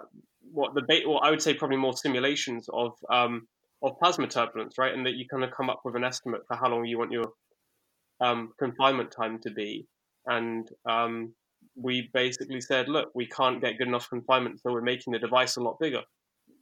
what 0.52 0.74
the 0.74 0.82
ba- 0.82 1.00
well, 1.06 1.20
I 1.22 1.30
would 1.30 1.42
say 1.42 1.54
probably 1.54 1.78
more 1.78 1.96
simulations 1.96 2.68
of 2.72 2.92
um, 3.10 3.48
of 3.82 3.98
plasma 3.98 4.26
turbulence, 4.26 4.76
right, 4.78 4.94
and 4.94 5.06
that 5.06 5.14
you 5.14 5.26
kind 5.30 5.44
of 5.44 5.50
come 5.50 5.70
up 5.70 5.80
with 5.84 5.96
an 5.96 6.04
estimate 6.04 6.42
for 6.46 6.56
how 6.56 6.68
long 6.68 6.84
you 6.84 6.98
want 6.98 7.12
your 7.12 7.32
um, 8.20 8.52
confinement 8.58 9.10
time 9.10 9.38
to 9.40 9.50
be, 9.50 9.86
and 10.26 10.68
um, 10.88 11.34
we 11.76 12.10
basically 12.12 12.60
said, 12.60 12.88
look, 12.88 13.08
we 13.14 13.26
can't 13.26 13.60
get 13.60 13.78
good 13.78 13.88
enough 13.88 14.08
confinement, 14.08 14.60
so 14.60 14.72
we're 14.72 14.82
making 14.82 15.12
the 15.12 15.18
device 15.18 15.56
a 15.56 15.62
lot 15.62 15.78
bigger. 15.80 16.02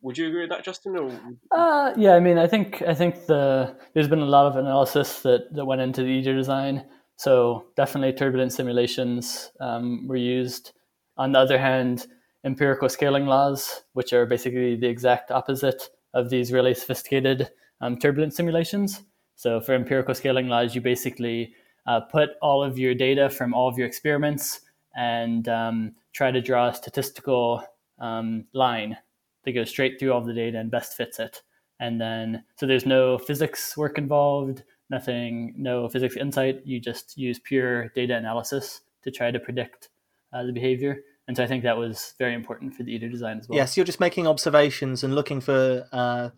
Would 0.03 0.19
you 0.19 0.27
agree 0.29 0.41
with 0.41 0.51
that, 0.51 0.65
Justin? 0.65 0.97
Or... 0.97 1.11
Uh, 1.51 1.95
yeah, 1.97 2.15
I 2.15 2.21
mean, 2.21 2.37
I 2.37 2.49
think 2.49 2.83
I 2.83 2.95
think 2.95 3.27
the 3.27 3.77
there's 3.95 4.09
been 4.09 4.19
a 4.19 4.27
lot 4.27 4.47
of 4.47 4.57
analysis 4.57 5.23
that, 5.23 5.53
that 5.55 5.65
went 5.65 5.81
into 5.81 6.03
the 6.03 6.19
ITER 6.19 6.35
design. 6.35 6.85
So 7.17 7.67
definitely 7.77 8.13
turbulent 8.13 8.53
simulations 8.53 9.53
um, 9.61 10.09
were 10.09 10.17
used. 10.17 10.73
On 11.17 11.31
the 11.31 11.39
other 11.39 11.59
hand, 11.59 12.07
empirical 12.45 12.89
scaling 12.89 13.27
laws, 13.27 13.83
which 13.93 14.13
are 14.13 14.27
basically 14.27 14.75
the 14.75 14.89
exact 14.89 15.31
opposite 15.31 15.91
of 16.15 16.31
these 16.31 16.53
really 16.53 16.75
sophisticated 16.75 17.51
um, 17.81 17.97
turbulent 17.97 18.35
simulations. 18.35 19.03
So 19.37 19.61
for 19.61 19.75
empirical 19.75 20.15
scaling 20.15 20.49
laws, 20.49 20.75
you 20.75 20.81
basically 20.81 21.55
uh, 21.87 22.01
put 22.01 22.31
all 22.41 22.65
of 22.65 22.77
your 22.77 22.95
data 22.95 23.31
from 23.31 23.55
all 23.55 23.69
of 23.69 23.79
your 23.79 23.87
experiments 23.87 24.61
and 24.97 25.49
um, 25.49 25.95
try 26.13 26.33
to 26.33 26.41
draw 26.41 26.69
a 26.69 26.75
statistical 26.75 27.63
um, 28.01 28.47
line 28.53 28.97
that 29.45 29.53
goes 29.53 29.71
straight 29.71 29.99
through 29.99 30.13
all 30.13 30.21
of 30.21 30.27
the 30.27 30.35
data 30.35 30.59
and 30.59 30.71
best 30.71 30.97
fits 30.97 31.19
it. 31.19 31.43
And 31.81 32.01
then, 32.01 32.45
so 32.57 32.67
there's 32.67 32.87
no 32.87 33.19
physics 33.19 33.77
work 33.77 33.99
involved, 33.99 34.63
nothing, 34.89 35.55
no 35.57 35.89
physics 35.89 36.17
insight. 36.17 36.61
You 36.65 36.81
just 36.81 37.17
use 37.17 37.41
pure 37.41 37.89
data 37.89 38.17
analysis 38.17 38.83
to 39.03 39.11
try 39.11 39.31
to 39.31 39.41
predict 39.41 39.89
uh, 40.33 40.45
the 40.45 40.53
behavior. 40.53 41.03
And 41.27 41.37
so 41.37 41.43
I 41.43 41.47
think 41.47 41.63
that 41.65 41.77
was 41.77 42.15
very 42.19 42.35
important 42.35 42.75
for 42.75 42.83
the 42.83 42.95
ITER 42.95 43.09
design 43.09 43.39
as 43.39 43.49
well. 43.49 43.57
Yes, 43.57 43.77
you're 43.77 43.87
just 43.87 44.01
making 44.01 44.27
observations 44.27 45.03
and 45.03 45.15
looking 45.15 45.41
for 45.41 45.87
uh, 45.93 46.31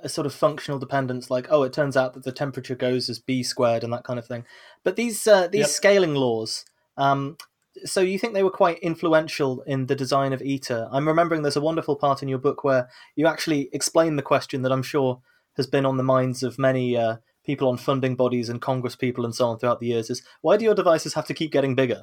a 0.00 0.08
sort 0.08 0.26
of 0.26 0.34
functional 0.34 0.78
dependence, 0.78 1.30
like 1.30 1.46
oh, 1.50 1.62
it 1.62 1.72
turns 1.72 1.96
out 1.96 2.14
that 2.14 2.24
the 2.24 2.32
temperature 2.32 2.74
goes 2.74 3.08
as 3.08 3.18
b 3.18 3.42
squared 3.42 3.84
and 3.84 3.92
that 3.92 4.04
kind 4.04 4.18
of 4.18 4.26
thing. 4.26 4.44
But 4.84 4.96
these 4.96 5.26
uh, 5.26 5.48
these 5.48 5.60
yep. 5.60 5.68
scaling 5.68 6.14
laws, 6.14 6.64
um, 6.96 7.36
so 7.84 8.00
you 8.00 8.18
think 8.18 8.34
they 8.34 8.42
were 8.42 8.50
quite 8.50 8.78
influential 8.78 9.62
in 9.62 9.86
the 9.86 9.96
design 9.96 10.32
of 10.32 10.42
ITER? 10.42 10.88
I'm 10.90 11.06
remembering 11.06 11.42
there's 11.42 11.56
a 11.56 11.60
wonderful 11.60 11.96
part 11.96 12.22
in 12.22 12.28
your 12.28 12.38
book 12.38 12.64
where 12.64 12.88
you 13.14 13.26
actually 13.26 13.68
explain 13.72 14.16
the 14.16 14.22
question 14.22 14.62
that 14.62 14.72
I'm 14.72 14.82
sure 14.82 15.20
has 15.56 15.66
been 15.66 15.86
on 15.86 15.96
the 15.96 16.02
minds 16.02 16.42
of 16.42 16.58
many 16.58 16.96
uh, 16.96 17.16
people 17.44 17.68
on 17.68 17.76
funding 17.76 18.16
bodies 18.16 18.48
and 18.48 18.60
Congress 18.60 18.96
people 18.96 19.24
and 19.24 19.34
so 19.34 19.48
on 19.48 19.58
throughout 19.58 19.80
the 19.80 19.88
years: 19.88 20.10
is 20.10 20.22
why 20.40 20.56
do 20.56 20.64
your 20.64 20.74
devices 20.74 21.14
have 21.14 21.26
to 21.26 21.34
keep 21.34 21.52
getting 21.52 21.74
bigger? 21.74 22.02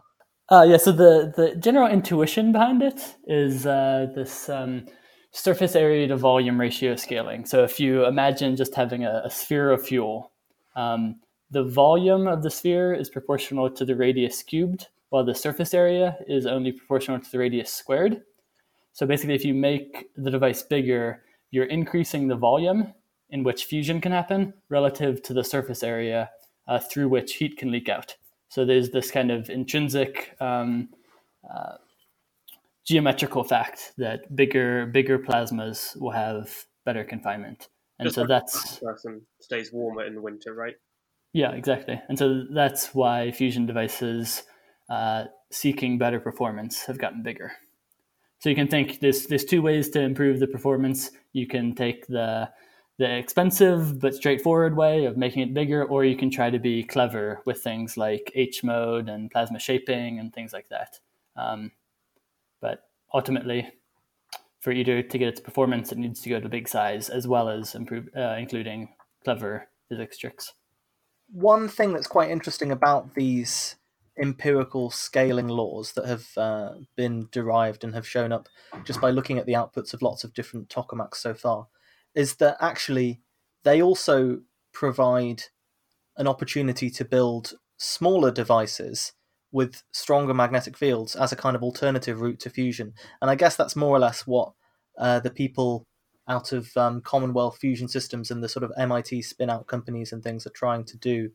Uh, 0.50 0.66
yeah, 0.68 0.78
so 0.78 0.92
the, 0.92 1.34
the 1.36 1.56
general 1.56 1.88
intuition 1.88 2.52
behind 2.52 2.84
it 2.84 3.16
is 3.28 3.66
uh, 3.66 4.08
this 4.14 4.50
um, 4.50 4.86
surface 5.32 5.76
area 5.76 6.08
to 6.08 6.18
volume 6.18 6.60
ratio 6.60 6.96
scaling. 6.96 7.46
So 7.46 7.64
if 7.64 7.80
you 7.80 8.06
imagine 8.06 8.56
just 8.56 8.76
having 8.76 9.06
a, 9.06 9.24
a 9.26 9.32
sphere 9.32 9.72
of 9.72 9.86
fuel, 9.86 10.32
um, 10.76 11.22
the 11.50 11.64
volume 11.64 12.28
of 12.28 12.44
the 12.44 12.52
sphere 12.52 12.94
is 12.94 13.10
proportional 13.10 13.70
to 13.70 13.86
the 13.86 13.96
radius 13.96 14.44
cubed, 14.44 14.88
while 15.14 15.24
the 15.24 15.36
surface 15.36 15.76
area 15.76 16.18
is 16.28 16.48
only 16.48 16.72
proportional 16.72 17.20
to 17.20 17.32
the 17.32 17.38
radius 17.38 17.72
squared. 17.72 18.24
So 18.94 19.06
basically, 19.06 19.36
if 19.36 19.46
you 19.46 19.54
make 19.54 20.08
the 20.18 20.32
device 20.32 20.64
bigger, 20.64 21.22
you're 21.52 21.66
increasing 21.66 22.28
the 22.28 22.36
volume 22.36 22.96
in 23.30 23.44
which 23.44 23.66
fusion 23.66 24.02
can 24.02 24.12
happen 24.12 24.56
relative 24.70 25.22
to 25.22 25.34
the 25.36 25.44
surface 25.44 25.84
area 25.84 26.32
uh, 26.68 26.80
through 26.80 27.10
which 27.10 27.36
heat 27.36 27.58
can 27.58 27.70
leak 27.70 27.90
out. 27.90 28.16
So 28.50 28.66
there's 28.66 28.90
this 28.90 29.12
kind 29.12 29.30
of 29.30 29.52
intrinsic 29.52 30.36
um, 30.40 30.90
uh, 31.48 31.76
geometrical 32.84 33.44
fact 33.44 33.94
that 34.00 34.36
bigger 34.36 34.88
bigger 34.88 35.20
plasmas 35.20 35.96
will 36.02 36.10
have 36.10 36.66
better 36.86 37.04
confinement, 37.04 37.70
and 38.00 38.08
Just 38.08 38.16
so 38.16 38.22
like 38.22 38.30
that's 38.30 38.78
person 38.78 39.22
stays 39.40 39.72
warmer 39.72 40.06
in 40.06 40.16
the 40.16 40.22
winter, 40.22 40.56
right? 40.56 40.76
Yeah, 41.34 41.52
exactly. 41.52 42.02
And 42.10 42.18
so 42.18 42.46
that's 42.52 42.96
why 42.96 43.32
fusion 43.32 43.68
devices 43.68 44.42
uh, 44.90 45.26
seeking 45.52 45.98
better 45.98 46.20
performance 46.20 46.84
have 46.86 46.98
gotten 46.98 47.24
bigger. 47.24 47.52
So 48.40 48.50
you 48.50 48.56
can 48.56 48.68
think 48.68 49.00
there's 49.00 49.28
there's 49.28 49.46
two 49.46 49.62
ways 49.62 49.90
to 49.92 50.02
improve 50.02 50.40
the 50.40 50.48
performance. 50.48 51.12
You 51.32 51.48
can 51.48 51.76
take 51.76 52.08
the 52.08 52.50
the 53.00 53.18
expensive 53.18 54.00
but 54.00 54.14
straightforward 54.14 54.76
way 54.76 55.06
of 55.06 55.18
making 55.18 55.44
it 55.44 55.54
bigger, 55.54 55.84
or 55.84 56.04
you 56.06 56.16
can 56.16 56.30
try 56.30 56.50
to 56.50 56.60
be 56.60 56.84
clever 56.84 57.42
with 57.46 57.64
things 57.64 57.98
like 57.98 58.32
H 58.36 58.64
mode 58.64 59.10
and 59.10 59.32
plasma 59.32 59.60
shaping 59.60 60.20
and 60.20 60.34
things 60.34 60.54
like 60.54 60.70
that. 60.70 61.00
Um, 61.36 61.72
but 62.62 62.90
ultimately, 63.14 63.72
for 64.60 64.72
ITER 64.72 65.04
to 65.04 65.18
get 65.18 65.28
its 65.28 65.42
performance, 65.42 65.92
it 65.92 65.98
needs 65.98 66.22
to 66.22 66.30
go 66.30 66.40
to 66.40 66.50
big 66.50 66.68
size 66.68 67.10
as 67.10 67.28
well 67.28 67.50
as 67.50 67.76
improve, 67.76 68.10
uh, 68.16 68.36
including 68.38 68.90
clever 69.24 69.68
physics 69.90 70.18
tricks. 70.18 70.54
One 71.32 71.68
thing 71.68 71.94
that's 71.94 72.08
quite 72.08 72.30
interesting 72.30 72.72
about 72.72 73.16
these 73.16 73.76
empirical 74.22 74.90
scaling 74.92 75.48
laws 75.48 75.94
that 75.94 76.06
have 76.06 76.28
uh, 76.38 76.74
been 76.96 77.28
derived 77.32 77.84
and 77.84 77.96
have 77.96 78.08
shown 78.08 78.32
up 78.32 78.48
just 78.84 79.02
by 79.02 79.10
looking 79.10 79.38
at 79.38 79.46
the 79.46 79.54
outputs 79.54 79.94
of 79.94 80.02
lots 80.02 80.24
of 80.24 80.34
different 80.34 80.70
tokamaks 80.70 81.16
so 81.16 81.34
far 81.34 81.68
is 82.14 82.36
that 82.36 82.58
actually 82.62 83.22
they 83.64 83.82
also 83.82 84.42
provide 84.72 85.44
an 86.18 86.28
opportunity 86.28 86.90
to 86.90 87.04
build 87.04 87.54
smaller 87.78 88.32
devices 88.32 89.14
with 89.52 89.84
stronger 89.92 90.34
magnetic 90.34 90.78
fields 90.78 91.16
as 91.16 91.32
a 91.32 91.36
kind 91.36 91.56
of 91.56 91.64
alternative 91.64 92.22
route 92.22 92.40
to 92.40 92.50
fusion. 92.50 92.94
And 93.22 93.30
I 93.30 93.36
guess 93.36 93.56
that's 93.56 93.76
more 93.76 93.96
or 93.96 94.00
less 94.00 94.26
what 94.28 94.54
uh, 94.98 95.20
the 95.20 95.30
people 95.30 95.86
out 96.28 96.52
of 96.52 96.76
um, 96.78 97.02
Commonwealth 97.02 97.58
Fusion 97.58 97.88
Systems 97.88 98.32
and 98.32 98.44
the 98.44 98.50
sort 98.50 98.64
of 98.64 98.72
MIT 98.78 99.22
spin 99.24 99.50
out 99.50 99.68
companies 99.68 100.12
and 100.12 100.24
things 100.24 100.48
are 100.48 100.52
trying 100.52 100.86
to 100.86 100.98
do 100.98 101.32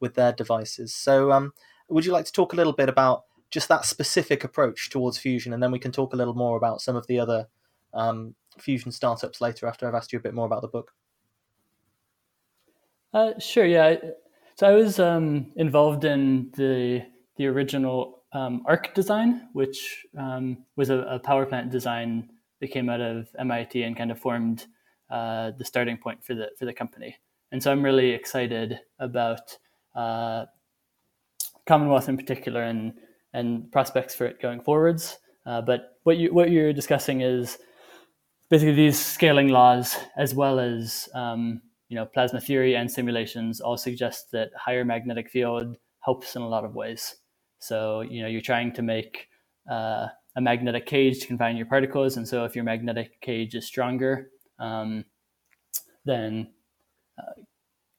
with 0.00 0.14
their 0.14 0.32
devices. 0.32 0.94
So, 0.94 1.32
um, 1.32 1.52
would 1.92 2.04
you 2.04 2.12
like 2.12 2.24
to 2.24 2.32
talk 2.32 2.52
a 2.52 2.56
little 2.56 2.72
bit 2.72 2.88
about 2.88 3.24
just 3.50 3.68
that 3.68 3.84
specific 3.84 4.44
approach 4.44 4.90
towards 4.90 5.18
fusion, 5.18 5.52
and 5.52 5.62
then 5.62 5.70
we 5.70 5.78
can 5.78 5.92
talk 5.92 6.12
a 6.12 6.16
little 6.16 6.34
more 6.34 6.56
about 6.56 6.80
some 6.80 6.96
of 6.96 7.06
the 7.06 7.20
other 7.20 7.48
um, 7.92 8.34
fusion 8.58 8.90
startups 8.90 9.40
later 9.40 9.66
after 9.66 9.86
I've 9.86 9.94
asked 9.94 10.12
you 10.12 10.18
a 10.18 10.22
bit 10.22 10.34
more 10.34 10.46
about 10.46 10.62
the 10.62 10.68
book? 10.68 10.92
Uh, 13.12 13.38
sure. 13.38 13.66
Yeah. 13.66 13.96
So 14.58 14.66
I 14.66 14.72
was 14.72 14.98
um, 14.98 15.52
involved 15.56 16.04
in 16.04 16.50
the 16.56 17.04
the 17.36 17.46
original 17.46 18.22
um, 18.32 18.62
ARC 18.66 18.94
design, 18.94 19.48
which 19.52 20.06
um, 20.16 20.58
was 20.76 20.90
a, 20.90 20.98
a, 21.00 21.18
power 21.18 21.46
plant 21.46 21.70
design 21.70 22.30
that 22.60 22.68
came 22.68 22.88
out 22.88 23.00
of 23.00 23.28
MIT 23.38 23.82
and 23.82 23.96
kind 23.96 24.10
of 24.10 24.18
formed 24.18 24.66
uh, 25.10 25.50
the 25.58 25.64
starting 25.64 25.96
point 25.96 26.24
for 26.24 26.34
the 26.34 26.50
for 26.58 26.64
the 26.64 26.72
company. 26.72 27.16
And 27.50 27.62
so 27.62 27.70
I'm 27.70 27.82
really 27.82 28.10
excited 28.10 28.80
about 28.98 29.58
uh, 29.94 30.46
Commonwealth 31.66 32.08
in 32.08 32.16
particular 32.16 32.62
and 32.62 32.94
and 33.34 33.70
prospects 33.72 34.14
for 34.14 34.26
it 34.26 34.40
going 34.40 34.60
forwards. 34.60 35.18
Uh, 35.46 35.60
but 35.60 35.98
what 36.04 36.16
you 36.16 36.32
what 36.32 36.50
you're 36.50 36.72
discussing 36.72 37.20
is 37.20 37.58
basically 38.50 38.74
these 38.74 38.98
scaling 38.98 39.48
laws, 39.48 39.96
as 40.16 40.34
well 40.34 40.60
as 40.60 41.08
um, 41.14 41.60
you 41.88 41.96
know 41.96 42.04
plasma 42.04 42.40
theory 42.40 42.76
and 42.76 42.90
simulations, 42.90 43.60
all 43.60 43.76
suggest 43.76 44.30
that 44.32 44.50
higher 44.56 44.84
magnetic 44.84 45.30
field 45.30 45.76
helps 46.00 46.36
in 46.36 46.42
a 46.42 46.48
lot 46.48 46.64
of 46.64 46.74
ways. 46.74 47.16
So 47.58 48.02
you 48.02 48.22
know 48.22 48.28
you're 48.28 48.40
trying 48.40 48.72
to 48.74 48.82
make 48.82 49.28
uh, 49.70 50.08
a 50.36 50.40
magnetic 50.40 50.86
cage 50.86 51.20
to 51.20 51.26
confine 51.26 51.56
your 51.56 51.66
particles, 51.66 52.16
and 52.16 52.26
so 52.26 52.44
if 52.44 52.54
your 52.54 52.64
magnetic 52.64 53.20
cage 53.20 53.54
is 53.54 53.66
stronger, 53.66 54.30
um, 54.58 55.04
then 56.04 56.52
uh, 57.18 57.42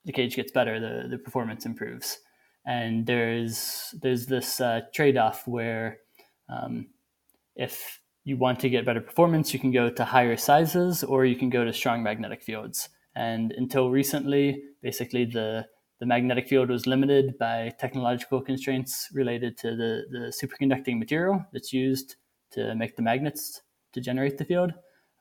the 0.06 0.14
cage 0.14 0.36
gets 0.36 0.52
better, 0.52 0.80
the 0.80 1.10
the 1.10 1.18
performance 1.18 1.66
improves. 1.66 2.20
And 2.66 3.06
there's 3.06 3.94
there's 4.02 4.26
this 4.26 4.62
uh, 4.62 4.82
trade 4.94 5.18
off 5.18 5.48
where 5.48 6.00
um, 6.50 6.88
if 7.56 8.00
you 8.24 8.38
want 8.38 8.60
to 8.62 8.70
get 8.70 8.86
better 8.86 9.02
performance, 9.02 9.54
you 9.54 9.60
can 9.60 9.72
go 9.72 9.90
to 9.90 10.06
higher 10.06 10.38
sizes 10.38 11.04
or 11.04 11.26
you 11.26 11.36
can 11.36 11.50
go 11.50 11.66
to 11.66 11.74
strong 11.74 12.04
magnetic 12.04 12.42
fields. 12.42 12.90
And 13.16 13.52
until 13.52 13.90
recently, 13.90 14.64
basically 14.82 15.26
the 15.26 15.66
the 16.00 16.08
magnetic 16.08 16.50
field 16.50 16.70
was 16.70 16.88
limited 16.88 17.38
by 17.38 17.72
technological 17.80 18.42
constraints 18.42 19.08
related 19.14 19.58
to 19.58 19.76
the, 19.76 20.04
the 20.12 20.34
superconducting 20.36 21.00
material 21.00 21.46
that's 21.54 21.72
used 21.72 22.18
to 22.52 22.76
make 22.76 22.96
the 22.98 23.02
magnets 23.02 23.62
to 23.94 24.02
generate 24.02 24.38
the 24.38 24.44
field. 24.44 24.74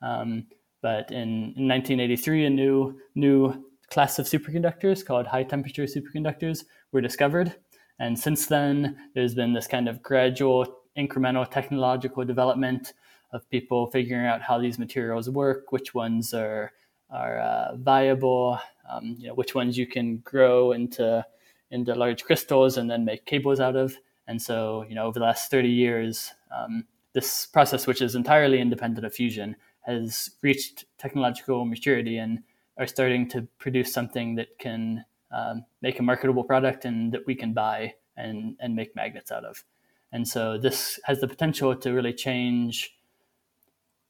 Um, 0.03 0.47
but 0.81 1.13
in, 1.13 1.55
in 1.57 1.69
1983, 1.69 2.47
a 2.47 2.51
new 2.51 2.99
new 3.15 3.65
class 3.93 4.19
of 4.19 4.27
superconductors 4.27 5.05
called 5.05 5.27
high 5.27 5.45
temperature 5.45 5.85
superconductors 5.85 6.65
were 6.93 7.03
discovered. 7.03 7.55
And 7.99 8.19
since 8.19 8.47
then, 8.47 8.97
there's 9.15 9.35
been 9.35 9.53
this 9.53 9.67
kind 9.67 9.89
of 9.89 10.03
gradual 10.03 10.79
incremental 10.97 11.49
technological 11.49 12.25
development 12.25 12.95
of 13.33 13.49
people 13.51 13.91
figuring 13.91 14.27
out 14.27 14.43
how 14.43 14.59
these 14.59 14.79
materials 14.79 15.29
work, 15.29 15.73
which 15.73 15.95
ones 15.95 16.35
are 16.35 16.73
are 17.11 17.41
uh, 17.41 17.77
viable, 17.77 18.59
um, 18.91 19.17
you 19.19 19.29
know, 19.29 19.35
which 19.35 19.55
ones 19.55 19.77
you 19.77 19.87
can 19.87 20.17
grow 20.19 20.73
into 20.73 21.25
into 21.71 21.95
large 21.95 22.25
crystals 22.25 22.79
and 22.79 22.91
then 22.91 23.05
make 23.05 23.27
cables 23.27 23.61
out 23.61 23.77
of. 23.77 23.97
And 24.27 24.41
so, 24.41 24.85
you 24.89 24.95
know, 24.95 25.05
over 25.05 25.19
the 25.19 25.25
last 25.25 25.51
30 25.51 25.69
years, 25.69 26.33
um, 26.55 26.87
this 27.13 27.47
process, 27.47 27.87
which 27.87 28.01
is 28.01 28.15
entirely 28.15 28.61
independent 28.61 29.05
of 29.05 29.15
fusion, 29.15 29.57
has 29.81 30.31
reached 30.43 30.85
technological 30.99 31.65
maturity 31.65 32.19
and 32.19 32.43
are 32.79 32.87
starting 32.87 33.29
to 33.29 33.49
produce 33.59 33.93
something 33.93 34.37
that 34.37 34.59
can 34.59 35.05
um, 35.31 35.65
make 35.81 35.99
a 35.99 36.03
marketable 36.03 36.45
product 36.45 36.85
and 36.85 37.13
that 37.13 37.27
we 37.27 37.35
can 37.35 37.53
buy 37.53 37.95
and, 38.17 38.57
and 38.61 38.75
make 38.75 38.95
magnets 38.95 39.31
out 39.31 39.45
of. 39.45 39.65
And 40.13 40.29
so 40.29 40.59
this 40.59 41.01
has 41.05 41.21
the 41.21 41.29
potential 41.29 41.75
to 41.75 41.93
really 41.93 42.13
change 42.13 42.95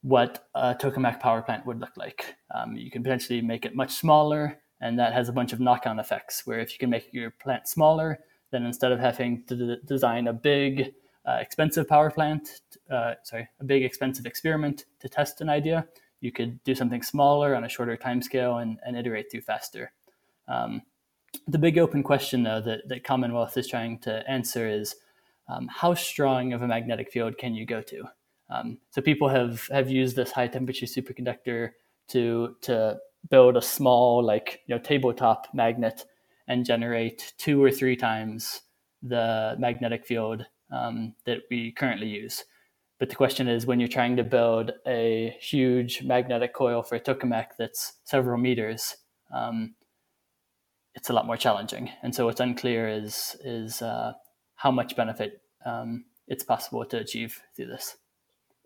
what 0.03 0.49
a 0.55 0.75
tokamak 0.75 1.21
power 1.21 1.43
plant 1.43 1.65
would 1.65 1.81
look 1.81 1.97
like. 1.97 2.35
Um, 2.53 2.77
you 2.77 2.91
can 2.91 3.03
potentially 3.05 3.41
make 3.41 3.65
it 3.65 3.77
much 3.77 3.93
smaller, 3.93 4.59
and 4.81 4.99
that 4.99 5.13
has 5.13 5.29
a 5.29 5.33
bunch 5.33 5.53
of 5.53 5.61
knock-on 5.61 6.01
effects. 6.01 6.45
Where 6.45 6.59
if 6.59 6.73
you 6.73 6.79
can 6.79 6.91
make 6.91 7.09
your 7.13 7.31
plant 7.31 7.69
smaller, 7.69 8.19
then 8.51 8.65
instead 8.65 8.91
of 8.91 8.99
having 8.99 9.45
to 9.45 9.55
d- 9.55 9.83
design 9.87 10.27
a 10.27 10.33
big, 10.33 10.93
uh, 11.25 11.39
expensive 11.41 11.89
power 11.89 12.11
plant, 12.11 12.63
uh, 12.91 13.15
sorry, 13.23 13.49
a 13.61 13.65
big 13.65 13.85
expensive 13.85 14.27
experiment 14.27 14.87
to 14.99 15.09
test 15.09 15.41
an 15.41 15.49
idea, 15.49 15.87
you 16.23 16.33
could 16.33 16.63
do 16.65 16.75
something 16.75 17.03
smaller 17.03 17.55
on 17.55 17.65
a 17.65 17.69
shorter 17.69 17.97
time 17.97 18.23
scale 18.23 18.59
and, 18.59 18.79
and 18.87 18.97
iterate 18.97 19.31
through 19.31 19.43
faster. 19.43 19.93
Um, 20.49 20.83
the 21.49 21.59
big 21.59 21.79
open 21.79 22.03
question, 22.03 22.45
though, 22.45 22.61
that, 22.61 22.89
that 22.89 23.05
Commonwealth 23.05 23.57
is 23.57 23.67
trying 23.67 23.99
to 24.01 24.29
answer 24.31 24.69
is 24.69 24.95
um, 25.49 25.69
how 25.69 25.95
strong 25.95 26.53
of 26.53 26.63
a 26.63 26.69
magnetic 26.69 27.11
field 27.11 27.37
can 27.39 27.55
you 27.55 27.67
go 27.67 27.83
to? 27.83 28.05
Um, 28.49 28.79
so 28.91 29.03
people 29.03 29.29
have, 29.29 29.67
have 29.69 29.91
used 29.91 30.15
this 30.15 30.31
high 30.31 30.47
temperature 30.47 30.87
superconductor 30.87 31.71
to, 32.09 32.57
to 32.63 32.99
build 33.29 33.57
a 33.57 33.63
small, 33.63 34.23
like 34.23 34.61
you 34.67 34.75
know, 34.75 34.81
tabletop 34.81 35.49
magnet 35.53 36.05
and 36.47 36.65
generate 36.65 37.33
two 37.37 37.63
or 37.63 37.71
three 37.71 37.97
times 37.97 38.61
the 39.03 39.57
magnetic 39.59 40.07
field 40.07 40.47
um, 40.71 41.15
that 41.27 41.39
we 41.51 41.73
currently 41.73 42.07
use. 42.07 42.45
But 43.03 43.09
the 43.09 43.17
question 43.17 43.49
is 43.49 43.67
when 43.67 43.81
you're 43.81 43.89
trying 43.89 44.17
to 44.19 44.23
build 44.23 44.71
a 44.87 45.37
huge 45.41 46.05
magnetic 46.05 46.55
coil 46.55 46.85
for 46.85 46.95
a 46.95 47.01
tokamak 47.01 47.47
that's 47.59 47.95
several 48.05 48.39
meters, 48.39 48.95
um, 49.35 49.75
it's 50.95 51.11
a 51.11 51.13
lot 51.13 51.27
more 51.27 51.37
challenging. 51.37 51.91
And 52.05 52.15
so 52.15 52.27
what's 52.27 52.39
unclear 52.39 52.87
is 52.87 53.35
is 53.43 53.83
uh, 53.83 54.13
how 54.55 54.71
much 54.71 54.95
benefit 54.95 55.41
um, 55.67 56.05
it's 56.29 56.45
possible 56.45 56.85
to 56.85 56.99
achieve 56.99 57.43
through 57.57 57.67
this. 57.67 57.97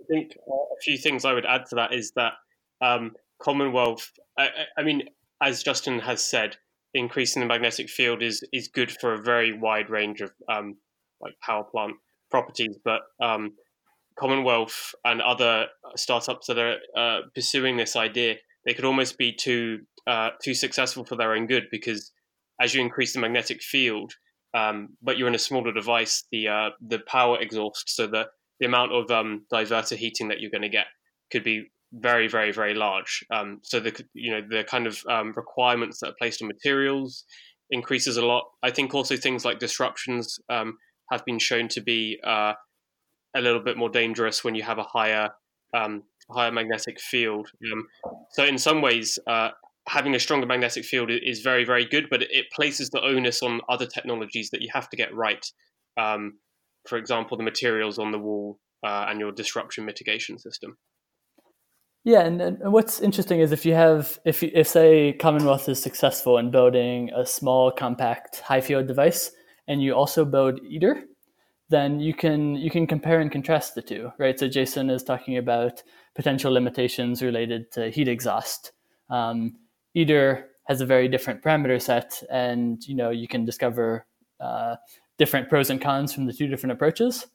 I 0.02 0.04
think 0.06 0.36
uh, 0.46 0.52
a 0.52 0.80
few 0.82 0.98
things 0.98 1.24
I 1.24 1.32
would 1.32 1.46
add 1.46 1.64
to 1.70 1.76
that 1.76 1.94
is 1.94 2.12
that 2.16 2.34
um, 2.82 3.12
Commonwealth. 3.40 4.12
I, 4.38 4.50
I, 4.76 4.82
mean, 4.82 5.04
as 5.40 5.62
Justin 5.62 5.98
has 6.00 6.22
said, 6.22 6.58
increasing 6.92 7.40
the 7.40 7.48
magnetic 7.48 7.88
field 7.88 8.22
is 8.22 8.44
is 8.52 8.68
good 8.68 8.92
for 8.92 9.14
a 9.14 9.22
very 9.22 9.58
wide 9.58 9.88
range 9.88 10.20
of 10.20 10.30
um, 10.46 10.76
like 11.22 11.32
power 11.40 11.64
plant 11.64 11.94
properties, 12.30 12.76
but 12.84 13.00
um, 13.18 13.52
Commonwealth 14.18 14.94
and 15.04 15.20
other 15.20 15.66
startups 15.96 16.46
that 16.46 16.58
are 16.58 16.76
uh, 16.96 17.20
pursuing 17.34 17.76
this 17.76 17.96
idea, 17.96 18.36
they 18.64 18.74
could 18.74 18.84
almost 18.84 19.18
be 19.18 19.32
too 19.32 19.80
uh, 20.06 20.30
too 20.42 20.54
successful 20.54 21.04
for 21.04 21.16
their 21.16 21.34
own 21.34 21.46
good 21.46 21.64
because 21.70 22.12
as 22.60 22.74
you 22.74 22.80
increase 22.80 23.12
the 23.12 23.20
magnetic 23.20 23.60
field, 23.60 24.14
um, 24.54 24.90
but 25.02 25.18
you're 25.18 25.28
in 25.28 25.34
a 25.34 25.38
smaller 25.38 25.72
device, 25.72 26.24
the 26.32 26.48
uh, 26.48 26.70
the 26.80 27.00
power 27.00 27.38
exhaust, 27.40 27.94
so 27.94 28.06
the 28.06 28.26
the 28.60 28.66
amount 28.66 28.92
of 28.92 29.10
um, 29.10 29.44
divertor 29.52 29.96
heating 29.96 30.28
that 30.28 30.40
you're 30.40 30.50
going 30.50 30.62
to 30.62 30.68
get 30.68 30.86
could 31.30 31.44
be 31.44 31.66
very, 31.92 32.28
very, 32.28 32.52
very 32.52 32.74
large. 32.74 33.24
Um, 33.30 33.60
so 33.62 33.80
the 33.80 34.04
you 34.14 34.32
know 34.32 34.40
the 34.48 34.64
kind 34.64 34.86
of 34.86 35.02
um, 35.08 35.32
requirements 35.36 36.00
that 36.00 36.10
are 36.10 36.16
placed 36.18 36.42
on 36.42 36.48
materials 36.48 37.24
increases 37.70 38.16
a 38.16 38.24
lot. 38.24 38.44
I 38.62 38.70
think 38.70 38.94
also 38.94 39.16
things 39.16 39.44
like 39.44 39.58
disruptions 39.58 40.38
um, 40.48 40.78
have 41.10 41.24
been 41.24 41.38
shown 41.38 41.68
to 41.68 41.80
be 41.80 42.18
uh, 42.24 42.54
a 43.36 43.40
little 43.40 43.60
bit 43.60 43.76
more 43.76 43.90
dangerous 43.90 44.42
when 44.42 44.54
you 44.54 44.62
have 44.62 44.78
a 44.78 44.82
higher 44.82 45.30
um, 45.74 46.02
higher 46.30 46.50
magnetic 46.50 47.00
field. 47.00 47.48
Um, 47.72 47.86
so 48.30 48.44
in 48.44 48.58
some 48.58 48.82
ways, 48.82 49.18
uh, 49.26 49.50
having 49.88 50.14
a 50.14 50.20
stronger 50.20 50.46
magnetic 50.46 50.84
field 50.84 51.10
is 51.10 51.40
very, 51.40 51.64
very 51.64 51.84
good, 51.84 52.08
but 52.10 52.22
it 52.22 52.46
places 52.54 52.90
the 52.90 53.02
onus 53.02 53.42
on 53.42 53.60
other 53.68 53.86
technologies 53.86 54.50
that 54.50 54.62
you 54.62 54.68
have 54.72 54.88
to 54.90 54.96
get 54.96 55.14
right. 55.14 55.44
Um, 55.96 56.38
for 56.88 56.98
example, 56.98 57.36
the 57.36 57.44
materials 57.44 57.98
on 57.98 58.10
the 58.10 58.18
wall 58.18 58.58
uh, 58.84 59.06
and 59.08 59.20
your 59.20 59.32
disruption 59.32 59.84
mitigation 59.84 60.38
system. 60.38 60.76
Yeah, 62.04 62.20
and, 62.20 62.40
and 62.40 62.72
what's 62.72 63.00
interesting 63.00 63.40
is 63.40 63.50
if 63.50 63.66
you 63.66 63.74
have, 63.74 64.18
if, 64.24 64.42
you, 64.42 64.50
if 64.54 64.68
say 64.68 65.12
Commonwealth 65.14 65.68
is 65.68 65.82
successful 65.82 66.38
in 66.38 66.52
building 66.52 67.10
a 67.16 67.26
small, 67.26 67.72
compact, 67.72 68.40
high 68.40 68.60
field 68.60 68.86
device, 68.86 69.32
and 69.66 69.82
you 69.82 69.92
also 69.92 70.24
build 70.24 70.60
ITER, 70.72 71.02
then 71.68 72.00
you 72.00 72.14
can 72.14 72.54
you 72.54 72.70
can 72.70 72.86
compare 72.86 73.20
and 73.20 73.30
contrast 73.30 73.74
the 73.74 73.82
two, 73.82 74.12
right? 74.18 74.38
So 74.38 74.48
Jason 74.48 74.90
is 74.90 75.02
talking 75.02 75.36
about 75.36 75.82
potential 76.14 76.52
limitations 76.52 77.22
related 77.22 77.72
to 77.72 77.90
heat 77.90 78.08
exhaust. 78.08 78.72
Um, 79.10 79.56
ITER 79.96 80.46
has 80.64 80.80
a 80.80 80.86
very 80.86 81.08
different 81.08 81.42
parameter 81.42 81.80
set, 81.80 82.22
and 82.30 82.82
you 82.86 82.94
know 82.94 83.10
you 83.10 83.28
can 83.28 83.44
discover 83.44 84.06
uh, 84.40 84.76
different 85.18 85.48
pros 85.48 85.70
and 85.70 85.80
cons 85.80 86.12
from 86.12 86.26
the 86.26 86.32
two 86.32 86.46
different 86.46 86.72
approaches. 86.72 87.26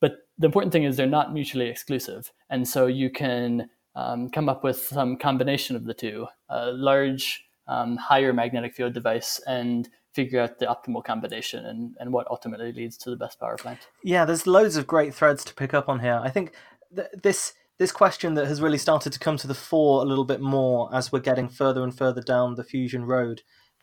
But 0.00 0.18
the 0.38 0.46
important 0.46 0.72
thing 0.72 0.84
is 0.84 0.96
they're 0.96 1.06
not 1.06 1.32
mutually 1.32 1.68
exclusive, 1.68 2.32
and 2.50 2.68
so 2.68 2.86
you 2.86 3.10
can 3.10 3.70
um, 3.94 4.30
come 4.30 4.48
up 4.48 4.62
with 4.62 4.78
some 4.78 5.16
combination 5.16 5.76
of 5.76 5.84
the 5.84 5.94
two, 5.94 6.26
a 6.48 6.72
large 6.72 7.48
um, 7.66 7.96
higher 7.96 8.32
magnetic 8.32 8.74
field 8.74 8.94
device 8.94 9.40
and 9.46 9.88
figure 10.12 10.40
out 10.40 10.58
the 10.58 10.66
optimal 10.66 11.04
combination 11.04 11.64
and, 11.64 11.96
and 12.00 12.12
what 12.12 12.26
ultimately 12.30 12.72
leads 12.72 12.96
to 12.98 13.10
the 13.10 13.16
best 13.16 13.38
power 13.38 13.56
plant. 13.56 13.88
Yeah, 14.02 14.24
there's 14.24 14.46
loads 14.46 14.76
of 14.76 14.86
great 14.86 15.14
threads 15.14 15.44
to 15.44 15.54
pick 15.54 15.74
up 15.74 15.88
on 15.88 16.00
here. 16.00 16.20
I 16.22 16.30
think 16.30 16.52
th- 16.94 17.08
this 17.22 17.52
this 17.78 17.92
question 17.92 18.34
that 18.34 18.48
has 18.48 18.60
really 18.60 18.78
started 18.78 19.12
to 19.12 19.20
come 19.20 19.36
to 19.36 19.46
the 19.46 19.54
fore 19.54 20.02
a 20.02 20.04
little 20.04 20.24
bit 20.24 20.40
more 20.40 20.92
as 20.92 21.12
we're 21.12 21.20
getting 21.20 21.48
further 21.48 21.84
and 21.84 21.96
further 21.96 22.20
down 22.20 22.56
the 22.56 22.64
fusion 22.64 23.04
road 23.04 23.42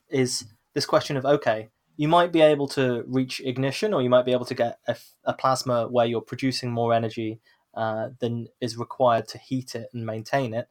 is 0.10 0.46
this 0.74 0.86
question 0.86 1.16
of 1.16 1.26
okay, 1.26 1.70
you 1.98 2.08
might 2.08 2.32
be 2.32 2.42
able 2.42 2.68
to 2.70 3.04
reach 3.08 3.42
ignition, 3.42 3.94
or 3.94 4.02
you 4.02 4.10
might 4.10 4.26
be 4.26 4.34
able 4.34 4.46
to 4.46 4.54
get 4.54 4.80
a, 4.88 4.96
a 5.24 5.34
plasma 5.34 5.88
where 5.88 6.06
you're 6.06 6.22
producing 6.22 6.72
more 6.72 6.94
energy 6.94 7.40
uh, 7.74 8.10
than 8.20 8.48
is 8.62 8.78
required 8.78 9.28
to 9.30 9.38
heat 9.38 9.76
it 9.76 9.90
and 9.94 10.06
maintain 10.06 10.54
it. 10.54 10.68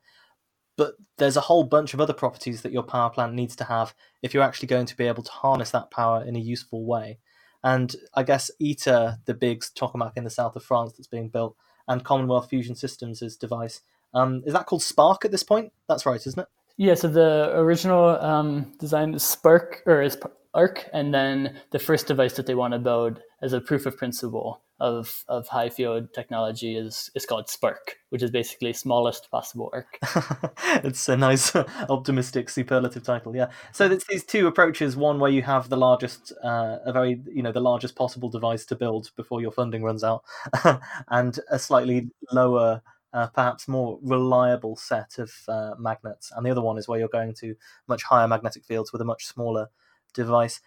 But 0.77 0.95
there's 1.19 1.37
a 1.37 1.43
whole 1.43 1.65
bunch 1.65 1.95
of 1.95 2.01
other 2.01 2.13
properties 2.13 2.63
that 2.63 2.73
your 2.73 2.83
power 2.83 3.11
plant 3.11 3.35
needs 3.35 3.55
to 3.57 3.65
have 3.65 3.95
if 4.23 4.35
you're 4.35 4.43
actually 4.43 4.69
going 4.69 4.87
to 4.87 4.97
be 4.97 5.07
able 5.07 5.23
to 5.23 5.31
harness 5.31 5.71
that 5.71 5.91
power 5.91 6.25
in 6.25 6.37
a 6.37 6.41
useful 6.41 6.85
way. 6.85 7.19
And 7.63 7.95
I 8.15 8.25
guess 8.25 8.51
ITER, 8.61 9.19
the 9.25 9.35
big 9.35 9.61
tokamak 9.61 10.13
in 10.17 10.25
the 10.25 10.31
south 10.31 10.57
of 10.57 10.65
France 10.65 10.93
that's 10.93 11.07
being 11.07 11.29
built, 11.29 11.57
and 11.89 12.05
Commonwealth 12.05 12.49
Fusion 12.51 12.75
Systems' 12.75 13.37
device, 13.37 13.81
um, 14.13 14.43
is 14.47 14.53
that 14.53 14.67
called 14.67 14.83
Spark 14.83 15.25
at 15.25 15.31
this 15.31 15.43
point? 15.43 15.73
That's 15.89 16.07
right, 16.07 16.25
isn't 16.25 16.41
it? 16.41 16.49
Yeah. 16.77 16.95
So 16.95 17.09
the 17.09 17.53
original 17.57 18.21
um, 18.21 18.73
design 18.79 19.15
is 19.15 19.23
Spark 19.23 19.83
or 19.87 20.03
is 20.03 20.17
ARC, 20.55 20.88
and 20.93 21.12
then 21.12 21.57
the 21.71 21.79
first 21.79 22.07
device 22.07 22.35
that 22.35 22.47
they 22.47 22.55
want 22.55 22.73
to 22.73 22.79
build 22.79 23.21
as 23.43 23.53
a 23.53 23.61
proof 23.61 23.87
of 23.87 23.97
principle 23.97 24.62
of, 24.81 25.25
of 25.29 25.49
high 25.49 25.69
field 25.69 26.12
technology 26.14 26.77
is, 26.77 27.11
is 27.14 27.27
called 27.27 27.49
Spark, 27.49 27.97
which 28.11 28.23
is 28.23 28.31
basically 28.31 28.73
smallest 28.73 29.31
possible 29.31 29.71
arc. 29.73 29.99
it's 30.85 31.09
a 31.09 31.17
nice, 31.17 31.55
optimistic 31.88 32.49
superlative 32.51 33.03
title. 33.03 33.35
Yeah. 33.35 33.51
So 33.73 33.87
it's 33.87 34.07
these 34.07 34.25
two 34.25 34.47
approaches: 34.47 34.97
one 34.97 35.21
where 35.21 35.31
you 35.31 35.43
have 35.43 35.69
the 35.69 35.77
largest, 35.77 36.33
uh, 36.43 36.79
a 36.85 36.93
very 36.93 37.21
you 37.33 37.43
know 37.43 37.53
the 37.53 37.61
largest 37.61 37.97
possible 37.97 38.29
device 38.29 38.64
to 38.67 38.77
build 38.77 39.11
before 39.17 39.40
your 39.40 39.53
funding 39.53 39.83
runs 39.83 40.05
out, 40.05 40.25
and 41.09 41.38
a 41.51 41.59
slightly 41.59 42.11
lower. 42.33 42.83
Uh, 43.12 43.29
perhaps 43.29 43.69
more 43.69 43.97
reliable 44.03 44.75
set 44.75 45.21
of 45.21 45.31
uh, 45.47 45.71
magnets, 45.79 46.33
and 46.35 46.45
the 46.45 46.51
other 46.51 46.61
one 46.61 46.77
is 46.77 46.88
where 46.88 46.99
you're 46.99 47.07
going 47.07 47.33
to 47.33 47.55
much 47.87 48.03
higher 48.03 48.27
magnetic 48.27 48.64
fields 48.64 48.93
with 48.93 49.01
a 49.01 49.05
much 49.05 49.27
smaller 49.27 49.69
device. 50.14 50.61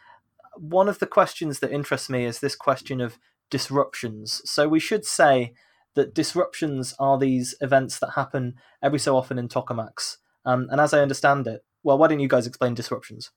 One 0.55 0.89
of 0.89 0.99
the 0.99 1.07
questions 1.07 1.59
that 1.59 1.71
interests 1.71 2.09
me 2.09 2.25
is 2.25 2.39
this 2.39 2.55
question 2.55 3.01
of 3.01 3.17
disruptions. 3.49 4.41
So 4.45 4.67
we 4.67 4.79
should 4.79 5.05
say 5.05 5.53
that 5.95 6.13
disruptions 6.13 6.93
are 6.99 7.17
these 7.17 7.55
events 7.61 7.99
that 7.99 8.11
happen 8.15 8.55
every 8.83 8.99
so 8.99 9.17
often 9.17 9.39
in 9.39 9.47
tokamaks. 9.47 10.17
Um, 10.45 10.67
and 10.69 10.79
as 10.79 10.93
I 10.93 10.99
understand 10.99 11.47
it, 11.47 11.63
well, 11.83 11.97
why 11.97 12.07
don't 12.07 12.19
you 12.19 12.27
guys 12.27 12.47
explain 12.47 12.73
disruptions? 12.73 13.31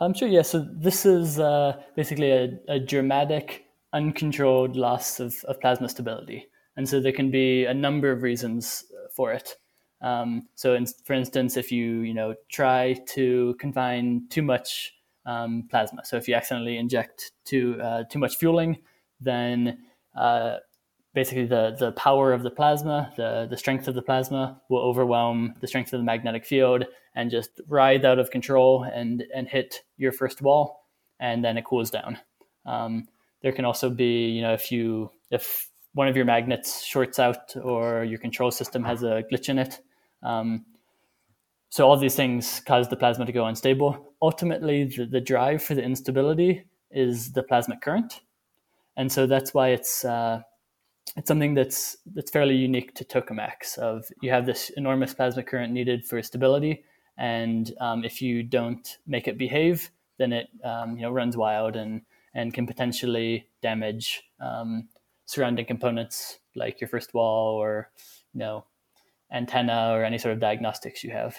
I'm 0.00 0.14
sure. 0.14 0.28
Yeah. 0.28 0.42
So 0.42 0.66
this 0.72 1.04
is 1.04 1.38
uh, 1.38 1.80
basically 1.94 2.30
a, 2.30 2.58
a, 2.68 2.80
dramatic, 2.80 3.66
uncontrolled 3.92 4.76
loss 4.76 5.20
of, 5.20 5.34
of, 5.44 5.60
plasma 5.60 5.88
stability, 5.88 6.46
and 6.76 6.88
so 6.88 7.00
there 7.00 7.12
can 7.12 7.30
be 7.30 7.66
a 7.66 7.74
number 7.74 8.10
of 8.10 8.22
reasons 8.22 8.84
for 9.14 9.32
it. 9.32 9.56
Um, 10.00 10.48
so, 10.54 10.74
in, 10.74 10.86
for 11.04 11.12
instance, 11.12 11.58
if 11.58 11.70
you 11.70 12.00
you 12.00 12.14
know 12.14 12.34
try 12.50 12.96
to 13.10 13.54
confine 13.60 14.22
too 14.30 14.42
much 14.42 14.94
um, 15.30 15.68
plasma. 15.70 16.04
So 16.04 16.16
if 16.16 16.28
you 16.28 16.34
accidentally 16.34 16.76
inject 16.76 17.32
too 17.44 17.78
uh, 17.80 18.04
too 18.10 18.18
much 18.18 18.36
fueling, 18.36 18.78
then 19.20 19.78
uh, 20.16 20.56
basically 21.14 21.46
the 21.46 21.76
the 21.78 21.92
power 21.92 22.32
of 22.32 22.42
the 22.42 22.50
plasma, 22.50 23.12
the 23.16 23.46
the 23.48 23.56
strength 23.56 23.88
of 23.88 23.94
the 23.94 24.02
plasma, 24.02 24.60
will 24.68 24.82
overwhelm 24.90 25.54
the 25.60 25.66
strength 25.66 25.92
of 25.92 26.00
the 26.00 26.04
magnetic 26.04 26.44
field 26.44 26.84
and 27.14 27.30
just 27.30 27.60
ride 27.68 28.04
out 28.04 28.18
of 28.18 28.30
control 28.30 28.84
and 28.84 29.24
and 29.34 29.48
hit 29.48 29.82
your 29.96 30.12
first 30.12 30.42
wall, 30.42 30.86
and 31.18 31.44
then 31.44 31.56
it 31.56 31.64
cools 31.64 31.90
down. 31.90 32.18
Um, 32.66 33.08
there 33.42 33.52
can 33.52 33.64
also 33.64 33.88
be, 33.88 34.28
you 34.28 34.42
know, 34.42 34.52
if 34.52 34.70
you 34.72 35.10
if 35.30 35.70
one 35.94 36.08
of 36.08 36.16
your 36.16 36.24
magnets 36.24 36.84
shorts 36.84 37.18
out 37.18 37.56
or 37.56 38.04
your 38.04 38.18
control 38.18 38.50
system 38.50 38.84
has 38.84 39.02
a 39.02 39.24
glitch 39.30 39.48
in 39.48 39.58
it, 39.58 39.80
um, 40.22 40.64
so 41.70 41.88
all 41.88 41.96
these 41.96 42.16
things 42.16 42.60
cause 42.66 42.88
the 42.88 42.96
plasma 42.96 43.24
to 43.24 43.32
go 43.32 43.46
unstable. 43.46 44.14
Ultimately, 44.20 44.84
the, 44.84 45.06
the 45.06 45.20
drive 45.20 45.62
for 45.62 45.74
the 45.74 45.82
instability 45.82 46.64
is 46.90 47.32
the 47.32 47.44
plasma 47.44 47.78
current, 47.78 48.20
and 48.96 49.10
so 49.10 49.26
that's 49.26 49.54
why 49.54 49.68
it's 49.68 50.04
uh, 50.04 50.42
it's 51.16 51.28
something 51.28 51.54
that's 51.54 51.96
that's 52.14 52.30
fairly 52.30 52.56
unique 52.56 52.94
to 52.96 53.04
tokamaks. 53.04 53.78
Of 53.78 54.04
you 54.20 54.30
have 54.30 54.46
this 54.46 54.70
enormous 54.70 55.14
plasma 55.14 55.44
current 55.44 55.72
needed 55.72 56.04
for 56.04 56.20
stability, 56.22 56.84
and 57.16 57.72
um, 57.80 58.04
if 58.04 58.20
you 58.20 58.42
don't 58.42 58.98
make 59.06 59.28
it 59.28 59.38
behave, 59.38 59.90
then 60.18 60.32
it 60.32 60.48
um, 60.64 60.96
you 60.96 61.02
know 61.02 61.12
runs 61.12 61.36
wild 61.36 61.76
and 61.76 62.02
and 62.34 62.52
can 62.52 62.66
potentially 62.66 63.46
damage 63.62 64.24
um, 64.40 64.88
surrounding 65.26 65.66
components 65.66 66.40
like 66.56 66.80
your 66.80 66.88
first 66.88 67.14
wall 67.14 67.54
or 67.54 67.90
you 68.34 68.40
know 68.40 68.64
antenna 69.32 69.92
or 69.92 70.04
any 70.04 70.18
sort 70.18 70.34
of 70.34 70.40
diagnostics 70.40 71.04
you 71.04 71.10
have. 71.12 71.36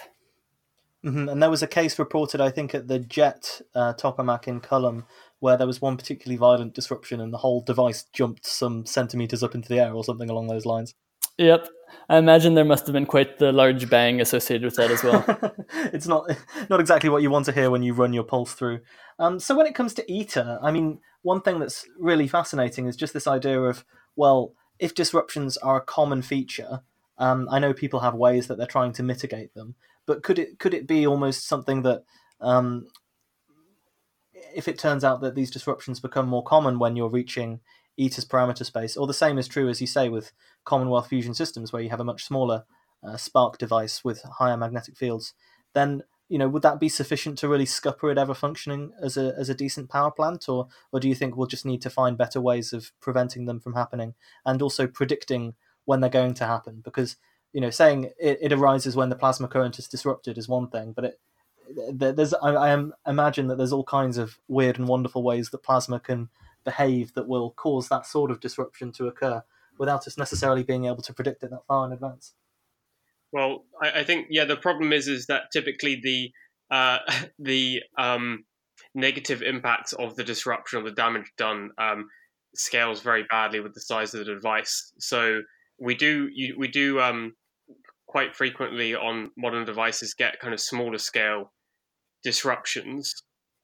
Mm-hmm. 1.04 1.28
And 1.28 1.42
there 1.42 1.50
was 1.50 1.62
a 1.62 1.68
case 1.68 1.98
reported, 1.98 2.40
I 2.40 2.50
think, 2.50 2.74
at 2.74 2.88
the 2.88 2.98
Jet 2.98 3.60
uh, 3.74 3.94
tokamak 3.94 4.46
in 4.46 4.60
Culham, 4.60 5.04
where 5.40 5.56
there 5.56 5.66
was 5.66 5.82
one 5.82 5.96
particularly 5.96 6.36
violent 6.36 6.74
disruption, 6.74 7.20
and 7.20 7.32
the 7.32 7.38
whole 7.38 7.60
device 7.60 8.04
jumped 8.12 8.46
some 8.46 8.86
centimeters 8.86 9.42
up 9.42 9.54
into 9.54 9.68
the 9.68 9.80
air, 9.80 9.92
or 9.92 10.04
something 10.04 10.30
along 10.30 10.46
those 10.46 10.64
lines. 10.64 10.94
Yep, 11.38 11.66
I 12.08 12.18
imagine 12.18 12.54
there 12.54 12.64
must 12.64 12.86
have 12.86 12.92
been 12.92 13.06
quite 13.06 13.38
the 13.38 13.52
large 13.52 13.88
bang 13.88 14.20
associated 14.20 14.64
with 14.64 14.76
that 14.76 14.90
as 14.90 15.02
well. 15.02 15.24
it's 15.92 16.06
not 16.06 16.30
not 16.68 16.78
exactly 16.78 17.08
what 17.08 17.22
you 17.22 17.30
want 17.30 17.46
to 17.46 17.52
hear 17.52 17.70
when 17.70 17.82
you 17.82 17.94
run 17.94 18.12
your 18.12 18.22
pulse 18.22 18.52
through. 18.52 18.80
Um, 19.18 19.40
so 19.40 19.56
when 19.56 19.66
it 19.66 19.74
comes 19.74 19.94
to 19.94 20.12
ITER, 20.12 20.58
I 20.62 20.70
mean, 20.70 21.00
one 21.22 21.40
thing 21.40 21.58
that's 21.58 21.86
really 21.98 22.28
fascinating 22.28 22.86
is 22.86 22.96
just 22.96 23.14
this 23.14 23.26
idea 23.26 23.60
of 23.60 23.84
well, 24.14 24.52
if 24.78 24.94
disruptions 24.94 25.56
are 25.58 25.76
a 25.76 25.84
common 25.84 26.22
feature, 26.22 26.82
um, 27.18 27.48
I 27.50 27.58
know 27.58 27.72
people 27.72 28.00
have 28.00 28.14
ways 28.14 28.46
that 28.48 28.58
they're 28.58 28.66
trying 28.66 28.92
to 28.94 29.02
mitigate 29.02 29.54
them, 29.54 29.74
but 30.06 30.22
could 30.22 30.38
it 30.38 30.58
could 30.58 30.74
it 30.74 30.86
be 30.86 31.06
almost 31.06 31.46
something 31.46 31.82
that 31.82 32.04
um, 32.40 32.86
if 34.54 34.68
it 34.68 34.78
turns 34.78 35.04
out 35.04 35.20
that 35.20 35.34
these 35.34 35.50
disruptions 35.50 36.00
become 36.00 36.28
more 36.28 36.42
common 36.42 36.78
when 36.78 36.96
you're 36.96 37.08
reaching 37.08 37.60
ITER's 37.98 38.24
parameter 38.24 38.64
space, 38.64 38.96
or 38.96 39.06
the 39.06 39.14
same 39.14 39.38
is 39.38 39.48
true 39.48 39.68
as 39.68 39.80
you 39.80 39.86
say 39.86 40.08
with 40.08 40.32
Commonwealth 40.64 41.08
fusion 41.08 41.34
systems, 41.34 41.72
where 41.72 41.82
you 41.82 41.90
have 41.90 42.00
a 42.00 42.04
much 42.04 42.24
smaller 42.24 42.64
uh, 43.02 43.16
SPARC 43.16 43.58
device 43.58 44.04
with 44.04 44.22
higher 44.22 44.56
magnetic 44.56 44.96
fields, 44.96 45.34
then 45.74 46.02
you 46.28 46.38
know 46.38 46.48
would 46.48 46.62
that 46.62 46.80
be 46.80 46.88
sufficient 46.88 47.36
to 47.38 47.48
really 47.48 47.66
scupper 47.66 48.10
it 48.10 48.18
ever 48.18 48.34
functioning 48.34 48.92
as 49.00 49.16
a 49.16 49.34
as 49.38 49.48
a 49.48 49.54
decent 49.54 49.90
power 49.90 50.10
plant, 50.10 50.48
or 50.48 50.68
or 50.90 51.00
do 51.00 51.08
you 51.08 51.14
think 51.14 51.36
we'll 51.36 51.46
just 51.46 51.66
need 51.66 51.82
to 51.82 51.90
find 51.90 52.16
better 52.18 52.40
ways 52.40 52.72
of 52.72 52.92
preventing 53.00 53.44
them 53.44 53.60
from 53.60 53.74
happening 53.74 54.14
and 54.46 54.62
also 54.62 54.86
predicting 54.86 55.54
when 55.84 56.00
they're 56.00 56.10
going 56.10 56.34
to 56.34 56.46
happen? 56.46 56.80
Because 56.82 57.16
you 57.52 57.60
know 57.60 57.70
saying 57.70 58.10
it, 58.18 58.38
it 58.40 58.52
arises 58.52 58.96
when 58.96 59.08
the 59.08 59.16
plasma 59.16 59.48
current 59.48 59.78
is 59.78 59.88
disrupted 59.88 60.38
is 60.38 60.48
one 60.48 60.68
thing, 60.68 60.92
but 60.92 61.04
it 61.04 61.20
there's 61.92 62.34
I, 62.34 62.50
I 62.50 62.84
imagine 63.06 63.46
that 63.48 63.56
there's 63.56 63.72
all 63.72 63.84
kinds 63.84 64.18
of 64.18 64.38
weird 64.48 64.78
and 64.78 64.88
wonderful 64.88 65.22
ways 65.22 65.50
that 65.50 65.62
plasma 65.62 66.00
can 66.00 66.28
behave 66.64 67.14
that 67.14 67.28
will 67.28 67.50
cause 67.50 67.88
that 67.88 68.06
sort 68.06 68.30
of 68.30 68.40
disruption 68.40 68.92
to 68.92 69.06
occur 69.06 69.42
without 69.78 70.06
us 70.06 70.18
necessarily 70.18 70.62
being 70.62 70.84
able 70.84 71.02
to 71.02 71.14
predict 71.14 71.42
it 71.42 71.50
that 71.50 71.66
far 71.66 71.86
in 71.86 71.92
advance. 71.92 72.34
Well, 73.32 73.64
I, 73.82 74.00
I 74.00 74.04
think 74.04 74.26
yeah, 74.30 74.44
the 74.44 74.56
problem 74.56 74.92
is 74.92 75.08
is 75.08 75.26
that 75.26 75.50
typically 75.52 76.00
the 76.02 76.32
uh, 76.70 76.98
the 77.38 77.82
um, 77.98 78.44
negative 78.94 79.42
impacts 79.42 79.92
of 79.92 80.16
the 80.16 80.24
disruption 80.24 80.80
or 80.80 80.84
the 80.84 80.92
damage 80.92 81.32
done 81.36 81.70
um, 81.78 82.08
scales 82.54 83.00
very 83.00 83.24
badly 83.30 83.60
with 83.60 83.74
the 83.74 83.80
size 83.80 84.14
of 84.14 84.24
the 84.24 84.34
device. 84.34 84.92
So 84.98 85.40
we 85.78 85.94
do 85.94 86.28
you, 86.32 86.54
we 86.58 86.68
do 86.68 87.00
um, 87.00 87.34
quite 88.12 88.36
frequently 88.36 88.94
on 88.94 89.30
modern 89.38 89.64
devices 89.64 90.12
get 90.12 90.38
kind 90.38 90.52
of 90.52 90.60
smaller 90.60 90.98
scale 90.98 91.50
disruptions. 92.22 93.14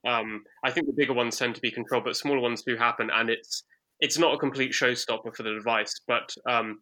Um, 0.06 0.42
I 0.64 0.70
think 0.70 0.86
the 0.86 0.94
bigger 0.96 1.12
ones 1.12 1.36
tend 1.36 1.54
to 1.56 1.60
be 1.60 1.70
controlled, 1.70 2.04
but 2.04 2.16
smaller 2.16 2.40
ones 2.40 2.62
do 2.66 2.74
happen, 2.74 3.10
and 3.12 3.28
it's 3.28 3.62
it's 4.00 4.18
not 4.18 4.34
a 4.34 4.38
complete 4.38 4.72
showstopper 4.72 5.36
for 5.36 5.42
the 5.42 5.52
device. 5.52 6.00
But 6.08 6.32
um, 6.48 6.80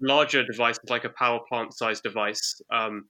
larger 0.00 0.44
devices, 0.44 0.84
like 0.88 1.04
a 1.04 1.16
power 1.18 1.40
plant 1.48 1.76
sized 1.76 2.04
device, 2.04 2.60
um, 2.72 3.06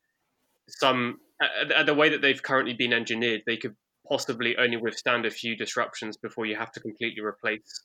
some 0.69 1.19
uh, 1.43 1.83
the 1.83 1.95
way 1.95 2.09
that 2.09 2.23
they've 2.23 2.43
currently 2.43 2.75
been 2.75 2.95
engineered, 2.95 3.43
they 3.47 3.59
could 3.59 3.77
possibly 4.09 4.57
only 4.57 4.79
withstand 4.79 5.27
a 5.27 5.31
few 5.31 5.57
disruptions 5.57 6.17
before 6.17 6.47
you 6.47 6.57
have 6.57 6.73
to 6.73 6.81
completely 6.81 7.23
replace 7.23 7.85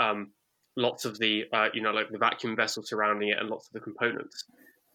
um, 0.00 0.32
lots 0.76 1.04
of 1.04 1.16
the 1.20 1.44
uh, 1.52 1.68
you 1.72 1.80
know 1.80 1.92
like 1.92 2.10
the 2.10 2.18
vacuum 2.18 2.56
vessel 2.56 2.82
surrounding 2.84 3.28
it 3.28 3.38
and 3.38 3.48
lots 3.48 3.68
of 3.68 3.72
the 3.74 3.80
components. 3.80 4.44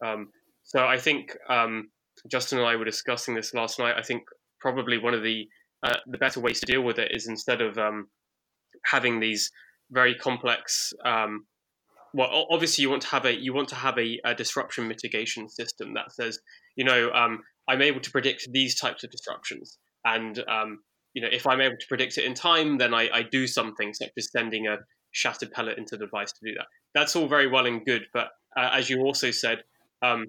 Um, 0.06 0.28
so 0.69 0.86
I 0.86 0.97
think 0.97 1.36
um, 1.49 1.89
Justin 2.32 2.60
and 2.60 2.67
I 2.67 2.75
were 2.75 2.86
discussing 2.86 3.34
this 3.34 3.53
last 3.53 3.79
night. 3.79 3.95
I 3.97 4.03
think 4.03 4.23
probably 4.60 4.97
one 4.99 5.15
of 5.15 5.23
the 5.23 5.47
uh, 5.82 5.95
the 6.08 6.17
better 6.17 6.39
ways 6.39 6.60
to 6.60 6.65
deal 6.65 6.82
with 6.82 6.99
it 6.99 7.12
is 7.12 7.27
instead 7.27 7.62
of 7.62 7.77
um, 7.77 8.08
having 8.86 9.19
these 9.19 9.51
very 9.91 10.13
complex. 10.13 10.93
Um, 11.03 11.45
well, 12.13 12.47
obviously, 12.51 12.84
you 12.84 12.89
want 12.89 13.01
to 13.03 13.08
have 13.08 13.25
a 13.25 13.34
you 13.34 13.53
want 13.53 13.69
to 13.69 13.75
have 13.75 13.97
a, 13.97 14.19
a 14.23 14.36
disruption 14.36 14.88
mitigation 14.88 15.49
system 15.49 15.95
that 15.95 16.12
says, 16.12 16.39
you 16.75 16.84
know, 16.84 17.12
um, 17.12 17.39
I'm 17.67 17.82
able 17.82 18.01
to 18.01 18.12
predict 18.12 18.47
these 18.51 18.79
types 18.79 19.03
of 19.03 19.10
disruptions, 19.10 19.79
and 20.05 20.38
um, 20.47 20.79
you 21.13 21.21
know, 21.23 21.29
if 21.32 21.47
I'm 21.47 21.62
able 21.62 21.77
to 21.77 21.88
predict 21.88 22.19
it 22.19 22.25
in 22.25 22.36
time, 22.36 22.77
then 22.77 22.93
I, 22.93 23.10
I 23.12 23.23
do 23.23 23.47
something 23.47 23.93
such 23.93 24.12
as 24.17 24.32
sending 24.32 24.67
a 24.67 24.77
shattered 25.12 25.51
pellet 25.51 25.79
into 25.79 25.97
the 25.97 26.05
device 26.05 26.32
to 26.32 26.39
do 26.45 26.53
that. 26.58 26.67
That's 26.93 27.15
all 27.15 27.27
very 27.27 27.47
well 27.47 27.65
and 27.65 27.84
good, 27.84 28.03
but 28.13 28.29
uh, 28.55 28.69
as 28.73 28.89
you 28.89 29.01
also 29.01 29.32
said, 29.32 29.63
um, 30.03 30.25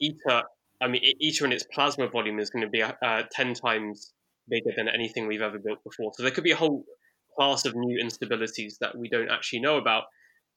ITER, 0.00 0.42
I 0.80 0.88
mean, 0.88 1.02
ITER 1.20 1.44
in 1.46 1.52
its 1.52 1.64
plasma 1.72 2.08
volume 2.08 2.38
is 2.38 2.50
going 2.50 2.64
to 2.64 2.70
be 2.70 2.82
uh, 2.82 3.22
10 3.30 3.54
times 3.54 4.12
bigger 4.48 4.70
than 4.76 4.88
anything 4.88 5.26
we've 5.26 5.42
ever 5.42 5.58
built 5.58 5.82
before. 5.84 6.12
So 6.14 6.22
there 6.22 6.32
could 6.32 6.44
be 6.44 6.52
a 6.52 6.56
whole 6.56 6.84
class 7.36 7.64
of 7.64 7.74
new 7.76 8.02
instabilities 8.02 8.74
that 8.80 8.96
we 8.96 9.08
don't 9.08 9.30
actually 9.30 9.60
know 9.60 9.76
about. 9.76 10.04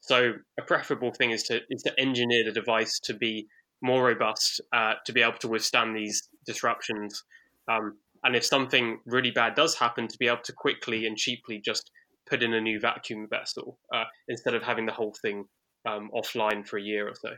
So 0.00 0.32
a 0.58 0.62
preferable 0.62 1.12
thing 1.12 1.30
is 1.30 1.44
to 1.44 1.60
is 1.70 1.82
to 1.82 2.00
engineer 2.00 2.44
the 2.44 2.52
device 2.52 2.98
to 3.04 3.14
be 3.14 3.46
more 3.82 4.06
robust, 4.06 4.60
uh, 4.72 4.94
to 5.06 5.12
be 5.12 5.22
able 5.22 5.38
to 5.38 5.48
withstand 5.48 5.94
these 5.94 6.28
disruptions. 6.46 7.22
Um, 7.70 7.98
and 8.24 8.36
if 8.36 8.44
something 8.44 8.98
really 9.06 9.30
bad 9.30 9.54
does 9.54 9.76
happen, 9.76 10.08
to 10.08 10.18
be 10.18 10.26
able 10.26 10.42
to 10.44 10.52
quickly 10.52 11.06
and 11.06 11.16
cheaply 11.16 11.60
just 11.64 11.90
put 12.28 12.42
in 12.42 12.54
a 12.54 12.60
new 12.60 12.80
vacuum 12.80 13.26
vessel 13.28 13.78
uh, 13.94 14.04
instead 14.28 14.54
of 14.54 14.62
having 14.62 14.86
the 14.86 14.92
whole 14.92 15.14
thing 15.22 15.44
um, 15.86 16.10
offline 16.14 16.66
for 16.66 16.78
a 16.78 16.82
year 16.82 17.08
or 17.08 17.14
so. 17.14 17.30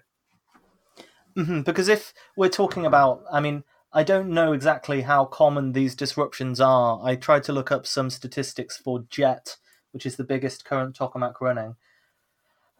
Mm-hmm, 1.36 1.62
because 1.62 1.88
if 1.88 2.12
we're 2.36 2.48
talking 2.48 2.86
about, 2.86 3.24
I 3.30 3.40
mean, 3.40 3.64
I 3.92 4.02
don't 4.02 4.30
know 4.30 4.52
exactly 4.52 5.02
how 5.02 5.24
common 5.24 5.72
these 5.72 5.94
disruptions 5.94 6.60
are. 6.60 7.00
I 7.02 7.16
tried 7.16 7.44
to 7.44 7.52
look 7.52 7.70
up 7.70 7.86
some 7.86 8.10
statistics 8.10 8.76
for 8.76 9.04
Jet, 9.08 9.56
which 9.92 10.06
is 10.06 10.16
the 10.16 10.24
biggest 10.24 10.64
current 10.64 10.96
tokamak 10.96 11.40
running. 11.40 11.76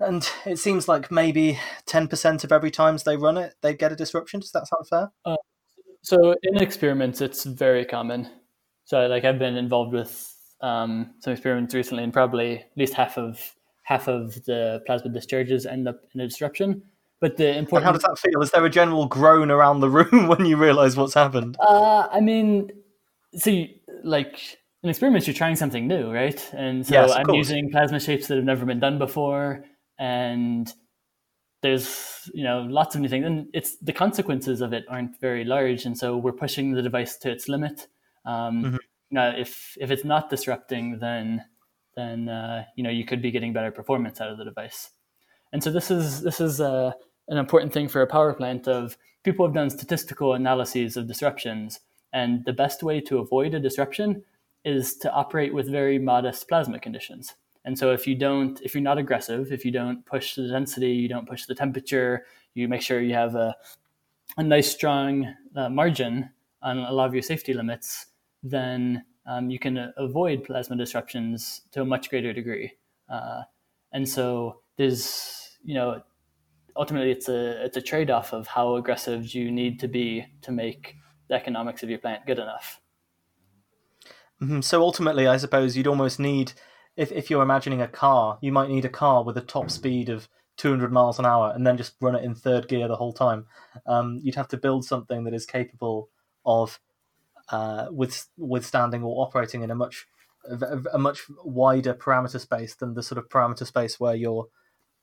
And 0.00 0.28
it 0.44 0.58
seems 0.58 0.88
like 0.88 1.10
maybe 1.10 1.58
10% 1.86 2.44
of 2.44 2.50
every 2.50 2.70
times 2.70 3.04
they 3.04 3.16
run 3.16 3.38
it, 3.38 3.54
they 3.60 3.74
get 3.74 3.92
a 3.92 3.96
disruption. 3.96 4.40
Does 4.40 4.50
that 4.50 4.66
sound 4.66 4.88
fair? 4.88 5.12
Uh, 5.24 5.36
so 6.02 6.34
in 6.42 6.60
experiments, 6.60 7.20
it's 7.20 7.44
very 7.44 7.84
common. 7.84 8.28
So 8.84 9.06
like 9.06 9.24
I've 9.24 9.38
been 9.38 9.56
involved 9.56 9.92
with 9.92 10.34
um, 10.60 11.14
some 11.20 11.32
experiments 11.32 11.74
recently, 11.74 12.02
and 12.02 12.12
probably 12.12 12.58
at 12.58 12.76
least 12.76 12.94
half 12.94 13.16
of 13.16 13.54
half 13.84 14.08
of 14.08 14.34
the 14.44 14.82
plasma 14.86 15.10
discharges 15.10 15.66
end 15.66 15.86
up 15.88 16.00
in 16.14 16.20
a 16.20 16.26
disruption. 16.26 16.82
But 17.20 17.36
the 17.36 17.56
important. 17.56 17.86
How 17.86 17.92
does 17.92 18.02
that 18.02 18.18
feel? 18.18 18.42
Is 18.42 18.50
there 18.50 18.64
a 18.64 18.70
general 18.70 19.06
groan 19.06 19.50
around 19.50 19.80
the 19.80 19.88
room 19.88 20.28
when 20.28 20.44
you 20.44 20.56
realize 20.56 20.96
what's 20.96 21.14
happened? 21.14 21.56
Uh, 21.60 22.08
I 22.10 22.20
mean, 22.20 22.70
see, 23.34 23.80
like 24.02 24.58
in 24.82 24.90
experiments, 24.90 25.26
you're 25.26 25.34
trying 25.34 25.56
something 25.56 25.88
new, 25.88 26.12
right? 26.12 26.52
And 26.52 26.86
so 26.86 26.92
yes, 26.92 27.10
I'm 27.10 27.24
course. 27.24 27.36
using 27.36 27.70
plasma 27.70 27.98
shapes 28.00 28.26
that 28.26 28.36
have 28.36 28.44
never 28.44 28.66
been 28.66 28.80
done 28.80 28.98
before, 28.98 29.64
and 29.98 30.72
there's 31.62 32.30
you 32.34 32.44
know 32.44 32.60
lots 32.68 32.94
of 32.94 33.00
new 33.00 33.08
things, 33.08 33.24
and 33.24 33.46
it's 33.54 33.78
the 33.78 33.92
consequences 33.92 34.60
of 34.60 34.74
it 34.74 34.84
aren't 34.88 35.18
very 35.20 35.44
large, 35.44 35.86
and 35.86 35.96
so 35.96 36.16
we're 36.16 36.32
pushing 36.32 36.72
the 36.72 36.82
device 36.82 37.16
to 37.18 37.30
its 37.30 37.48
limit. 37.48 37.86
Um, 38.26 38.62
mm-hmm. 38.62 38.76
You 39.10 39.14
know, 39.14 39.32
if 39.36 39.74
if 39.80 39.90
it's 39.90 40.04
not 40.04 40.28
disrupting, 40.28 40.98
then 41.00 41.42
then 41.96 42.28
uh, 42.28 42.64
you 42.76 42.84
know 42.84 42.90
you 42.90 43.06
could 43.06 43.22
be 43.22 43.30
getting 43.30 43.54
better 43.54 43.70
performance 43.70 44.20
out 44.20 44.30
of 44.30 44.36
the 44.36 44.44
device. 44.44 44.90
And 45.54 45.62
so 45.62 45.70
this 45.70 45.88
is 45.88 46.20
this 46.20 46.40
is 46.40 46.60
uh, 46.60 46.90
an 47.28 47.38
important 47.38 47.72
thing 47.72 47.86
for 47.86 48.02
a 48.02 48.08
power 48.08 48.34
plant 48.34 48.66
of 48.66 48.98
people 49.22 49.46
have 49.46 49.54
done 49.54 49.70
statistical 49.70 50.34
analyses 50.34 50.96
of 50.96 51.06
disruptions. 51.06 51.78
And 52.12 52.44
the 52.44 52.52
best 52.52 52.82
way 52.82 53.00
to 53.02 53.18
avoid 53.18 53.54
a 53.54 53.60
disruption 53.60 54.24
is 54.64 54.96
to 54.96 55.12
operate 55.12 55.54
with 55.54 55.70
very 55.70 55.96
modest 55.96 56.48
plasma 56.48 56.80
conditions. 56.80 57.36
And 57.64 57.78
so 57.78 57.92
if 57.92 58.04
you 58.04 58.16
don't 58.16 58.60
if 58.62 58.74
you're 58.74 58.82
not 58.82 58.98
aggressive 58.98 59.52
if 59.52 59.64
you 59.64 59.70
don't 59.70 60.04
push 60.04 60.34
the 60.34 60.48
density 60.48 60.90
you 60.90 61.08
don't 61.08 61.28
push 61.28 61.46
the 61.46 61.54
temperature 61.54 62.26
you 62.54 62.66
make 62.66 62.82
sure 62.82 63.00
you 63.00 63.14
have 63.14 63.36
a, 63.36 63.54
a 64.36 64.42
nice 64.42 64.70
strong 64.72 65.32
uh, 65.54 65.68
margin 65.68 66.30
on 66.62 66.78
a 66.78 66.92
lot 66.92 67.06
of 67.06 67.14
your 67.14 67.22
safety 67.22 67.54
limits 67.54 68.06
then 68.42 69.04
um, 69.26 69.50
you 69.50 69.60
can 69.60 69.92
avoid 69.96 70.42
plasma 70.42 70.76
disruptions 70.76 71.60
to 71.70 71.82
a 71.82 71.84
much 71.84 72.10
greater 72.10 72.32
degree. 72.32 72.72
Uh, 73.08 73.42
and 73.92 74.08
so 74.08 74.60
there's 74.76 75.43
you 75.64 75.74
know 75.74 76.02
ultimately 76.76 77.10
it's 77.10 77.28
a 77.28 77.64
it's 77.64 77.76
a 77.76 77.82
trade 77.82 78.10
off 78.10 78.32
of 78.32 78.46
how 78.46 78.76
aggressive 78.76 79.34
you 79.34 79.50
need 79.50 79.80
to 79.80 79.88
be 79.88 80.26
to 80.42 80.52
make 80.52 80.96
the 81.28 81.34
economics 81.34 81.82
of 81.82 81.90
your 81.90 81.98
plant 81.98 82.26
good 82.26 82.38
enough. 82.38 82.80
Mm-hmm. 84.42 84.60
So 84.60 84.82
ultimately, 84.82 85.26
I 85.26 85.36
suppose 85.36 85.76
you'd 85.76 85.86
almost 85.86 86.18
need, 86.18 86.52
if 86.96 87.12
if 87.12 87.30
you're 87.30 87.42
imagining 87.42 87.80
a 87.80 87.88
car, 87.88 88.38
you 88.42 88.52
might 88.52 88.68
need 88.68 88.84
a 88.84 88.90
car 88.90 89.24
with 89.24 89.36
a 89.36 89.42
top 89.42 89.70
speed 89.70 90.08
of 90.08 90.28
200 90.56 90.92
miles 90.92 91.18
an 91.18 91.26
hour 91.26 91.52
and 91.54 91.66
then 91.66 91.76
just 91.76 91.94
run 92.00 92.14
it 92.14 92.24
in 92.24 92.34
third 92.34 92.68
gear 92.68 92.86
the 92.88 92.96
whole 92.96 93.12
time. 93.12 93.46
Um, 93.86 94.20
you'd 94.22 94.36
have 94.36 94.48
to 94.48 94.56
build 94.56 94.84
something 94.84 95.24
that 95.24 95.34
is 95.34 95.46
capable 95.46 96.10
of 96.46 96.78
uh, 97.48 97.86
with, 97.90 98.26
withstanding 98.36 99.02
or 99.02 99.26
operating 99.26 99.62
in 99.62 99.70
a 99.70 99.74
much 99.74 100.06
a, 100.48 100.78
a 100.92 100.98
much 100.98 101.22
wider 101.44 101.94
parameter 101.94 102.38
space 102.38 102.74
than 102.74 102.94
the 102.94 103.02
sort 103.02 103.18
of 103.18 103.28
parameter 103.28 103.66
space 103.66 103.98
where 103.98 104.14
you're 104.14 104.46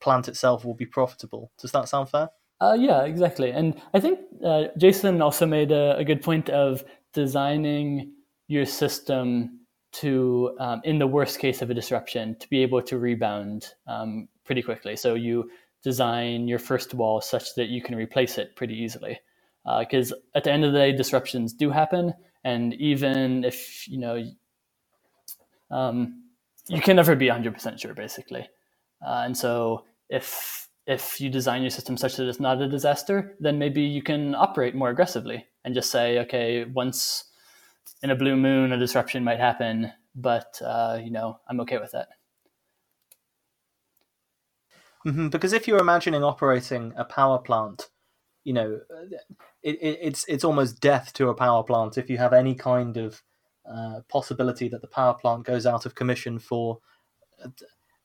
plant 0.02 0.28
itself 0.28 0.66
will 0.66 0.74
be 0.74 0.86
profitable. 0.86 1.52
Does 1.60 1.72
that 1.72 1.88
sound 1.88 2.10
fair? 2.10 2.30
Uh, 2.60 2.76
yeah, 2.78 3.04
exactly. 3.04 3.52
And 3.52 3.82
I 3.94 4.00
think 4.00 4.20
uh, 4.46 4.66
Jason 4.78 5.22
also 5.22 5.46
made 5.46 5.72
a, 5.72 5.98
a, 5.98 6.04
good 6.04 6.22
point 6.22 6.50
of 6.50 6.84
designing 7.12 8.12
your 8.48 8.68
system 8.68 9.62
to, 9.94 10.56
um, 10.60 10.82
in 10.84 11.00
the 11.00 11.08
worst 11.08 11.40
case 11.40 11.64
of 11.64 11.72
a 11.72 11.74
disruption, 11.74 12.36
to 12.40 12.48
be 12.50 12.62
able 12.62 12.82
to 12.84 13.00
rebound 13.00 13.74
um, 13.88 14.28
pretty 14.46 14.62
quickly. 14.62 14.96
So 14.96 15.16
you 15.16 15.50
design 15.84 16.48
your 16.48 16.60
first 16.60 16.94
wall 16.94 17.20
such 17.20 17.56
that 17.56 17.70
you 17.70 17.82
can 17.82 17.96
replace 17.96 18.38
it 18.38 18.56
pretty 18.56 18.76
easily. 18.76 19.20
Because 19.80 20.12
uh, 20.12 20.18
at 20.36 20.44
the 20.44 20.52
end 20.52 20.64
of 20.64 20.72
the 20.72 20.78
day, 20.78 20.92
disruptions 20.92 21.54
do 21.54 21.70
happen, 21.70 22.14
and 22.44 22.74
even 22.76 23.44
if 23.44 23.88
you 23.88 24.00
know, 24.00 24.24
um, 25.70 26.24
you 26.68 26.82
can 26.82 26.96
never 26.96 27.16
be 27.16 27.28
100% 27.28 27.80
sure, 27.80 27.94
basically. 27.94 28.48
Uh, 29.06 29.24
and 29.26 29.38
so 29.38 29.86
if 30.12 30.68
if 30.88 31.22
you 31.22 31.30
design 31.30 31.62
your 31.62 31.72
system 31.72 31.96
such 31.96 32.18
that 32.18 32.28
it's 32.28 32.40
not 32.40 32.62
a 32.62 32.68
disaster, 32.68 33.36
then 33.40 33.58
maybe 33.58 33.82
you 33.82 34.02
can 34.02 34.36
operate 34.36 34.76
more 34.76 34.90
aggressively 34.90 35.46
and 35.64 35.76
just 35.76 35.92
say, 35.92 36.20
okay, 36.20 36.66
once 36.66 37.26
in 38.04 38.10
a 38.10 38.16
blue 38.16 38.36
moon, 38.36 38.72
a 38.72 38.80
disruption 38.80 39.24
might 39.24 39.40
happen, 39.40 39.92
but 40.16 40.60
uh, 40.64 41.00
you 41.02 41.12
know, 41.12 41.40
I'm 41.48 41.62
okay 41.62 41.78
with 41.78 41.92
that. 41.92 42.10
Mm-hmm, 45.06 45.30
because 45.30 45.54
if 45.54 45.68
you're 45.68 45.80
imagining 45.80 46.24
operating 46.24 46.94
a 46.96 47.06
power 47.06 47.40
plant, 47.40 47.90
you 48.44 48.54
know, 48.54 48.80
it, 49.64 49.76
it, 49.82 50.00
it's 50.02 50.26
it's 50.28 50.44
almost 50.44 50.82
death 50.82 51.14
to 51.14 51.30
a 51.30 51.36
power 51.36 51.64
plant 51.64 51.98
if 51.98 52.10
you 52.10 52.18
have 52.18 52.34
any 52.34 52.56
kind 52.56 52.98
of 52.98 53.22
uh, 53.72 54.02
possibility 54.10 54.68
that 54.68 54.82
the 54.82 54.88
power 54.88 55.14
plant 55.14 55.46
goes 55.46 55.66
out 55.66 55.86
of 55.86 55.96
commission 55.96 56.40
for 56.40 56.80
uh, 57.44 57.50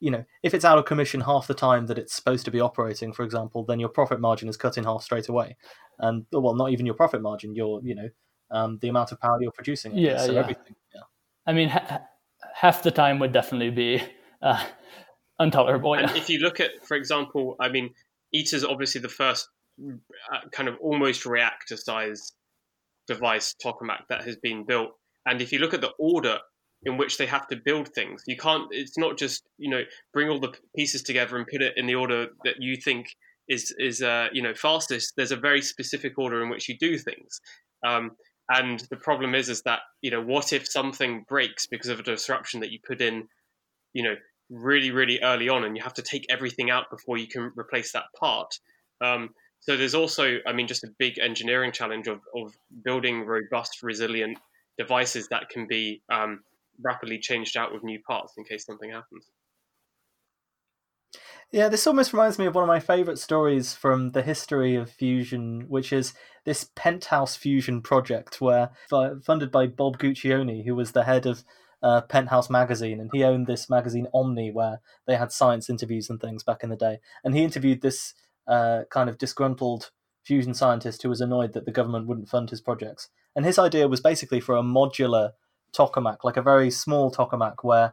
you 0.00 0.10
know, 0.10 0.24
if 0.42 0.54
it's 0.54 0.64
out 0.64 0.78
of 0.78 0.84
commission 0.84 1.20
half 1.22 1.46
the 1.46 1.54
time 1.54 1.86
that 1.86 1.98
it's 1.98 2.14
supposed 2.14 2.44
to 2.44 2.50
be 2.50 2.60
operating, 2.60 3.12
for 3.12 3.24
example, 3.24 3.64
then 3.64 3.80
your 3.80 3.88
profit 3.88 4.20
margin 4.20 4.48
is 4.48 4.56
cut 4.56 4.76
in 4.76 4.84
half 4.84 5.02
straight 5.02 5.28
away. 5.28 5.56
And 5.98 6.26
well, 6.32 6.54
not 6.54 6.70
even 6.70 6.86
your 6.86 6.94
profit 6.94 7.22
margin, 7.22 7.54
your 7.54 7.80
you 7.82 7.94
know, 7.94 8.08
um, 8.50 8.78
the 8.82 8.88
amount 8.88 9.12
of 9.12 9.20
power 9.20 9.38
you're 9.40 9.52
producing. 9.52 9.96
Yeah, 9.96 10.18
so 10.18 10.32
yeah. 10.32 10.40
everything. 10.40 10.74
Yeah. 10.94 11.02
I 11.46 11.52
mean, 11.52 11.68
ha- 11.68 12.02
half 12.54 12.82
the 12.82 12.90
time 12.90 13.18
would 13.20 13.32
definitely 13.32 13.70
be 13.70 14.02
uh, 14.42 14.64
intolerable. 15.40 15.94
And 15.94 16.10
if 16.16 16.28
you 16.28 16.40
look 16.40 16.60
at, 16.60 16.86
for 16.86 16.96
example, 16.96 17.56
I 17.60 17.68
mean, 17.68 17.90
ITER's 18.34 18.64
obviously 18.64 19.00
the 19.00 19.08
first 19.08 19.48
uh, 19.80 20.38
kind 20.52 20.68
of 20.68 20.76
almost 20.80 21.26
reactor 21.26 21.76
size 21.76 22.32
device 23.06 23.54
tokamak 23.64 24.00
that 24.08 24.24
has 24.24 24.36
been 24.36 24.64
built. 24.66 24.90
And 25.24 25.40
if 25.40 25.52
you 25.52 25.58
look 25.58 25.74
at 25.74 25.80
the 25.80 25.92
order 25.98 26.38
in 26.84 26.96
which 26.96 27.18
they 27.18 27.26
have 27.26 27.48
to 27.48 27.56
build 27.56 27.88
things. 27.88 28.22
You 28.26 28.36
can't. 28.36 28.68
It's 28.70 28.98
not 28.98 29.18
just 29.18 29.44
you 29.58 29.70
know 29.70 29.82
bring 30.12 30.28
all 30.28 30.40
the 30.40 30.54
pieces 30.76 31.02
together 31.02 31.36
and 31.36 31.46
put 31.46 31.62
it 31.62 31.74
in 31.76 31.86
the 31.86 31.94
order 31.94 32.28
that 32.44 32.56
you 32.60 32.76
think 32.76 33.16
is 33.48 33.74
is 33.78 34.02
uh, 34.02 34.28
you 34.32 34.42
know 34.42 34.54
fastest. 34.54 35.14
There's 35.16 35.32
a 35.32 35.36
very 35.36 35.62
specific 35.62 36.18
order 36.18 36.42
in 36.42 36.50
which 36.50 36.68
you 36.68 36.76
do 36.78 36.98
things. 36.98 37.40
Um, 37.86 38.12
and 38.48 38.80
the 38.90 38.96
problem 38.96 39.34
is 39.34 39.48
is 39.48 39.62
that 39.62 39.80
you 40.02 40.10
know 40.10 40.22
what 40.22 40.52
if 40.52 40.68
something 40.68 41.24
breaks 41.28 41.66
because 41.66 41.88
of 41.88 41.98
a 41.98 42.04
disruption 42.04 42.60
that 42.60 42.70
you 42.70 42.78
put 42.86 43.00
in, 43.00 43.28
you 43.92 44.02
know, 44.02 44.14
really 44.50 44.90
really 44.90 45.20
early 45.22 45.48
on, 45.48 45.64
and 45.64 45.76
you 45.76 45.82
have 45.82 45.94
to 45.94 46.02
take 46.02 46.26
everything 46.28 46.70
out 46.70 46.90
before 46.90 47.18
you 47.18 47.26
can 47.26 47.52
replace 47.56 47.92
that 47.92 48.04
part. 48.18 48.58
Um, 49.00 49.30
so 49.60 49.76
there's 49.76 49.96
also, 49.96 50.38
I 50.46 50.52
mean, 50.52 50.68
just 50.68 50.84
a 50.84 50.90
big 50.98 51.18
engineering 51.18 51.72
challenge 51.72 52.06
of, 52.06 52.20
of 52.36 52.54
building 52.84 53.24
robust, 53.24 53.82
resilient 53.82 54.38
devices 54.78 55.26
that 55.28 55.48
can 55.48 55.66
be 55.66 56.02
um, 56.08 56.40
rapidly 56.82 57.18
changed 57.18 57.56
out 57.56 57.72
with 57.72 57.82
new 57.82 58.00
parts 58.00 58.34
in 58.36 58.44
case 58.44 58.64
something 58.64 58.90
happens. 58.90 59.30
Yeah, 61.52 61.68
this 61.68 61.86
almost 61.86 62.12
reminds 62.12 62.38
me 62.38 62.46
of 62.46 62.54
one 62.54 62.64
of 62.64 62.68
my 62.68 62.80
favorite 62.80 63.18
stories 63.18 63.72
from 63.72 64.10
the 64.10 64.22
history 64.22 64.74
of 64.74 64.90
fusion, 64.90 65.66
which 65.68 65.92
is 65.92 66.12
this 66.44 66.70
Penthouse 66.74 67.36
Fusion 67.36 67.82
project, 67.82 68.40
where 68.40 68.70
funded 69.24 69.52
by 69.52 69.68
Bob 69.68 69.98
Guccione, 69.98 70.64
who 70.64 70.74
was 70.74 70.92
the 70.92 71.04
head 71.04 71.24
of 71.24 71.44
uh, 71.82 72.00
Penthouse 72.00 72.50
magazine, 72.50 73.00
and 73.00 73.10
he 73.12 73.22
owned 73.22 73.46
this 73.46 73.70
magazine 73.70 74.08
Omni, 74.12 74.50
where 74.50 74.80
they 75.06 75.16
had 75.16 75.30
science 75.30 75.70
interviews 75.70 76.10
and 76.10 76.20
things 76.20 76.42
back 76.42 76.64
in 76.64 76.70
the 76.70 76.76
day. 76.76 76.98
And 77.22 77.34
he 77.34 77.44
interviewed 77.44 77.80
this 77.80 78.14
uh, 78.48 78.82
kind 78.90 79.08
of 79.08 79.18
disgruntled 79.18 79.90
fusion 80.24 80.54
scientist 80.54 81.02
who 81.02 81.08
was 81.08 81.20
annoyed 81.20 81.52
that 81.52 81.64
the 81.64 81.70
government 81.70 82.08
wouldn't 82.08 82.28
fund 82.28 82.50
his 82.50 82.60
projects. 82.60 83.08
And 83.36 83.44
his 83.44 83.58
idea 83.58 83.86
was 83.86 84.00
basically 84.00 84.40
for 84.40 84.56
a 84.56 84.62
modular 84.62 85.32
tokamak, 85.76 86.18
like 86.24 86.36
a 86.36 86.42
very 86.42 86.70
small 86.70 87.10
tokamak, 87.10 87.56
where 87.62 87.92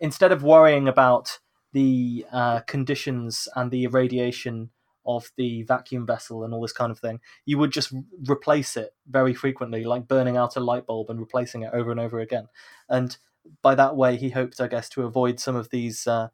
instead 0.00 0.32
of 0.32 0.42
worrying 0.42 0.88
about 0.88 1.38
the 1.72 2.24
uh, 2.32 2.60
conditions 2.60 3.48
and 3.56 3.70
the 3.70 3.84
irradiation 3.84 4.70
of 5.06 5.30
the 5.36 5.62
vacuum 5.64 6.06
vessel 6.06 6.44
and 6.44 6.54
all 6.54 6.62
this 6.62 6.72
kind 6.72 6.90
of 6.90 6.98
thing, 6.98 7.20
you 7.44 7.58
would 7.58 7.72
just 7.72 7.92
replace 8.28 8.76
it 8.76 8.94
very 9.06 9.34
frequently, 9.34 9.84
like 9.84 10.08
burning 10.08 10.36
out 10.36 10.56
a 10.56 10.60
light 10.60 10.86
bulb 10.86 11.10
and 11.10 11.20
replacing 11.20 11.62
it 11.62 11.70
over 11.74 11.90
and 11.90 12.00
over 12.00 12.20
again. 12.20 12.46
And 12.88 13.16
by 13.62 13.74
that 13.74 13.96
way, 13.96 14.16
he 14.16 14.30
hoped, 14.30 14.60
I 14.60 14.68
guess, 14.68 14.88
to 14.90 15.02
avoid 15.02 15.38
some 15.40 15.56
of 15.56 15.70
these, 15.70 16.06
uh, 16.06 16.28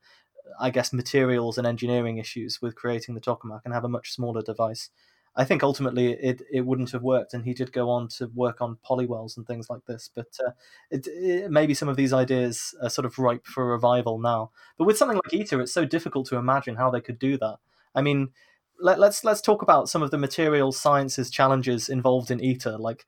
I 0.60 0.70
guess, 0.70 0.92
materials 0.92 1.58
and 1.58 1.66
engineering 1.66 2.18
issues 2.18 2.62
with 2.62 2.76
creating 2.76 3.14
the 3.14 3.20
tokamak 3.20 3.62
and 3.64 3.74
have 3.74 3.84
a 3.84 3.88
much 3.88 4.12
smaller 4.12 4.42
device. 4.42 4.90
I 5.36 5.44
think 5.44 5.62
ultimately 5.62 6.12
it, 6.12 6.42
it 6.52 6.62
wouldn't 6.62 6.90
have 6.90 7.02
worked, 7.02 7.34
and 7.34 7.44
he 7.44 7.54
did 7.54 7.72
go 7.72 7.88
on 7.88 8.08
to 8.18 8.26
work 8.34 8.60
on 8.60 8.78
polywells 8.84 9.36
and 9.36 9.46
things 9.46 9.70
like 9.70 9.84
this. 9.86 10.10
But 10.14 10.26
uh, 10.44 10.50
it, 10.90 11.06
it, 11.06 11.50
maybe 11.50 11.72
some 11.74 11.88
of 11.88 11.96
these 11.96 12.12
ideas 12.12 12.74
are 12.82 12.90
sort 12.90 13.06
of 13.06 13.18
ripe 13.18 13.46
for 13.46 13.64
revival 13.66 14.18
now. 14.18 14.50
But 14.76 14.86
with 14.86 14.98
something 14.98 15.20
like 15.24 15.32
ITER, 15.32 15.60
it's 15.60 15.72
so 15.72 15.84
difficult 15.84 16.26
to 16.28 16.36
imagine 16.36 16.76
how 16.76 16.90
they 16.90 17.00
could 17.00 17.18
do 17.18 17.38
that. 17.38 17.58
I 17.94 18.02
mean, 18.02 18.30
let, 18.80 18.98
let's 18.98 19.22
let's 19.24 19.40
talk 19.40 19.62
about 19.62 19.88
some 19.88 20.02
of 20.02 20.10
the 20.10 20.18
material 20.18 20.72
sciences 20.72 21.30
challenges 21.30 21.88
involved 21.88 22.30
in 22.30 22.40
ITER, 22.40 22.76
like 22.78 23.06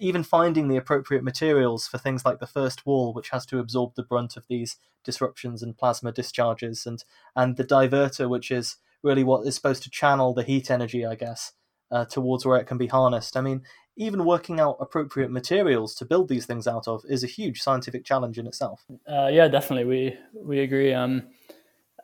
even 0.00 0.22
finding 0.22 0.68
the 0.68 0.76
appropriate 0.76 1.24
materials 1.24 1.86
for 1.86 1.98
things 1.98 2.24
like 2.24 2.40
the 2.40 2.46
first 2.46 2.84
wall, 2.86 3.12
which 3.14 3.30
has 3.30 3.46
to 3.46 3.58
absorb 3.58 3.94
the 3.94 4.02
brunt 4.02 4.36
of 4.36 4.46
these 4.48 4.76
disruptions 5.02 5.62
and 5.62 5.78
plasma 5.78 6.12
discharges, 6.12 6.86
and 6.86 7.04
and 7.34 7.56
the 7.56 7.64
divertor, 7.64 8.28
which 8.28 8.50
is 8.50 8.76
really 9.04 9.22
what 9.22 9.46
is 9.46 9.54
supposed 9.54 9.82
to 9.84 9.90
channel 9.90 10.34
the 10.34 10.42
heat 10.42 10.70
energy, 10.70 11.06
I 11.06 11.14
guess, 11.14 11.52
uh, 11.90 12.06
towards 12.06 12.44
where 12.44 12.58
it 12.58 12.64
can 12.64 12.78
be 12.78 12.88
harnessed. 12.88 13.36
I 13.36 13.42
mean, 13.42 13.62
even 13.96 14.24
working 14.24 14.58
out 14.58 14.76
appropriate 14.80 15.30
materials 15.30 15.94
to 15.96 16.04
build 16.04 16.28
these 16.28 16.46
things 16.46 16.66
out 16.66 16.88
of 16.88 17.04
is 17.08 17.22
a 17.22 17.28
huge 17.28 17.60
scientific 17.60 18.04
challenge 18.04 18.38
in 18.38 18.46
itself. 18.46 18.84
Uh, 19.08 19.28
yeah, 19.28 19.46
definitely, 19.46 19.84
we 19.84 20.18
we 20.34 20.60
agree. 20.60 20.92
Um, 20.92 21.22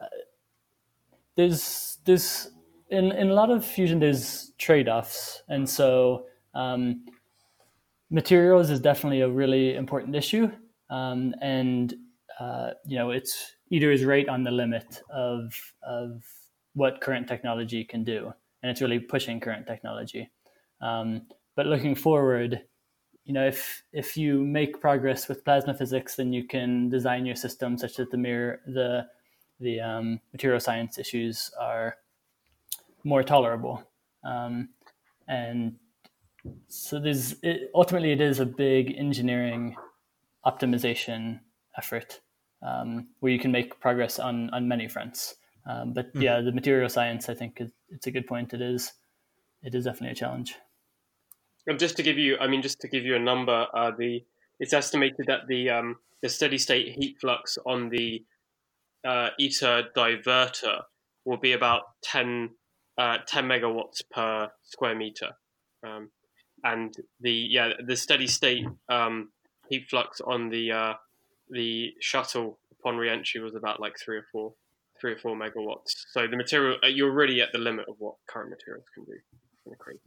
uh, 0.00 0.06
there's 1.34 1.98
there's 2.04 2.52
in 2.90 3.10
in 3.12 3.30
a 3.30 3.34
lot 3.34 3.50
of 3.50 3.64
fusion 3.64 3.98
there's 3.98 4.52
trade 4.58 4.88
offs, 4.88 5.42
and 5.48 5.68
so 5.68 6.26
um, 6.54 7.06
materials 8.10 8.70
is 8.70 8.80
definitely 8.80 9.22
a 9.22 9.28
really 9.28 9.74
important 9.74 10.14
issue, 10.14 10.50
um, 10.90 11.34
and 11.40 11.94
uh, 12.38 12.70
you 12.86 12.96
know 12.96 13.10
it's 13.10 13.56
ITER 13.72 13.90
is 13.90 14.04
right 14.04 14.28
on 14.28 14.44
the 14.44 14.50
limit 14.50 15.02
of 15.10 15.52
of 15.82 16.22
what 16.74 17.00
current 17.00 17.28
technology 17.28 17.84
can 17.84 18.04
do, 18.04 18.32
and 18.62 18.70
it's 18.70 18.80
really 18.80 18.98
pushing 18.98 19.40
current 19.40 19.66
technology. 19.66 20.30
Um, 20.80 21.22
but 21.56 21.66
looking 21.66 21.94
forward, 21.94 22.62
you 23.24 23.34
know, 23.34 23.46
if 23.46 23.82
if 23.92 24.16
you 24.16 24.44
make 24.44 24.80
progress 24.80 25.28
with 25.28 25.44
plasma 25.44 25.74
physics, 25.74 26.16
then 26.16 26.32
you 26.32 26.44
can 26.44 26.88
design 26.88 27.26
your 27.26 27.36
system 27.36 27.76
such 27.78 27.96
that 27.96 28.10
the 28.10 28.16
mirror 28.16 28.60
the 28.66 29.06
the 29.60 29.80
um, 29.80 30.20
material 30.32 30.60
science 30.60 30.98
issues 30.98 31.50
are 31.60 31.96
more 33.04 33.22
tolerable. 33.22 33.82
Um, 34.24 34.70
and 35.28 35.76
so 36.68 36.98
there's 36.98 37.34
it, 37.42 37.70
ultimately 37.74 38.12
it 38.12 38.20
is 38.20 38.40
a 38.40 38.46
big 38.46 38.94
engineering 38.96 39.76
optimization 40.46 41.40
effort 41.76 42.20
um, 42.62 43.08
where 43.20 43.32
you 43.32 43.38
can 43.38 43.52
make 43.52 43.78
progress 43.80 44.18
on 44.18 44.50
on 44.50 44.66
many 44.66 44.88
fronts. 44.88 45.36
Um, 45.66 45.92
but 45.92 46.14
mm. 46.14 46.22
yeah, 46.22 46.40
the 46.40 46.52
material 46.52 46.88
science, 46.88 47.28
I 47.28 47.34
think, 47.34 47.60
is, 47.60 47.70
it's 47.90 48.06
a 48.06 48.10
good 48.10 48.26
point. 48.26 48.52
It 48.52 48.60
is, 48.60 48.92
it 49.62 49.74
is 49.74 49.84
definitely 49.84 50.12
a 50.12 50.14
challenge. 50.14 50.54
And 51.66 51.78
just 51.78 51.96
to 51.96 52.02
give 52.02 52.18
you, 52.18 52.36
I 52.38 52.46
mean, 52.46 52.62
just 52.62 52.80
to 52.80 52.88
give 52.88 53.04
you 53.04 53.16
a 53.16 53.20
number, 53.20 53.66
uh, 53.74 53.92
the 53.96 54.24
it's 54.58 54.72
estimated 54.72 55.26
that 55.26 55.46
the 55.46 55.70
um, 55.70 55.96
the 56.22 56.28
steady 56.28 56.58
state 56.58 56.94
heat 56.98 57.16
flux 57.20 57.58
on 57.66 57.88
the 57.88 58.24
uh, 59.06 59.30
ITER 59.38 59.84
divertor 59.96 60.82
will 61.24 61.38
be 61.38 61.52
about 61.52 61.82
10, 62.02 62.50
uh, 62.98 63.18
10 63.26 63.44
megawatts 63.44 64.02
per 64.10 64.50
square 64.62 64.94
meter, 64.94 65.30
um, 65.86 66.10
and 66.64 66.94
the 67.20 67.32
yeah 67.32 67.70
the 67.86 67.96
steady 67.96 68.26
state 68.26 68.66
um, 68.88 69.30
heat 69.68 69.88
flux 69.88 70.20
on 70.20 70.50
the 70.50 70.72
uh, 70.72 70.94
the 71.50 71.90
shuttle 72.00 72.58
upon 72.72 72.96
reentry 72.96 73.40
was 73.40 73.54
about 73.54 73.80
like 73.80 73.98
three 73.98 74.16
or 74.16 74.26
four 74.32 74.54
three 75.00 75.12
or 75.12 75.18
four 75.18 75.36
megawatts. 75.36 75.92
So 76.12 76.26
the 76.26 76.36
material 76.36 76.78
uh, 76.82 76.88
you're 76.88 77.12
really 77.12 77.40
at 77.40 77.52
the 77.52 77.58
limit 77.58 77.86
of 77.88 77.96
what 77.98 78.14
current 78.28 78.50
materials 78.50 78.86
can 78.94 79.04
do. 79.04 79.12
Kind 79.64 79.72
of 79.72 79.78
crazy. 79.78 80.00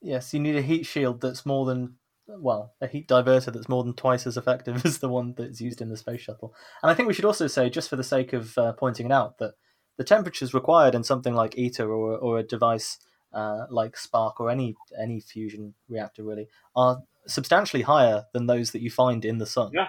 Yes, 0.00 0.32
you 0.32 0.40
need 0.40 0.56
a 0.56 0.62
heat 0.62 0.86
shield 0.86 1.20
that's 1.20 1.44
more 1.44 1.66
than 1.66 1.94
well, 2.28 2.74
a 2.80 2.86
heat 2.86 3.08
diverter 3.08 3.52
that's 3.52 3.68
more 3.68 3.82
than 3.82 3.94
twice 3.94 4.26
as 4.26 4.36
effective 4.36 4.84
as 4.84 4.98
the 4.98 5.08
one 5.08 5.34
that's 5.36 5.60
used 5.60 5.80
in 5.80 5.88
the 5.88 5.96
space 5.96 6.20
shuttle. 6.20 6.54
And 6.82 6.90
I 6.90 6.94
think 6.94 7.08
we 7.08 7.14
should 7.14 7.24
also 7.24 7.46
say, 7.46 7.70
just 7.70 7.88
for 7.88 7.96
the 7.96 8.04
sake 8.04 8.32
of 8.32 8.56
uh, 8.58 8.72
pointing 8.72 9.06
it 9.06 9.12
out, 9.12 9.38
that 9.38 9.54
the 9.96 10.04
temperatures 10.04 10.54
required 10.54 10.94
in 10.94 11.04
something 11.04 11.34
like 11.34 11.58
ITER 11.58 11.90
or 11.90 12.16
or 12.16 12.38
a 12.38 12.42
device 12.42 12.98
uh, 13.32 13.66
like 13.70 13.96
SPARC 13.96 14.34
or 14.38 14.50
any 14.50 14.76
any 15.00 15.20
fusion 15.20 15.74
reactor 15.88 16.22
really 16.22 16.48
are 16.74 17.02
substantially 17.26 17.82
higher 17.82 18.24
than 18.32 18.46
those 18.46 18.70
that 18.72 18.82
you 18.82 18.90
find 18.90 19.24
in 19.24 19.38
the 19.38 19.46
sun. 19.46 19.72
Yeah. 19.74 19.88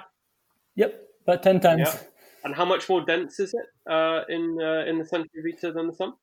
Yep, 0.76 1.02
about 1.24 1.44
ten 1.44 1.60
times. 1.60 1.82
Yeah. 1.86 2.00
And 2.44 2.56
how 2.56 2.66
much 2.66 2.88
more 2.90 3.04
dense 3.06 3.40
is 3.40 3.54
it 3.54 3.92
uh, 3.92 4.22
in 4.30 4.58
uh, 4.62 4.86
in 4.90 4.98
the 5.00 5.06
center 5.06 5.26
of 5.38 5.46
ITER 5.46 5.74
than 5.74 5.88
the 5.88 5.94
sun? 5.94 6.14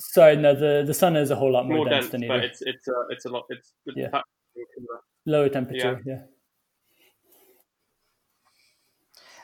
Sorry, 0.00 0.36
no, 0.36 0.54
the, 0.54 0.84
the 0.86 0.94
sun 0.94 1.16
is 1.16 1.32
a 1.32 1.36
whole 1.36 1.50
lot 1.52 1.66
more, 1.66 1.78
More 1.78 1.88
dense, 1.88 2.04
dense, 2.08 2.12
than 2.12 2.28
but 2.28 2.36
ITER. 2.38 2.44
it's 2.46 2.62
it's 2.62 2.88
uh, 2.88 2.92
it's 3.10 3.24
a 3.24 3.28
lot. 3.28 3.44
It's 3.50 3.72
it's 3.86 3.96
Yeah. 3.96 4.10
fact- 4.10 4.26
Lower 5.26 5.48
temperature, 5.48 6.00
yeah. 6.06 6.22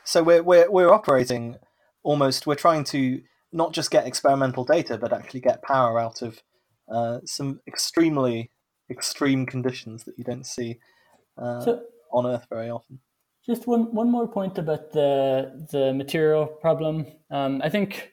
So 0.04 0.22
we're 0.22 0.42
we're 0.42 0.70
we're 0.70 0.92
operating 0.92 1.56
almost. 2.02 2.46
We're 2.46 2.54
trying 2.54 2.84
to 2.84 3.20
not 3.52 3.72
just 3.72 3.90
get 3.90 4.06
experimental 4.06 4.64
data, 4.64 4.96
but 4.98 5.12
actually 5.12 5.40
get 5.40 5.62
power 5.62 5.98
out 5.98 6.22
of 6.22 6.42
uh, 6.88 7.20
some 7.24 7.60
extremely 7.66 8.50
extreme 8.90 9.46
conditions 9.46 10.04
that 10.04 10.18
you 10.18 10.24
don't 10.24 10.46
see 10.46 10.78
uh, 11.38 11.60
So 11.64 11.82
on 12.12 12.26
Earth 12.26 12.46
very 12.50 12.70
often. 12.70 13.00
Just 13.46 13.66
one, 13.66 13.94
one 13.94 14.10
more 14.10 14.26
point 14.26 14.56
about 14.56 14.92
the 14.92 15.66
the 15.70 15.92
material 15.92 16.46
problem. 16.46 17.06
Um, 17.30 17.60
I 17.62 17.68
think 17.68 18.12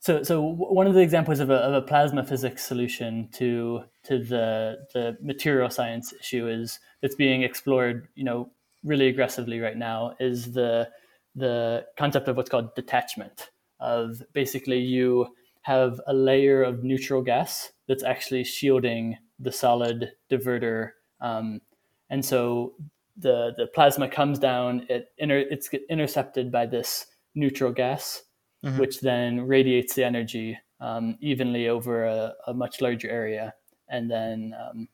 so. 0.00 0.22
So 0.22 0.40
one 0.40 0.86
of 0.86 0.94
the 0.94 1.00
examples 1.00 1.40
of 1.40 1.50
a, 1.50 1.56
of 1.56 1.74
a 1.74 1.82
plasma 1.82 2.24
physics 2.24 2.64
solution 2.64 3.28
to 3.32 3.84
to 4.04 4.18
the 4.18 4.78
the 4.94 5.18
material 5.20 5.68
science 5.68 6.14
issue 6.14 6.48
is 6.48 6.80
that's 7.02 7.14
being 7.14 7.42
explored. 7.42 8.08
You 8.14 8.24
know, 8.24 8.50
really 8.82 9.08
aggressively 9.08 9.60
right 9.60 9.76
now 9.76 10.14
is 10.18 10.52
the 10.52 10.88
the 11.34 11.84
concept 11.98 12.26
of 12.26 12.36
what's 12.36 12.48
called 12.48 12.74
detachment. 12.74 13.50
Of 13.78 14.22
basically 14.32 14.78
you 14.78 15.34
have 15.62 16.00
a 16.06 16.14
layer 16.14 16.62
of 16.62 16.82
neutral 16.82 17.20
gas 17.20 17.72
that's 17.88 18.04
actually 18.04 18.44
shielding 18.44 19.18
the 19.38 19.52
solid 19.52 20.12
divertor, 20.30 20.92
um, 21.20 21.60
and 22.08 22.24
so 22.24 22.72
the 23.16 23.52
the 23.56 23.66
plasma 23.66 24.08
comes 24.08 24.38
down. 24.38 24.86
It 24.88 25.12
inter, 25.18 25.38
it's 25.38 25.70
intercepted 25.88 26.50
by 26.50 26.66
this 26.66 27.06
neutral 27.34 27.72
gas, 27.72 28.22
Mhm. 28.64 28.78
which 28.78 29.00
then 29.00 29.40
radiates 29.46 29.94
the 29.94 30.04
energy 30.04 30.58
um, 30.80 31.16
evenly 31.20 31.68
over 31.68 32.04
a, 32.04 32.34
a 32.46 32.54
much 32.54 32.80
larger 32.80 33.10
area, 33.10 33.54
and 33.88 34.10
then 34.10 34.54
um, 34.58 34.88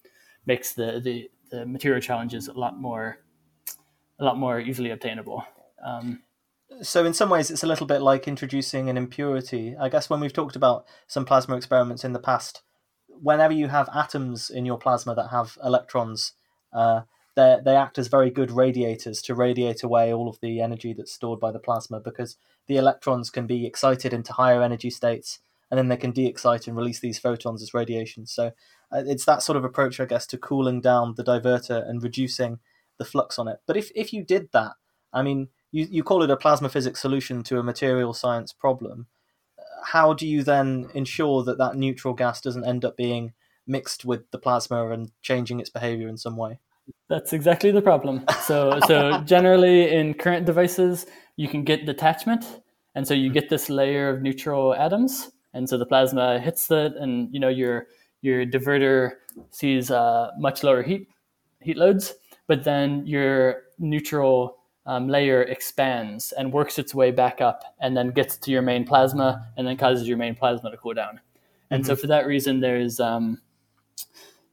makes 0.46 0.74
the, 0.74 1.00
the 1.02 1.30
the 1.50 1.66
material 1.66 2.00
challenges 2.00 2.48
a 2.48 2.52
lot 2.52 2.78
more 2.80 3.18
a 4.18 4.24
lot 4.24 4.36
more 4.36 4.60
easily 4.60 4.90
obtainable. 4.90 5.44
Um, 5.84 6.22
So 6.82 7.04
in 7.04 7.14
some 7.14 7.30
ways, 7.30 7.50
it's 7.50 7.64
a 7.64 7.66
little 7.66 7.86
bit 7.86 8.00
like 8.00 8.28
introducing 8.28 8.88
an 8.88 8.96
impurity. 8.96 9.76
I 9.76 9.88
guess 9.88 10.08
when 10.10 10.20
we've 10.20 10.32
talked 10.32 10.56
about 10.56 10.84
some 11.06 11.24
plasma 11.24 11.56
experiments 11.56 12.04
in 12.04 12.12
the 12.12 12.20
past, 12.20 12.62
whenever 13.08 13.52
you 13.52 13.68
have 13.68 13.88
atoms 13.92 14.50
in 14.50 14.66
your 14.66 14.78
plasma 14.78 15.14
that 15.14 15.30
have 15.30 15.58
electrons, 15.64 16.32
uh, 16.72 17.02
they 17.36 17.58
they 17.64 17.76
act 17.76 17.98
as 17.98 18.08
very 18.08 18.30
good 18.30 18.50
radiators 18.50 19.22
to 19.22 19.34
radiate 19.34 19.82
away 19.82 20.12
all 20.12 20.28
of 20.28 20.38
the 20.40 20.60
energy 20.60 20.92
that's 20.92 21.12
stored 21.12 21.40
by 21.40 21.52
the 21.52 21.58
plasma 21.58 22.00
because 22.00 22.36
the 22.66 22.76
electrons 22.76 23.30
can 23.30 23.46
be 23.46 23.66
excited 23.66 24.12
into 24.12 24.32
higher 24.32 24.62
energy 24.62 24.90
states 24.90 25.40
and 25.70 25.78
then 25.78 25.88
they 25.88 25.96
can 25.96 26.10
de-excite 26.10 26.66
and 26.66 26.76
release 26.76 26.98
these 26.98 27.18
photons 27.18 27.62
as 27.62 27.72
radiation. 27.72 28.26
So 28.26 28.52
uh, 28.92 29.04
it's 29.06 29.24
that 29.24 29.42
sort 29.42 29.56
of 29.56 29.64
approach, 29.64 30.00
I 30.00 30.04
guess, 30.04 30.26
to 30.28 30.38
cooling 30.38 30.80
down 30.80 31.14
the 31.16 31.24
divertor 31.24 31.88
and 31.88 32.02
reducing 32.02 32.58
the 32.98 33.04
flux 33.04 33.38
on 33.38 33.48
it. 33.48 33.58
But 33.66 33.76
if 33.76 33.90
if 33.94 34.12
you 34.12 34.24
did 34.24 34.48
that, 34.52 34.72
I 35.12 35.22
mean, 35.22 35.48
you, 35.72 35.86
you 35.90 36.02
call 36.02 36.22
it 36.22 36.30
a 36.30 36.36
plasma 36.36 36.68
physics 36.68 37.00
solution 37.00 37.42
to 37.44 37.58
a 37.58 37.62
material 37.62 38.12
science 38.12 38.52
problem. 38.52 39.06
How 39.86 40.12
do 40.12 40.26
you 40.26 40.42
then 40.42 40.88
ensure 40.94 41.42
that 41.44 41.58
that 41.58 41.76
neutral 41.76 42.14
gas 42.14 42.40
doesn't 42.40 42.66
end 42.66 42.84
up 42.84 42.96
being 42.96 43.32
mixed 43.66 44.04
with 44.04 44.30
the 44.30 44.38
plasma 44.38 44.90
and 44.90 45.12
changing 45.22 45.60
its 45.60 45.70
behavior 45.70 46.08
in 46.08 46.16
some 46.16 46.36
way? 46.36 46.58
That's 47.08 47.32
exactly 47.32 47.70
the 47.70 47.82
problem. 47.82 48.24
So, 48.42 48.78
so 48.86 49.20
generally 49.24 49.92
in 49.92 50.14
current 50.14 50.46
devices, 50.46 51.06
you 51.36 51.48
can 51.48 51.64
get 51.64 51.86
detachment, 51.86 52.62
and 52.94 53.06
so 53.06 53.14
you 53.14 53.30
get 53.30 53.48
this 53.48 53.68
layer 53.68 54.10
of 54.10 54.22
neutral 54.22 54.74
atoms, 54.74 55.30
and 55.54 55.68
so 55.68 55.78
the 55.78 55.86
plasma 55.86 56.38
hits 56.38 56.66
that, 56.68 56.94
and 56.96 57.32
you 57.32 57.40
know 57.40 57.48
your 57.48 57.86
your 58.22 58.44
divertor 58.44 59.12
sees 59.50 59.90
uh, 59.90 60.30
much 60.38 60.62
lower 60.62 60.82
heat 60.82 61.08
heat 61.60 61.76
loads, 61.76 62.14
but 62.46 62.64
then 62.64 63.06
your 63.06 63.62
neutral 63.78 64.58
um, 64.86 65.08
layer 65.08 65.42
expands 65.42 66.32
and 66.32 66.52
works 66.52 66.78
its 66.78 66.94
way 66.94 67.10
back 67.10 67.40
up, 67.40 67.62
and 67.80 67.96
then 67.96 68.10
gets 68.10 68.36
to 68.36 68.50
your 68.50 68.62
main 68.62 68.84
plasma, 68.84 69.48
and 69.56 69.66
then 69.66 69.76
causes 69.76 70.06
your 70.06 70.16
main 70.16 70.34
plasma 70.34 70.70
to 70.70 70.76
cool 70.76 70.94
down. 70.94 71.20
And 71.70 71.86
so 71.86 71.94
for 71.94 72.08
that 72.08 72.26
reason, 72.26 72.60
there's 72.60 72.98
um, 72.98 73.40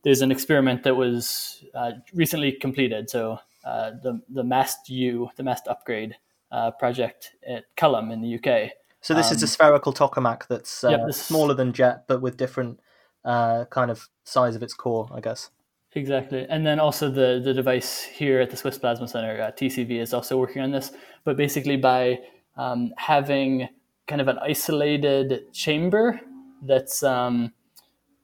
there's 0.07 0.21
an 0.21 0.31
experiment 0.31 0.83
that 0.83 0.95
was 0.95 1.65
uh, 1.75 1.91
recently 2.13 2.53
completed. 2.53 3.09
So 3.09 3.39
uh, 3.65 3.91
the 4.01 4.21
the 4.29 4.43
MAST 4.43 4.89
U, 4.89 5.29
the 5.35 5.43
MAST 5.43 5.67
upgrade 5.67 6.15
uh, 6.49 6.71
project 6.71 7.35
at 7.45 7.65
Culham 7.75 8.09
in 8.13 8.21
the 8.21 8.35
UK. 8.35 8.71
So 9.01 9.13
this 9.13 9.31
is 9.33 9.43
a 9.43 9.45
Um, 9.45 9.49
spherical 9.49 9.91
tokamak 9.91 10.47
that's 10.47 10.85
uh, 10.85 10.91
yeah, 10.91 11.05
this- 11.05 11.21
smaller 11.21 11.53
than 11.53 11.73
jet, 11.73 12.05
but 12.07 12.21
with 12.21 12.37
different 12.37 12.79
uh, 13.25 13.65
kind 13.65 13.91
of 13.91 14.07
size 14.23 14.55
of 14.55 14.63
its 14.63 14.73
core, 14.73 15.09
I 15.13 15.19
guess. 15.19 15.49
Exactly, 15.91 16.45
and 16.49 16.65
then 16.65 16.79
also 16.79 17.09
the 17.11 17.41
the 17.43 17.53
device 17.53 18.03
here 18.03 18.39
at 18.39 18.49
the 18.49 18.55
Swiss 18.55 18.77
Plasma 18.77 19.09
Center, 19.09 19.41
uh, 19.41 19.51
TCV, 19.51 19.99
is 19.99 20.13
also 20.13 20.37
working 20.37 20.61
on 20.61 20.71
this. 20.71 20.91
But 21.25 21.35
basically, 21.35 21.75
by 21.75 22.19
um, 22.55 22.93
having 22.95 23.67
kind 24.07 24.21
of 24.21 24.29
an 24.29 24.37
isolated 24.39 25.51
chamber 25.51 26.21
that's 26.61 27.03
um, 27.03 27.51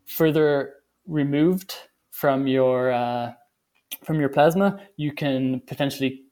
further 0.06 0.76
removed 1.08 1.76
from 2.12 2.48
your 2.48 2.92
uh, 2.92 3.34
from 4.04 4.20
your 4.20 4.30
plasma, 4.30 4.80
you 4.98 5.14
can 5.14 5.62
potentially 5.68 6.24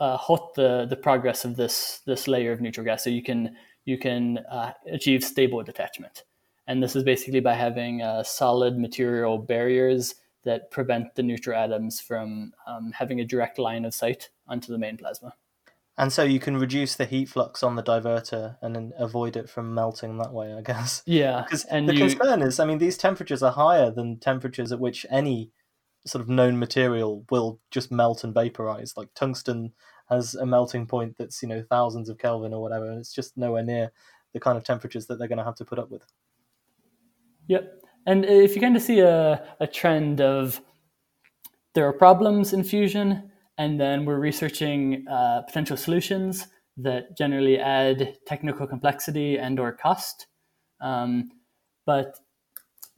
uh, 0.00 0.16
halt 0.16 0.54
the 0.54 0.86
the 0.88 0.96
progress 0.96 1.44
of 1.44 1.56
this 1.56 2.00
this 2.06 2.28
layer 2.28 2.52
of 2.52 2.60
neutral 2.60 2.84
gas. 2.84 3.04
So 3.04 3.10
you 3.10 3.22
can 3.22 3.56
you 3.84 3.98
can 3.98 4.38
uh, 4.50 4.72
achieve 4.90 5.24
stable 5.24 5.62
detachment, 5.62 6.24
and 6.66 6.82
this 6.82 6.96
is 6.96 7.02
basically 7.02 7.40
by 7.40 7.54
having 7.54 8.02
uh, 8.02 8.22
solid 8.22 8.78
material 8.78 9.38
barriers 9.38 10.14
that 10.44 10.70
prevent 10.70 11.14
the 11.14 11.22
neutral 11.22 11.58
atoms 11.58 12.00
from 12.00 12.52
um, 12.66 12.92
having 12.92 13.20
a 13.20 13.24
direct 13.24 13.58
line 13.58 13.84
of 13.84 13.94
sight 13.94 14.30
onto 14.46 14.72
the 14.72 14.78
main 14.78 14.96
plasma. 14.96 15.34
And 15.96 16.12
so 16.12 16.24
you 16.24 16.40
can 16.40 16.56
reduce 16.56 16.96
the 16.96 17.04
heat 17.04 17.28
flux 17.28 17.62
on 17.62 17.76
the 17.76 17.82
divertor 17.82 18.56
and 18.60 18.74
then 18.74 18.92
avoid 18.98 19.36
it 19.36 19.48
from 19.48 19.74
melting 19.74 20.18
that 20.18 20.32
way, 20.32 20.52
I 20.52 20.60
guess. 20.60 21.02
Yeah, 21.06 21.42
Because 21.42 21.64
and 21.66 21.88
the 21.88 21.94
you, 21.94 22.00
concern 22.00 22.42
is, 22.42 22.58
I 22.58 22.64
mean, 22.64 22.78
these 22.78 22.98
temperatures 22.98 23.42
are 23.42 23.52
higher 23.52 23.90
than 23.92 24.18
temperatures 24.18 24.72
at 24.72 24.80
which 24.80 25.06
any 25.08 25.52
sort 26.06 26.20
of 26.20 26.28
known 26.28 26.58
material 26.58 27.24
will 27.30 27.60
just 27.70 27.92
melt 27.92 28.24
and 28.24 28.34
vaporize. 28.34 28.94
Like 28.96 29.08
tungsten 29.14 29.72
has 30.08 30.34
a 30.34 30.44
melting 30.44 30.86
point 30.86 31.16
that's 31.16 31.42
you 31.42 31.48
know 31.48 31.64
thousands 31.70 32.08
of 32.08 32.18
Kelvin 32.18 32.52
or 32.52 32.60
whatever, 32.60 32.90
and 32.90 32.98
it's 32.98 33.14
just 33.14 33.36
nowhere 33.36 33.62
near 33.62 33.92
the 34.32 34.40
kind 34.40 34.58
of 34.58 34.64
temperatures 34.64 35.06
that 35.06 35.18
they're 35.18 35.28
going 35.28 35.38
to 35.38 35.44
have 35.44 35.54
to 35.56 35.64
put 35.64 35.78
up 35.78 35.90
with. 35.90 36.02
Yep. 37.46 37.82
And 38.06 38.24
if 38.24 38.54
you 38.54 38.60
kind 38.60 38.76
of 38.76 38.82
see 38.82 39.00
a, 39.00 39.46
a 39.60 39.66
trend 39.66 40.20
of 40.20 40.60
there 41.74 41.86
are 41.86 41.92
problems 41.92 42.52
in 42.52 42.64
fusion, 42.64 43.30
and 43.58 43.80
then 43.80 44.04
we're 44.04 44.18
researching 44.18 45.06
uh, 45.08 45.42
potential 45.42 45.76
solutions 45.76 46.46
that 46.76 47.16
generally 47.16 47.58
add 47.58 48.16
technical 48.26 48.66
complexity 48.66 49.38
and 49.38 49.60
or 49.60 49.72
cost. 49.72 50.26
Um, 50.80 51.30
but 51.86 52.18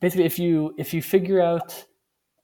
basically, 0.01 0.25
if 0.25 0.39
you 0.39 0.75
if 0.79 0.95
you 0.95 1.03
figure 1.03 1.41
out 1.41 1.85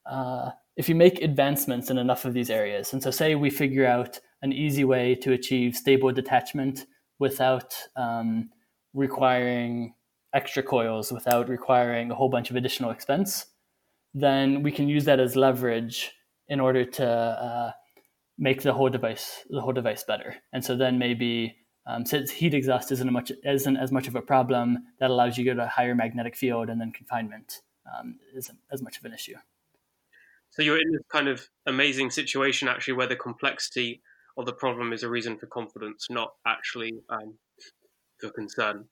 uh, 0.05 0.51
if 0.77 0.89
you 0.89 0.95
make 0.95 1.21
advancements 1.21 1.89
in 1.89 1.97
enough 1.97 2.25
of 2.25 2.33
these 2.33 2.49
areas, 2.49 2.93
and 2.93 3.01
so 3.01 3.11
say 3.11 3.35
we 3.35 3.49
figure 3.49 3.85
out 3.85 4.19
an 4.41 4.53
easy 4.53 4.83
way 4.83 5.15
to 5.15 5.31
achieve 5.31 5.75
stable 5.75 6.11
detachment 6.11 6.85
without 7.19 7.73
um, 7.95 8.49
requiring 8.93 9.93
extra 10.33 10.63
coils 10.63 11.11
without 11.11 11.47
requiring 11.47 12.11
a 12.11 12.15
whole 12.15 12.29
bunch 12.29 12.49
of 12.49 12.55
additional 12.55 12.89
expense, 12.89 13.45
then 14.13 14.63
we 14.63 14.71
can 14.71 14.89
use 14.89 15.05
that 15.05 15.19
as 15.19 15.35
leverage 15.35 16.11
in 16.47 16.59
order 16.59 16.83
to 16.83 17.05
uh, 17.05 17.71
make 18.37 18.61
the 18.61 18.73
whole 18.73 18.89
device 18.89 19.43
the 19.49 19.61
whole 19.61 19.73
device 19.73 20.03
better. 20.03 20.35
And 20.51 20.65
so 20.65 20.75
then 20.75 20.97
maybe 20.97 21.57
um, 21.85 22.05
since 22.05 22.31
heat 22.31 22.53
exhaust 22.53 22.91
isn't, 22.91 23.11
much, 23.11 23.31
isn't 23.43 23.77
as 23.77 23.91
much 23.91 24.07
of 24.07 24.15
a 24.15 24.21
problem, 24.21 24.79
that 24.99 25.09
allows 25.09 25.37
you 25.37 25.43
to 25.43 25.51
go 25.51 25.55
to 25.57 25.65
a 25.65 25.69
higher 25.69 25.95
magnetic 25.95 26.35
field, 26.35 26.69
and 26.69 26.79
then 26.79 26.91
confinement 26.91 27.61
um, 27.85 28.19
isn't 28.35 28.57
as 28.71 28.81
much 28.81 28.97
of 28.97 29.05
an 29.05 29.13
issue. 29.13 29.35
So 30.51 30.61
you're 30.61 30.79
in 30.79 30.91
this 30.91 31.01
kind 31.11 31.27
of 31.27 31.49
amazing 31.65 32.11
situation, 32.11 32.67
actually, 32.67 32.93
where 32.93 33.07
the 33.07 33.15
complexity 33.15 34.01
of 34.37 34.45
the 34.45 34.53
problem 34.53 34.93
is 34.93 35.03
a 35.03 35.09
reason 35.09 35.37
for 35.37 35.47
confidence, 35.47 36.07
not 36.09 36.33
actually 36.47 36.93
um, 37.09 37.37
for 38.19 38.29
concern. 38.29 38.85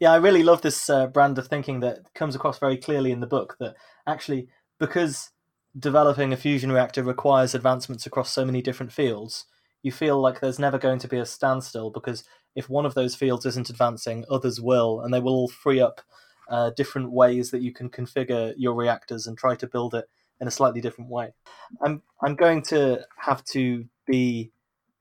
Yeah, 0.00 0.12
I 0.12 0.16
really 0.16 0.42
love 0.42 0.62
this 0.62 0.88
uh, 0.90 1.06
brand 1.06 1.38
of 1.38 1.48
thinking 1.48 1.80
that 1.80 2.12
comes 2.14 2.34
across 2.34 2.58
very 2.58 2.78
clearly 2.78 3.12
in 3.12 3.20
the 3.20 3.26
book. 3.26 3.56
That 3.60 3.76
actually, 4.06 4.48
because 4.80 5.30
developing 5.78 6.32
a 6.32 6.36
fusion 6.36 6.72
reactor 6.72 7.02
requires 7.02 7.54
advancements 7.54 8.06
across 8.06 8.30
so 8.30 8.44
many 8.44 8.62
different 8.62 8.92
fields, 8.92 9.46
you 9.82 9.92
feel 9.92 10.20
like 10.20 10.40
there's 10.40 10.58
never 10.58 10.78
going 10.78 10.98
to 10.98 11.08
be 11.08 11.18
a 11.18 11.26
standstill 11.26 11.90
because 11.90 12.24
if 12.54 12.68
one 12.68 12.86
of 12.86 12.94
those 12.94 13.14
fields 13.14 13.44
isn't 13.44 13.70
advancing, 13.70 14.24
others 14.30 14.60
will, 14.60 15.00
and 15.00 15.12
they 15.12 15.20
will 15.20 15.34
all 15.34 15.48
free 15.48 15.80
up 15.80 16.00
uh, 16.48 16.70
different 16.70 17.12
ways 17.12 17.50
that 17.50 17.60
you 17.60 17.72
can 17.72 17.90
configure 17.90 18.54
your 18.56 18.74
reactors 18.74 19.26
and 19.26 19.36
try 19.36 19.54
to 19.54 19.66
build 19.66 19.94
it 19.94 20.08
in 20.40 20.48
a 20.48 20.50
slightly 20.50 20.80
different 20.80 21.10
way. 21.10 21.34
I'm 21.82 22.02
I'm 22.22 22.36
going 22.36 22.62
to 22.64 23.04
have 23.18 23.44
to 23.46 23.84
be 24.06 24.52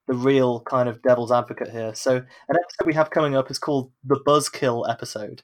the 0.07 0.13
real 0.13 0.61
kind 0.61 0.88
of 0.89 1.01
devil's 1.01 1.32
advocate 1.32 1.71
here. 1.71 1.93
So 1.95 2.17
an 2.17 2.26
episode 2.49 2.86
we 2.86 2.93
have 2.93 3.09
coming 3.09 3.36
up 3.36 3.49
is 3.49 3.59
called 3.59 3.91
the 4.03 4.19
Buzzkill 4.19 4.89
episode, 4.89 5.43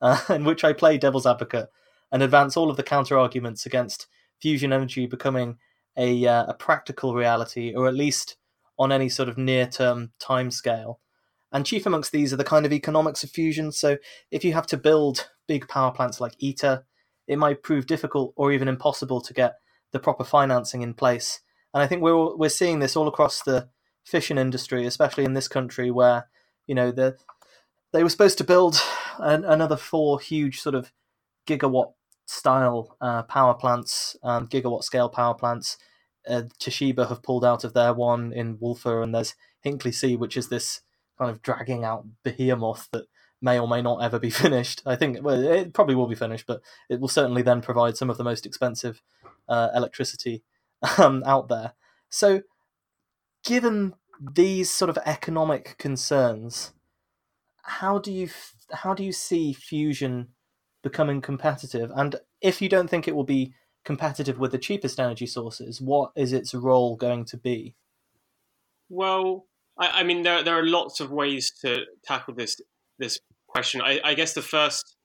uh, 0.00 0.20
in 0.28 0.44
which 0.44 0.64
I 0.64 0.72
play 0.72 0.98
devil's 0.98 1.26
advocate 1.26 1.68
and 2.10 2.22
advance 2.22 2.56
all 2.56 2.70
of 2.70 2.76
the 2.76 2.82
counter 2.82 3.18
arguments 3.18 3.66
against 3.66 4.06
fusion 4.40 4.72
energy 4.72 5.06
becoming 5.06 5.58
a 5.96 6.26
uh, 6.26 6.46
a 6.46 6.54
practical 6.54 7.14
reality, 7.14 7.74
or 7.74 7.88
at 7.88 7.94
least 7.94 8.36
on 8.78 8.92
any 8.92 9.08
sort 9.08 9.28
of 9.28 9.36
near 9.36 9.66
term 9.66 10.12
time 10.18 10.50
scale. 10.50 11.00
And 11.50 11.64
chief 11.64 11.86
amongst 11.86 12.12
these 12.12 12.32
are 12.32 12.36
the 12.36 12.44
kind 12.44 12.66
of 12.66 12.72
economics 12.72 13.24
of 13.24 13.30
fusion. 13.30 13.72
So 13.72 13.96
if 14.30 14.44
you 14.44 14.52
have 14.52 14.66
to 14.68 14.76
build 14.76 15.30
big 15.46 15.66
power 15.66 15.90
plants 15.90 16.20
like 16.20 16.36
ITER, 16.42 16.84
it 17.26 17.38
might 17.38 17.62
prove 17.62 17.86
difficult 17.86 18.34
or 18.36 18.52
even 18.52 18.68
impossible 18.68 19.20
to 19.22 19.32
get 19.32 19.56
the 19.92 19.98
proper 19.98 20.24
financing 20.24 20.82
in 20.82 20.94
place. 20.94 21.40
And 21.72 21.82
I 21.82 21.86
think 21.86 22.02
we're 22.02 22.36
we're 22.36 22.48
seeing 22.48 22.78
this 22.78 22.96
all 22.96 23.08
across 23.08 23.42
the 23.42 23.68
fission 24.04 24.38
industry, 24.38 24.86
especially 24.86 25.24
in 25.24 25.34
this 25.34 25.48
country 25.48 25.90
where 25.90 26.28
you 26.66 26.74
know 26.74 26.90
the 26.90 27.16
they 27.92 28.02
were 28.02 28.10
supposed 28.10 28.38
to 28.38 28.44
build 28.44 28.80
an, 29.18 29.44
another 29.44 29.76
four 29.76 30.20
huge 30.20 30.60
sort 30.60 30.74
of 30.74 30.92
gigawatt 31.46 31.92
style 32.28 32.96
uh, 33.00 33.22
power 33.22 33.54
plants, 33.54 34.16
um, 34.22 34.46
gigawatt 34.46 34.84
scale 34.84 35.08
power 35.08 35.34
plants. 35.34 35.78
Uh, 36.28 36.42
Toshiba 36.60 37.08
have 37.08 37.22
pulled 37.22 37.44
out 37.44 37.64
of 37.64 37.72
their 37.72 37.94
one 37.94 38.32
in 38.32 38.58
Wylfa, 38.58 39.02
and 39.02 39.14
there's 39.14 39.34
Hinkley 39.64 39.94
C, 39.94 40.14
which 40.14 40.36
is 40.36 40.48
this 40.48 40.82
kind 41.18 41.30
of 41.30 41.42
dragging 41.42 41.84
out 41.84 42.06
behemoth 42.22 42.88
that 42.92 43.06
may 43.40 43.58
or 43.58 43.66
may 43.66 43.80
not 43.80 44.02
ever 44.02 44.18
be 44.18 44.30
finished. 44.44 44.82
I 44.84 44.94
think 44.94 45.22
well, 45.22 45.42
it 45.42 45.72
probably 45.72 45.94
will 45.94 46.06
be 46.06 46.14
finished, 46.14 46.46
but 46.46 46.60
it 46.90 47.00
will 47.00 47.08
certainly 47.08 47.42
then 47.42 47.62
provide 47.62 47.96
some 47.96 48.10
of 48.10 48.18
the 48.18 48.24
most 48.24 48.44
expensive 48.44 49.02
uh, 49.48 49.70
electricity 49.74 50.42
um, 50.98 51.22
out 51.24 51.48
there. 51.48 51.72
So, 52.10 52.42
given 53.42 53.94
these 54.20 54.70
sort 54.70 54.90
of 54.90 54.98
economic 55.06 55.76
concerns, 55.78 56.74
how 57.62 57.98
do 57.98 58.12
you 58.12 58.28
how 58.72 58.92
do 58.92 59.02
you 59.02 59.12
see 59.12 59.54
fusion 59.54 60.28
becoming 60.88 61.20
competitive? 61.20 61.90
And 61.94 62.16
if 62.40 62.60
you 62.62 62.68
don't 62.68 62.88
think 62.88 63.06
it 63.06 63.14
will 63.14 63.24
be 63.24 63.52
competitive 63.84 64.38
with 64.38 64.52
the 64.52 64.58
cheapest 64.58 64.98
energy 65.00 65.26
sources, 65.26 65.80
what 65.80 66.12
is 66.16 66.32
its 66.32 66.54
role 66.54 66.96
going 66.96 67.24
to 67.26 67.36
be? 67.36 67.74
Well, 68.88 69.46
I, 69.78 70.00
I 70.00 70.02
mean, 70.02 70.22
there 70.22 70.42
there 70.42 70.58
are 70.58 70.66
lots 70.66 71.00
of 71.00 71.10
ways 71.10 71.50
to 71.62 71.84
tackle 72.04 72.34
this 72.34 72.60
this 72.98 73.20
question. 73.46 73.80
I, 73.80 74.00
I 74.04 74.14
guess 74.14 74.32
the 74.34 74.42
first 74.42 74.96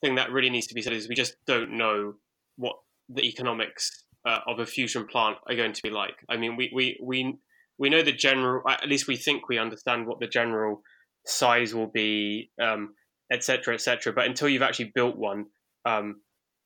thing 0.00 0.14
that 0.16 0.32
really 0.32 0.50
needs 0.50 0.66
to 0.68 0.74
be 0.74 0.82
said 0.82 0.92
is 0.92 1.08
we 1.08 1.14
just 1.14 1.36
don't 1.46 1.72
know 1.72 2.14
what 2.56 2.76
the 3.08 3.22
economics 3.22 4.04
uh, 4.26 4.40
of 4.46 4.58
a 4.58 4.66
fusion 4.66 5.06
plant 5.06 5.38
are 5.48 5.56
going 5.56 5.72
to 5.72 5.82
be 5.82 5.90
like. 5.90 6.16
I 6.28 6.36
mean, 6.36 6.56
we 6.56 6.70
we 6.74 6.98
we 7.02 7.38
we 7.78 7.90
know 7.90 8.02
the 8.02 8.12
general. 8.12 8.62
At 8.68 8.88
least 8.88 9.08
we 9.08 9.16
think 9.16 9.48
we 9.48 9.58
understand 9.58 10.06
what 10.06 10.20
the 10.20 10.26
general 10.26 10.82
size 11.26 11.74
will 11.74 11.88
be, 11.88 12.50
um, 12.60 12.94
et 13.30 13.44
cetera, 13.44 13.74
et 13.74 13.80
cetera. 13.80 14.12
But 14.12 14.26
until 14.26 14.48
you've 14.48 14.62
actually 14.62 14.92
built 14.94 15.16
one, 15.16 15.46
um, 15.84 16.20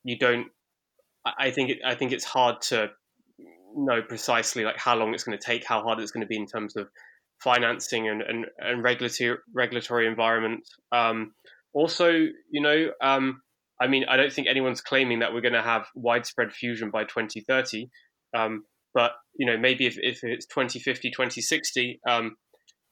you 0.05 0.19
don't. 0.19 0.47
I 1.25 1.51
think 1.53 1.71
it, 1.71 1.79
I 1.85 1.95
think 1.95 2.13
it's 2.13 2.25
hard 2.25 2.61
to 2.63 2.91
know 3.77 4.03
precisely 4.03 4.65
like 4.65 4.77
how 4.77 4.97
long 4.97 5.15
it's 5.15 5.25
going 5.25 5.39
to 5.39 5.45
take, 5.45 5.65
how 5.67 5.83
hard 5.83 6.01
it's 6.01 6.11
going 6.11 6.23
to 6.23 6.27
be 6.27 6.37
in 6.37 6.47
terms 6.47 6.77
of 6.77 6.89
financing 7.43 8.09
and, 8.09 8.23
and, 8.23 8.47
and 8.59 8.83
regulatory 8.83 9.39
regulatory 9.55 10.07
environment. 10.07 10.63
Um, 10.91 11.33
also, 11.73 12.11
you 12.11 12.61
know, 12.61 12.91
um, 13.01 13.41
I 13.81 13.87
mean, 13.87 14.05
I 14.09 14.17
don't 14.17 14.33
think 14.33 14.47
anyone's 14.47 14.81
claiming 14.81 15.21
that 15.21 15.33
we're 15.33 15.41
going 15.41 15.55
to 15.55 15.63
have 15.63 15.87
widespread 15.95 16.53
fusion 16.53 16.91
by 16.91 17.05
2030. 17.05 17.89
Um, 18.37 18.65
but 18.95 19.13
you 19.35 19.47
know, 19.47 19.57
maybe 19.57 19.87
if, 19.87 19.97
if 19.99 20.21
it's 20.23 20.47
2050, 20.47 21.11
2060, 21.11 22.01
um, 22.09 22.37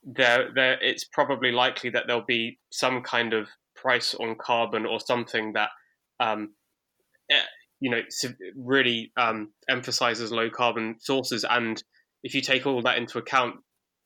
there, 0.03 0.49
there, 0.55 0.79
it's 0.83 1.05
probably 1.05 1.53
likely 1.53 1.91
that 1.91 2.05
there'll 2.07 2.25
be 2.27 2.59
some 2.73 3.03
kind 3.03 3.35
of 3.35 3.49
price 3.81 4.15
on 4.15 4.37
carbon 4.37 4.87
or 4.87 5.01
something 5.01 5.53
that, 5.55 5.71
um, 6.19 6.55
eh, 7.31 7.43
you 7.81 7.91
know, 7.91 8.01
really 8.57 9.13
um, 9.17 9.53
emphasizes 9.69 10.33
low 10.33 10.51
carbon 10.51 10.97
sources. 11.01 11.45
And 11.49 11.83
if 12.23 12.35
you 12.35 12.41
take 12.41 12.67
all 12.67 12.83
that 12.83 12.99
into 12.99 13.19
account, 13.19 13.57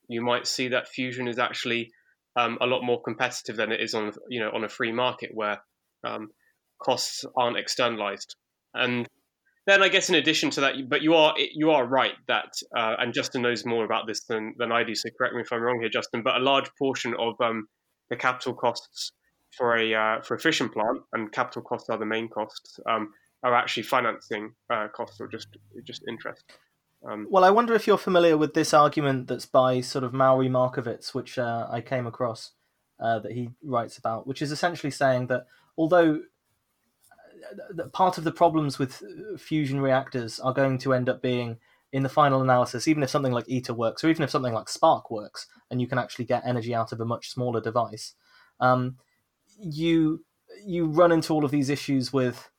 you 0.08 0.22
might 0.22 0.46
see 0.46 0.68
that 0.68 0.88
fusion 0.88 1.28
is 1.28 1.38
actually 1.38 1.90
um, 2.36 2.58
a 2.60 2.66
lot 2.66 2.82
more 2.82 3.00
competitive 3.02 3.56
than 3.56 3.72
it 3.72 3.80
is 3.80 3.94
on 3.94 4.12
you 4.28 4.40
know 4.40 4.50
on 4.52 4.64
a 4.64 4.68
free 4.68 4.92
market 4.92 5.30
where 5.32 5.62
um, 6.04 6.28
costs 6.82 7.24
aren't 7.36 7.56
externalized. 7.56 8.36
And 8.74 9.06
then 9.66 9.82
I 9.82 9.88
guess 9.88 10.08
in 10.08 10.16
addition 10.16 10.50
to 10.50 10.60
that, 10.62 10.74
but 10.88 11.02
you 11.02 11.14
are 11.14 11.34
you 11.38 11.70
are 11.70 11.86
right 11.86 12.12
that 12.28 12.52
uh, 12.76 12.96
and 12.98 13.14
Justin 13.14 13.42
knows 13.42 13.64
more 13.64 13.84
about 13.84 14.06
this 14.06 14.24
than, 14.24 14.54
than 14.58 14.72
I 14.72 14.84
do. 14.84 14.94
So 14.94 15.08
correct 15.16 15.34
me 15.34 15.42
if 15.42 15.52
I'm 15.52 15.62
wrong 15.62 15.78
here, 15.80 15.90
Justin. 15.90 16.22
But 16.22 16.36
a 16.36 16.40
large 16.44 16.70
portion 16.78 17.14
of 17.18 17.34
um, 17.40 17.66
the 18.10 18.16
capital 18.16 18.54
costs 18.54 19.12
for 19.57 19.76
a 19.76 19.94
uh, 19.94 20.22
for 20.22 20.34
a 20.34 20.38
fission 20.40 20.68
plant 20.68 21.00
and 21.12 21.32
capital 21.32 21.62
costs 21.62 21.88
are 21.88 21.98
the 21.98 22.07
main 22.07 22.28
costs 22.28 22.80
um, 22.88 23.12
are 23.42 23.55
actually 23.55 23.82
financing 23.82 24.52
uh, 24.70 24.88
costs 24.88 25.20
or 25.20 25.28
just 25.28 25.48
just 25.84 26.02
interest. 26.09 26.44
Um, 27.07 27.26
well, 27.30 27.44
I 27.44 27.50
wonder 27.50 27.74
if 27.74 27.86
you're 27.86 27.98
familiar 27.98 28.36
with 28.38 28.55
this 28.55 28.72
argument 28.72 29.28
that's 29.28 29.44
by 29.44 29.82
sort 29.82 30.05
of 30.05 30.14
Maury 30.14 30.48
Markovitz, 30.48 31.12
which 31.12 31.38
uh, 31.38 31.66
I 31.70 31.82
came 31.82 32.07
across 32.07 32.52
uh, 32.98 33.18
that 33.18 33.32
he 33.32 33.50
writes 33.62 33.98
about, 33.98 34.26
which 34.26 34.40
is 34.40 34.50
essentially 34.50 34.90
saying 34.90 35.26
that 35.26 35.46
although 35.76 36.22
uh, 37.78 37.84
part 37.92 38.16
of 38.16 38.24
the 38.24 38.32
problems 38.32 38.78
with 38.78 39.02
fusion 39.36 39.80
reactors 39.80 40.40
are 40.40 40.55
going 40.55 40.78
to 40.78 40.94
end 40.94 41.11
up 41.11 41.20
being 41.20 41.59
in 41.92 42.02
the 42.02 42.09
final 42.09 42.42
analysis, 42.42 42.88
even 42.88 43.02
if 43.02 43.11
something 43.11 43.32
like 43.32 43.48
ITER 43.48 43.74
works, 43.74 44.02
or 44.02 44.09
even 44.09 44.24
if 44.24 44.30
something 44.30 44.52
like 44.52 44.66
SPARC 44.66 45.11
works, 45.11 45.46
and 45.70 45.80
you 45.80 45.86
can 45.86 45.98
actually 45.98 46.24
get 46.24 46.42
energy 46.44 46.74
out 46.74 46.90
of 46.90 47.00
a 47.00 47.05
much 47.05 47.30
smaller 47.30 47.61
device, 47.61 48.14
um, 48.59 48.96
you 49.59 50.24
you 50.64 50.86
run 50.86 51.12
into 51.12 51.32
all 51.32 51.44
of 51.44 51.50
these 51.50 51.68
issues 51.68 52.12
with 52.12 52.50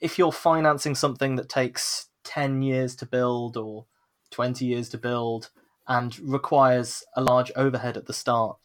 if 0.00 0.18
you're 0.18 0.32
financing 0.32 0.94
something 0.94 1.36
that 1.36 1.48
takes 1.48 2.08
10 2.24 2.62
years 2.62 2.94
to 2.96 3.06
build 3.06 3.56
or 3.56 3.86
20 4.30 4.64
years 4.64 4.88
to 4.90 4.98
build 4.98 5.50
and 5.88 6.18
requires 6.20 7.04
a 7.16 7.22
large 7.22 7.50
overhead 7.56 7.96
at 7.96 8.06
the 8.06 8.12
start 8.12 8.56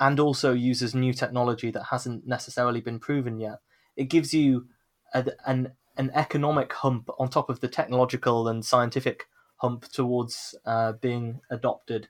and 0.00 0.18
also 0.18 0.52
uses 0.52 0.94
new 0.94 1.12
technology 1.12 1.70
that 1.70 1.84
hasn't 1.84 2.26
necessarily 2.26 2.80
been 2.80 2.98
proven 2.98 3.38
yet 3.38 3.58
it 3.96 4.04
gives 4.04 4.32
you 4.32 4.66
a, 5.12 5.26
an 5.46 5.72
an 5.96 6.10
economic 6.14 6.72
hump 6.72 7.08
on 7.18 7.28
top 7.28 7.48
of 7.48 7.60
the 7.60 7.68
technological 7.68 8.48
and 8.48 8.64
scientific 8.64 9.28
hump 9.56 9.84
towards 9.92 10.54
uh, 10.66 10.92
being 10.92 11.40
adopted. 11.50 12.08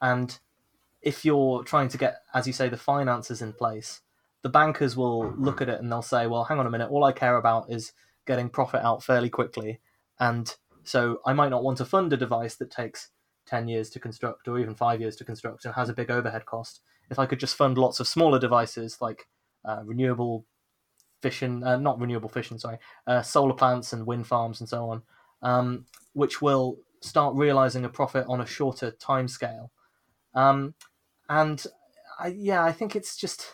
And 0.00 0.38
if 1.02 1.24
you're 1.24 1.64
trying 1.64 1.88
to 1.88 1.98
get 1.98 2.22
as 2.34 2.46
you 2.46 2.52
say 2.52 2.68
the 2.68 2.76
finances 2.76 3.42
in 3.42 3.52
place 3.52 4.00
the 4.42 4.48
bankers 4.48 4.96
will 4.96 5.32
look 5.36 5.60
at 5.60 5.68
it 5.68 5.80
and 5.80 5.90
they'll 5.90 6.02
say 6.02 6.26
well 6.26 6.44
hang 6.44 6.58
on 6.58 6.66
a 6.66 6.70
minute 6.70 6.90
all 6.90 7.04
i 7.04 7.12
care 7.12 7.36
about 7.36 7.70
is 7.70 7.92
getting 8.26 8.48
profit 8.48 8.82
out 8.82 9.02
fairly 9.02 9.30
quickly 9.30 9.80
and 10.18 10.56
so 10.86 11.20
I 11.26 11.32
might 11.32 11.48
not 11.48 11.64
want 11.64 11.78
to 11.78 11.84
fund 11.84 12.12
a 12.12 12.16
device 12.16 12.54
that 12.56 12.70
takes 12.70 13.10
10 13.46 13.66
years 13.66 13.90
to 13.90 14.00
construct 14.00 14.46
or 14.46 14.58
even 14.60 14.76
five 14.76 15.00
years 15.00 15.16
to 15.16 15.24
construct 15.24 15.64
and 15.64 15.74
has 15.74 15.88
a 15.88 15.92
big 15.92 16.12
overhead 16.12 16.46
cost. 16.46 16.80
If 17.10 17.18
I 17.18 17.26
could 17.26 17.40
just 17.40 17.56
fund 17.56 17.76
lots 17.76 17.98
of 17.98 18.06
smaller 18.06 18.38
devices 18.38 18.98
like 19.00 19.26
uh, 19.64 19.82
renewable 19.84 20.46
fission, 21.20 21.64
uh, 21.64 21.76
not 21.76 21.98
renewable 21.98 22.28
fission, 22.28 22.58
sorry, 22.60 22.78
uh, 23.08 23.22
solar 23.22 23.54
plants 23.54 23.92
and 23.92 24.06
wind 24.06 24.28
farms 24.28 24.60
and 24.60 24.68
so 24.68 24.88
on, 24.88 25.02
um, 25.42 25.86
which 26.12 26.40
will 26.40 26.78
start 27.00 27.34
realizing 27.34 27.84
a 27.84 27.88
profit 27.88 28.24
on 28.28 28.40
a 28.40 28.46
shorter 28.46 28.92
time 28.92 29.26
scale. 29.26 29.72
Um, 30.34 30.74
and 31.28 31.64
I, 32.20 32.28
yeah, 32.28 32.64
I 32.64 32.70
think 32.70 32.94
it's 32.94 33.16
just 33.16 33.44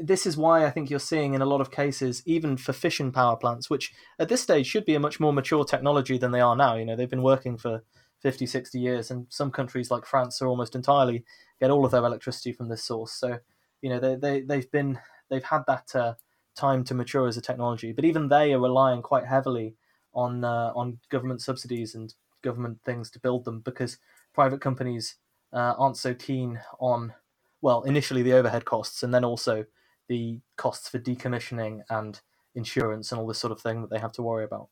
this 0.00 0.26
is 0.26 0.36
why 0.36 0.66
I 0.66 0.70
think 0.70 0.90
you're 0.90 1.00
seeing 1.00 1.34
in 1.34 1.42
a 1.42 1.46
lot 1.46 1.60
of 1.60 1.70
cases, 1.70 2.22
even 2.26 2.56
for 2.56 2.72
fission 2.72 3.12
power 3.12 3.36
plants, 3.36 3.70
which 3.70 3.92
at 4.18 4.28
this 4.28 4.42
stage 4.42 4.66
should 4.66 4.84
be 4.84 4.94
a 4.94 5.00
much 5.00 5.20
more 5.20 5.32
mature 5.32 5.64
technology 5.64 6.18
than 6.18 6.32
they 6.32 6.40
are 6.40 6.56
now. 6.56 6.76
You 6.76 6.84
know, 6.84 6.96
they've 6.96 7.08
been 7.08 7.22
working 7.22 7.56
for 7.56 7.82
50, 8.20 8.46
60 8.46 8.78
years, 8.78 9.10
and 9.10 9.26
some 9.30 9.50
countries 9.50 9.90
like 9.90 10.06
France 10.06 10.40
are 10.42 10.48
almost 10.48 10.74
entirely 10.74 11.24
get 11.60 11.70
all 11.70 11.84
of 11.84 11.92
their 11.92 12.04
electricity 12.04 12.52
from 12.52 12.68
this 12.68 12.84
source. 12.84 13.12
So, 13.12 13.38
you 13.80 13.90
know, 13.90 14.00
they, 14.00 14.16
they, 14.16 14.40
they've 14.42 14.70
been, 14.70 14.98
they've 15.30 15.44
had 15.44 15.62
that 15.66 15.94
uh, 15.94 16.14
time 16.54 16.84
to 16.84 16.94
mature 16.94 17.26
as 17.26 17.36
a 17.36 17.42
technology, 17.42 17.92
but 17.92 18.04
even 18.04 18.28
they 18.28 18.52
are 18.52 18.60
relying 18.60 19.02
quite 19.02 19.26
heavily 19.26 19.76
on, 20.14 20.44
uh, 20.44 20.72
on 20.74 20.98
government 21.10 21.42
subsidies 21.42 21.94
and 21.94 22.14
government 22.42 22.78
things 22.84 23.10
to 23.10 23.20
build 23.20 23.44
them 23.44 23.60
because 23.60 23.98
private 24.34 24.60
companies 24.60 25.16
uh, 25.52 25.74
aren't 25.78 25.96
so 25.96 26.14
keen 26.14 26.60
on 26.78 27.12
well, 27.64 27.82
initially 27.84 28.22
the 28.22 28.34
overhead 28.34 28.66
costs, 28.66 29.02
and 29.02 29.14
then 29.14 29.24
also 29.24 29.64
the 30.06 30.38
costs 30.58 30.86
for 30.86 30.98
decommissioning 30.98 31.80
and 31.88 32.20
insurance 32.54 33.10
and 33.10 33.18
all 33.18 33.26
this 33.26 33.38
sort 33.38 33.52
of 33.52 33.60
thing 33.60 33.80
that 33.80 33.88
they 33.88 33.98
have 33.98 34.12
to 34.12 34.22
worry 34.22 34.44
about. 34.44 34.68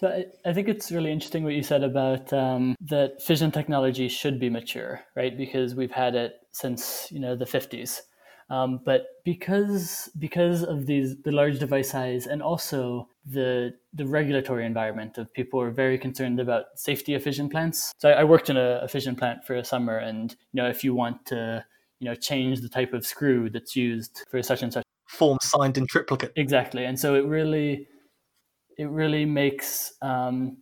But 0.00 0.38
I 0.46 0.52
think 0.52 0.68
it's 0.68 0.92
really 0.92 1.10
interesting 1.10 1.42
what 1.42 1.54
you 1.54 1.64
said 1.64 1.82
about 1.82 2.32
um, 2.32 2.76
that 2.82 3.20
fission 3.20 3.50
technology 3.50 4.08
should 4.08 4.38
be 4.38 4.48
mature, 4.48 5.00
right? 5.16 5.36
Because 5.36 5.74
we've 5.74 5.90
had 5.90 6.14
it 6.14 6.34
since 6.52 7.08
you 7.10 7.18
know 7.18 7.34
the 7.34 7.44
50s. 7.46 8.02
Um, 8.50 8.80
but 8.84 9.06
because 9.24 10.10
because 10.18 10.62
of 10.62 10.86
these 10.86 11.16
the 11.22 11.32
large 11.32 11.58
device 11.58 11.90
size 11.90 12.26
and 12.26 12.42
also 12.42 13.08
the 13.24 13.74
the 13.94 14.06
regulatory 14.06 14.66
environment 14.66 15.16
of 15.16 15.32
people 15.32 15.60
are 15.60 15.70
very 15.70 15.96
concerned 15.98 16.38
about 16.38 16.66
safety 16.76 17.14
of 17.14 17.22
fission 17.22 17.48
plants. 17.48 17.92
So 17.98 18.10
I, 18.10 18.20
I 18.20 18.24
worked 18.24 18.50
in 18.50 18.56
a, 18.56 18.80
a, 18.82 18.88
fission 18.88 19.16
plant 19.16 19.44
for 19.46 19.56
a 19.56 19.64
summer, 19.64 19.96
and 19.96 20.36
you 20.52 20.62
know 20.62 20.68
if 20.68 20.84
you 20.84 20.94
want 20.94 21.24
to 21.26 21.64
you 22.00 22.04
know 22.04 22.14
change 22.14 22.60
the 22.60 22.68
type 22.68 22.92
of 22.92 23.06
screw 23.06 23.48
that's 23.48 23.74
used 23.74 24.24
for 24.30 24.42
such 24.42 24.62
and 24.62 24.72
such 24.72 24.84
form 25.06 25.38
signed 25.40 25.78
in 25.78 25.86
triplicate 25.86 26.32
exactly, 26.36 26.84
and 26.84 26.98
so 26.98 27.14
it 27.14 27.24
really 27.24 27.88
it 28.76 28.90
really 28.90 29.24
makes 29.24 29.94
um, 30.02 30.58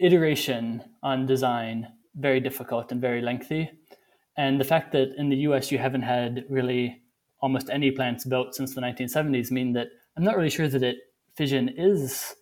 iteration 0.00 0.82
on 1.02 1.26
design 1.26 1.86
very 2.16 2.40
difficult 2.40 2.90
and 2.90 3.00
very 3.00 3.20
lengthy. 3.20 3.70
And 4.36 4.60
the 4.60 4.64
fact 4.64 4.92
that 4.92 5.14
in 5.16 5.28
the 5.28 5.36
US 5.48 5.70
you 5.70 5.78
haven't 5.78 6.02
had 6.02 6.44
really 6.48 7.02
almost 7.40 7.70
any 7.70 7.90
plants 7.90 8.24
built 8.24 8.54
since 8.54 8.74
the 8.74 8.80
1970s 8.80 9.50
mean 9.50 9.72
that 9.74 9.88
I'm 10.16 10.24
not 10.24 10.36
really 10.36 10.50
sure 10.50 10.68
that 10.68 10.82
it, 10.82 10.96
fission 11.36 11.68
is 11.76 12.34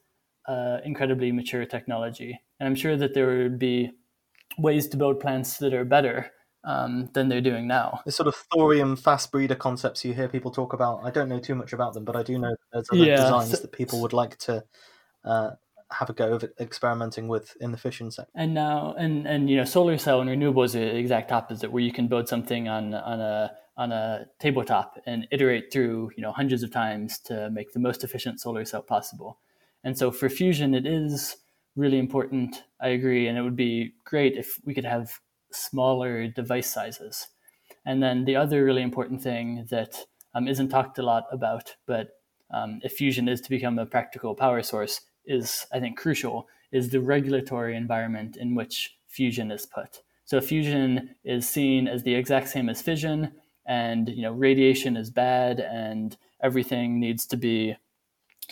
uh, 0.49 0.79
incredibly 0.85 1.33
mature 1.33 1.65
technology. 1.65 2.41
And 2.61 2.69
I'm 2.69 2.75
sure 2.75 2.97
that 2.97 3.15
there 3.15 3.39
would 3.39 3.59
be 3.59 3.91
ways 4.59 4.89
to 4.89 4.97
build 4.97 5.21
plants 5.21 5.59
that 5.59 5.75
are 5.75 5.85
better 5.85 6.31
um, 6.65 7.11
than 7.13 7.29
they're 7.29 7.41
doing 7.41 7.67
now. 7.67 8.01
The 8.05 8.13
sort 8.13 8.29
of 8.29 8.35
thorium 8.53 8.97
fast 8.97 9.31
breeder 9.33 9.55
concepts 9.55 10.05
you 10.05 10.15
hear 10.15 10.29
people 10.29 10.51
talk 10.51 10.73
about, 10.73 11.01
I 11.05 11.11
don't 11.11 11.29
know 11.29 11.41
too 11.41 11.55
much 11.55 11.73
about 11.73 11.95
them, 11.95 12.05
but 12.05 12.17
I 12.17 12.23
do 12.23 12.39
know 12.39 12.55
there's 12.73 12.89
other 12.91 13.05
yeah, 13.05 13.17
designs 13.17 13.51
so, 13.51 13.57
that 13.59 13.73
people 13.73 14.01
would 14.01 14.13
like 14.13 14.39
to 14.39 14.65
uh, 15.25 15.51
have 15.99 16.11
a 16.11 16.13
go 16.13 16.35
of 16.35 16.45
experimenting 16.61 17.29
with 17.29 17.57
in 17.61 17.73
the 17.73 17.79
fission 17.79 18.11
sector. 18.11 18.31
And 18.35 18.55
now, 18.55 18.95
and 18.99 19.27
and 19.27 19.49
you 19.49 19.57
know, 19.57 19.65
solar 19.65 19.99
cell 19.99 20.21
and 20.21 20.31
renewables 20.31 20.75
are 20.75 20.81
the 20.81 20.97
exact 20.97 21.33
opposite, 21.33 21.73
where 21.73 21.83
you 21.83 21.93
can 21.93 22.09
build 22.09 22.29
something 22.29 22.69
on 22.69 22.95
on 22.95 23.21
a 23.21 23.53
on 23.77 23.93
a 23.93 24.27
tabletop 24.39 24.99
and 25.07 25.27
iterate 25.31 25.73
through 25.73 26.11
you 26.17 26.23
know 26.23 26.33
hundreds 26.33 26.63
of 26.63 26.71
times 26.73 27.19
to 27.19 27.51
make 27.51 27.73
the 27.73 27.81
most 27.81 28.05
efficient 28.05 28.41
solar 28.41 28.65
cell 28.65 28.83
possible. 28.83 29.39
And 29.83 29.99
so 29.99 30.11
for 30.11 30.29
fusion, 30.29 30.75
it 30.75 30.87
is 30.87 31.37
really 31.77 31.99
important. 31.99 32.63
I 32.81 32.89
agree, 32.89 33.27
and 33.27 33.37
it 33.39 33.43
would 33.43 33.57
be 33.57 33.95
great 34.05 34.37
if 34.37 34.59
we 34.65 34.75
could 34.75 34.85
have 34.85 35.21
smaller 35.53 36.27
device 36.29 36.71
sizes. 36.71 37.29
And 37.87 38.03
then 38.03 38.25
the 38.25 38.37
other 38.37 38.65
really 38.65 38.83
important 38.83 39.23
thing 39.23 39.67
that 39.71 40.07
um, 40.35 40.49
isn't 40.49 40.71
talked 40.71 40.99
a 40.99 41.03
lot 41.03 41.25
about, 41.31 41.77
but 41.87 42.09
um, 42.53 42.81
if 42.83 42.93
fusion 42.93 43.29
is 43.29 43.41
to 43.43 43.51
become 43.51 43.79
a 43.79 43.87
practical 43.87 44.35
power 44.35 44.63
source, 44.63 45.01
is 45.27 45.67
I 45.73 45.81
think 45.81 45.97
crucial 45.99 46.49
is 46.73 46.91
the 46.91 47.01
regulatory 47.01 47.77
environment 47.77 48.37
in 48.37 48.55
which 48.55 48.97
fusion 49.07 49.51
is 49.51 49.65
put. 49.65 50.03
So 50.25 50.41
fusion 50.41 51.15
is 51.25 51.49
seen 51.49 51.87
as 51.87 52.03
the 52.03 52.15
exact 52.15 52.49
same 52.49 52.69
as 52.69 52.83
fission, 52.83 53.33
and 53.67 54.09
you 54.09 54.23
know 54.23 54.33
radiation 54.33 54.97
is 54.97 55.11
bad, 55.11 55.61
and 55.61 56.17
everything 56.43 56.99
needs 56.99 57.27
to 57.27 57.37
be, 57.37 57.77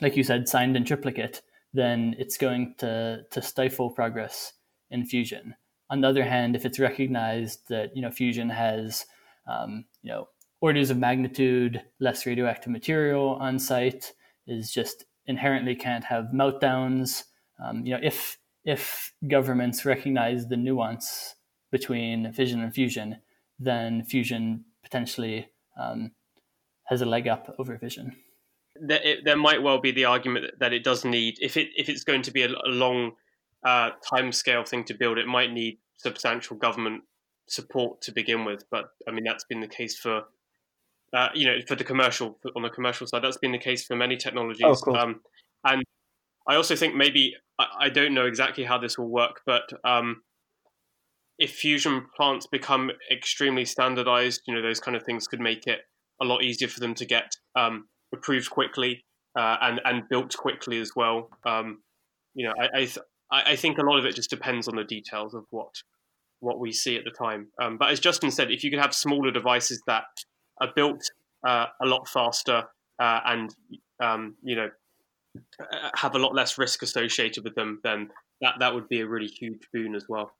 like 0.00 0.16
you 0.16 0.22
said, 0.22 0.48
signed 0.48 0.76
in 0.76 0.84
triplicate. 0.84 1.42
Then 1.74 2.14
it's 2.18 2.36
going 2.36 2.74
to 2.78 3.24
to 3.30 3.42
stifle 3.42 3.90
progress 3.90 4.52
in 4.90 5.06
fusion. 5.06 5.54
On 5.90 6.00
the 6.00 6.08
other 6.08 6.24
hand, 6.24 6.54
if 6.54 6.64
it's 6.64 6.78
recognized 6.78 7.68
that 7.68 7.96
you 7.96 8.02
know 8.02 8.10
fusion 8.10 8.50
has 8.50 9.06
um, 9.48 9.84
you 10.02 10.10
know 10.10 10.28
orders 10.60 10.90
of 10.90 10.98
magnitude 10.98 11.82
less 11.98 12.24
radioactive 12.26 12.70
material 12.70 13.30
on 13.40 13.58
site, 13.58 14.12
is 14.46 14.70
just 14.70 15.06
inherently 15.32 15.74
can't 15.74 16.04
have 16.04 16.26
meltdowns. 16.40 17.24
Um, 17.62 17.84
you 17.84 17.92
know, 17.94 18.00
if 18.02 18.38
if 18.64 19.12
governments 19.36 19.84
recognize 19.84 20.40
the 20.46 20.56
nuance 20.56 21.34
between 21.70 22.32
fission 22.32 22.60
and 22.60 22.72
fusion, 22.72 23.08
then 23.58 24.04
fusion 24.04 24.64
potentially 24.84 25.48
um, 25.80 26.12
has 26.84 27.00
a 27.00 27.06
leg 27.06 27.26
up 27.26 27.54
over 27.58 27.76
fission. 27.78 28.16
There, 28.76 29.00
it, 29.02 29.24
there, 29.24 29.36
might 29.36 29.62
well 29.62 29.80
be 29.80 29.92
the 29.92 30.04
argument 30.04 30.46
that 30.60 30.72
it 30.72 30.84
does 30.84 31.04
need, 31.04 31.34
if 31.40 31.56
it 31.56 31.68
if 31.76 31.88
it's 31.88 32.04
going 32.04 32.22
to 32.22 32.30
be 32.30 32.42
a, 32.42 32.48
a 32.48 32.72
long 32.84 33.12
uh, 33.64 33.90
time 34.08 34.32
scale 34.32 34.64
thing 34.64 34.84
to 34.84 34.94
build, 34.94 35.18
it 35.18 35.26
might 35.26 35.52
need 35.52 35.78
substantial 35.96 36.56
government 36.56 37.02
support 37.48 38.00
to 38.02 38.12
begin 38.12 38.44
with. 38.44 38.64
But 38.70 38.84
I 39.08 39.10
mean, 39.12 39.24
that's 39.24 39.44
been 39.44 39.60
the 39.60 39.68
case 39.80 39.98
for 39.98 40.22
uh, 41.14 41.28
you 41.34 41.46
know, 41.46 41.58
for 41.66 41.76
the 41.76 41.84
commercial 41.84 42.38
on 42.56 42.62
the 42.62 42.70
commercial 42.70 43.06
side, 43.06 43.22
that's 43.22 43.36
been 43.38 43.52
the 43.52 43.58
case 43.58 43.84
for 43.84 43.96
many 43.96 44.16
technologies. 44.16 44.62
Oh, 44.64 44.74
cool. 44.74 44.96
um, 44.96 45.20
and 45.64 45.82
I 46.48 46.56
also 46.56 46.74
think 46.74 46.94
maybe 46.94 47.34
I, 47.58 47.66
I, 47.80 47.88
don't 47.88 48.14
know 48.14 48.26
exactly 48.26 48.64
how 48.64 48.78
this 48.78 48.98
will 48.98 49.10
work, 49.10 49.40
but 49.46 49.62
um, 49.84 50.22
if 51.38 51.52
fusion 51.52 52.06
plants 52.16 52.46
become 52.46 52.90
extremely 53.10 53.64
standardized, 53.64 54.42
you 54.46 54.54
know, 54.54 54.62
those 54.62 54.80
kind 54.80 54.96
of 54.96 55.02
things 55.02 55.26
could 55.26 55.40
make 55.40 55.66
it 55.66 55.80
a 56.20 56.24
lot 56.24 56.42
easier 56.42 56.68
for 56.68 56.80
them 56.80 56.94
to 56.94 57.04
get 57.04 57.36
um, 57.56 57.88
approved 58.14 58.50
quickly 58.50 59.04
uh, 59.38 59.56
and 59.60 59.80
and 59.84 60.08
built 60.08 60.36
quickly 60.36 60.80
as 60.80 60.92
well. 60.96 61.28
Um, 61.46 61.82
you 62.34 62.46
know, 62.46 62.54
I 62.60 62.68
I, 62.74 62.84
th- 62.84 62.98
I 63.30 63.56
think 63.56 63.78
a 63.78 63.82
lot 63.82 63.98
of 63.98 64.04
it 64.04 64.14
just 64.14 64.30
depends 64.30 64.68
on 64.68 64.76
the 64.76 64.84
details 64.84 65.34
of 65.34 65.44
what 65.50 65.74
what 66.40 66.58
we 66.58 66.72
see 66.72 66.96
at 66.96 67.04
the 67.04 67.10
time. 67.10 67.48
Um, 67.60 67.78
but 67.78 67.90
as 67.90 68.00
Justin 68.00 68.30
said, 68.30 68.50
if 68.50 68.64
you 68.64 68.70
could 68.70 68.80
have 68.80 68.94
smaller 68.94 69.30
devices 69.30 69.82
that 69.86 70.04
are 70.60 70.70
built 70.74 71.02
uh, 71.46 71.66
a 71.80 71.86
lot 71.86 72.08
faster 72.08 72.64
uh, 72.98 73.20
and 73.26 73.54
um, 74.00 74.34
you 74.42 74.56
know 74.56 74.68
uh, 75.60 75.90
have 75.94 76.14
a 76.14 76.18
lot 76.18 76.34
less 76.34 76.58
risk 76.58 76.82
associated 76.82 77.44
with 77.44 77.54
them, 77.54 77.80
then 77.82 78.08
that 78.40 78.54
that 78.58 78.74
would 78.74 78.88
be 78.88 79.00
a 79.00 79.06
really 79.06 79.26
huge 79.26 79.68
boon 79.72 79.94
as 79.94 80.06
well. 80.08 80.32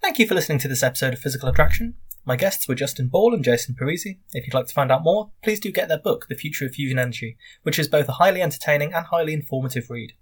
Thank 0.00 0.18
you 0.18 0.26
for 0.26 0.34
listening 0.34 0.58
to 0.60 0.68
this 0.68 0.82
episode 0.82 1.12
of 1.12 1.18
Physical 1.18 1.48
Attraction. 1.48 1.94
My 2.24 2.36
guests 2.36 2.68
were 2.68 2.74
Justin 2.74 3.08
Ball 3.08 3.34
and 3.34 3.42
Jason 3.42 3.74
Parisi. 3.74 4.18
If 4.32 4.46
you'd 4.46 4.54
like 4.54 4.66
to 4.66 4.74
find 4.74 4.92
out 4.92 5.02
more, 5.02 5.30
please 5.42 5.60
do 5.60 5.72
get 5.72 5.88
their 5.88 5.98
book, 5.98 6.26
The 6.28 6.34
Future 6.34 6.66
of 6.66 6.74
Fusion 6.74 6.98
Energy, 6.98 7.38
which 7.62 7.78
is 7.78 7.88
both 7.88 8.08
a 8.08 8.12
highly 8.12 8.42
entertaining 8.42 8.92
and 8.92 9.06
highly 9.06 9.32
informative 9.32 9.88
read. 9.88 10.12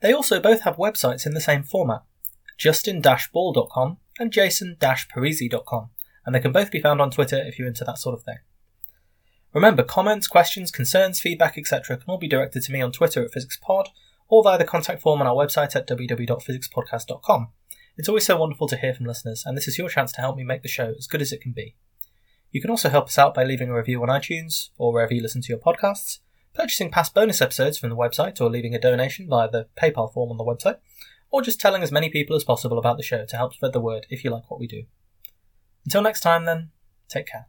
They 0.00 0.12
also 0.12 0.40
both 0.40 0.62
have 0.62 0.76
websites 0.76 1.26
in 1.26 1.34
the 1.34 1.40
same 1.40 1.62
format 1.62 2.02
justin-ball.com 2.58 3.96
and 4.18 4.30
jason-parisi.com 4.30 5.90
and 6.24 6.34
they 6.34 6.40
can 6.40 6.52
both 6.52 6.70
be 6.70 6.80
found 6.80 7.00
on 7.00 7.10
Twitter 7.10 7.38
if 7.38 7.58
you're 7.58 7.68
into 7.68 7.84
that 7.84 7.98
sort 7.98 8.14
of 8.14 8.22
thing. 8.22 8.38
Remember, 9.52 9.82
comments, 9.82 10.28
questions, 10.28 10.70
concerns, 10.70 11.20
feedback, 11.20 11.58
etc. 11.58 11.96
can 11.96 12.06
all 12.08 12.18
be 12.18 12.28
directed 12.28 12.62
to 12.62 12.72
me 12.72 12.80
on 12.80 12.92
Twitter 12.92 13.24
at 13.24 13.32
PhysicsPod 13.32 13.86
or 14.28 14.44
via 14.44 14.58
the 14.58 14.64
contact 14.64 15.02
form 15.02 15.20
on 15.20 15.26
our 15.26 15.34
website 15.34 15.74
at 15.74 15.88
www.physicspodcast.com. 15.88 17.48
It's 17.96 18.08
always 18.08 18.24
so 18.24 18.36
wonderful 18.36 18.68
to 18.68 18.76
hear 18.76 18.94
from 18.94 19.06
listeners, 19.06 19.42
and 19.44 19.56
this 19.56 19.66
is 19.66 19.76
your 19.76 19.88
chance 19.88 20.12
to 20.12 20.20
help 20.20 20.36
me 20.36 20.44
make 20.44 20.62
the 20.62 20.68
show 20.68 20.94
as 20.96 21.08
good 21.08 21.20
as 21.20 21.32
it 21.32 21.40
can 21.40 21.52
be. 21.52 21.74
You 22.52 22.60
can 22.60 22.70
also 22.70 22.88
help 22.88 23.06
us 23.06 23.18
out 23.18 23.34
by 23.34 23.44
leaving 23.44 23.68
a 23.68 23.74
review 23.74 24.02
on 24.02 24.08
iTunes 24.08 24.70
or 24.78 24.92
wherever 24.92 25.12
you 25.12 25.20
listen 25.20 25.42
to 25.42 25.48
your 25.48 25.58
podcasts, 25.58 26.20
purchasing 26.54 26.90
past 26.90 27.14
bonus 27.14 27.40
episodes 27.40 27.78
from 27.78 27.90
the 27.90 27.96
website 27.96 28.40
or 28.40 28.48
leaving 28.48 28.74
a 28.74 28.80
donation 28.80 29.28
via 29.28 29.50
the 29.50 29.66
PayPal 29.80 30.12
form 30.12 30.30
on 30.30 30.36
the 30.36 30.44
website, 30.44 30.78
or 31.30 31.42
just 31.42 31.60
telling 31.60 31.82
as 31.82 31.92
many 31.92 32.08
people 32.08 32.36
as 32.36 32.44
possible 32.44 32.78
about 32.78 32.96
the 32.96 33.02
show 33.02 33.24
to 33.26 33.36
help 33.36 33.54
spread 33.54 33.72
the 33.72 33.80
word 33.80 34.06
if 34.10 34.24
you 34.24 34.30
like 34.30 34.50
what 34.50 34.60
we 34.60 34.66
do. 34.66 34.84
Until 35.84 36.02
next 36.02 36.20
time, 36.20 36.44
then, 36.44 36.70
take 37.08 37.26
care. 37.26 37.46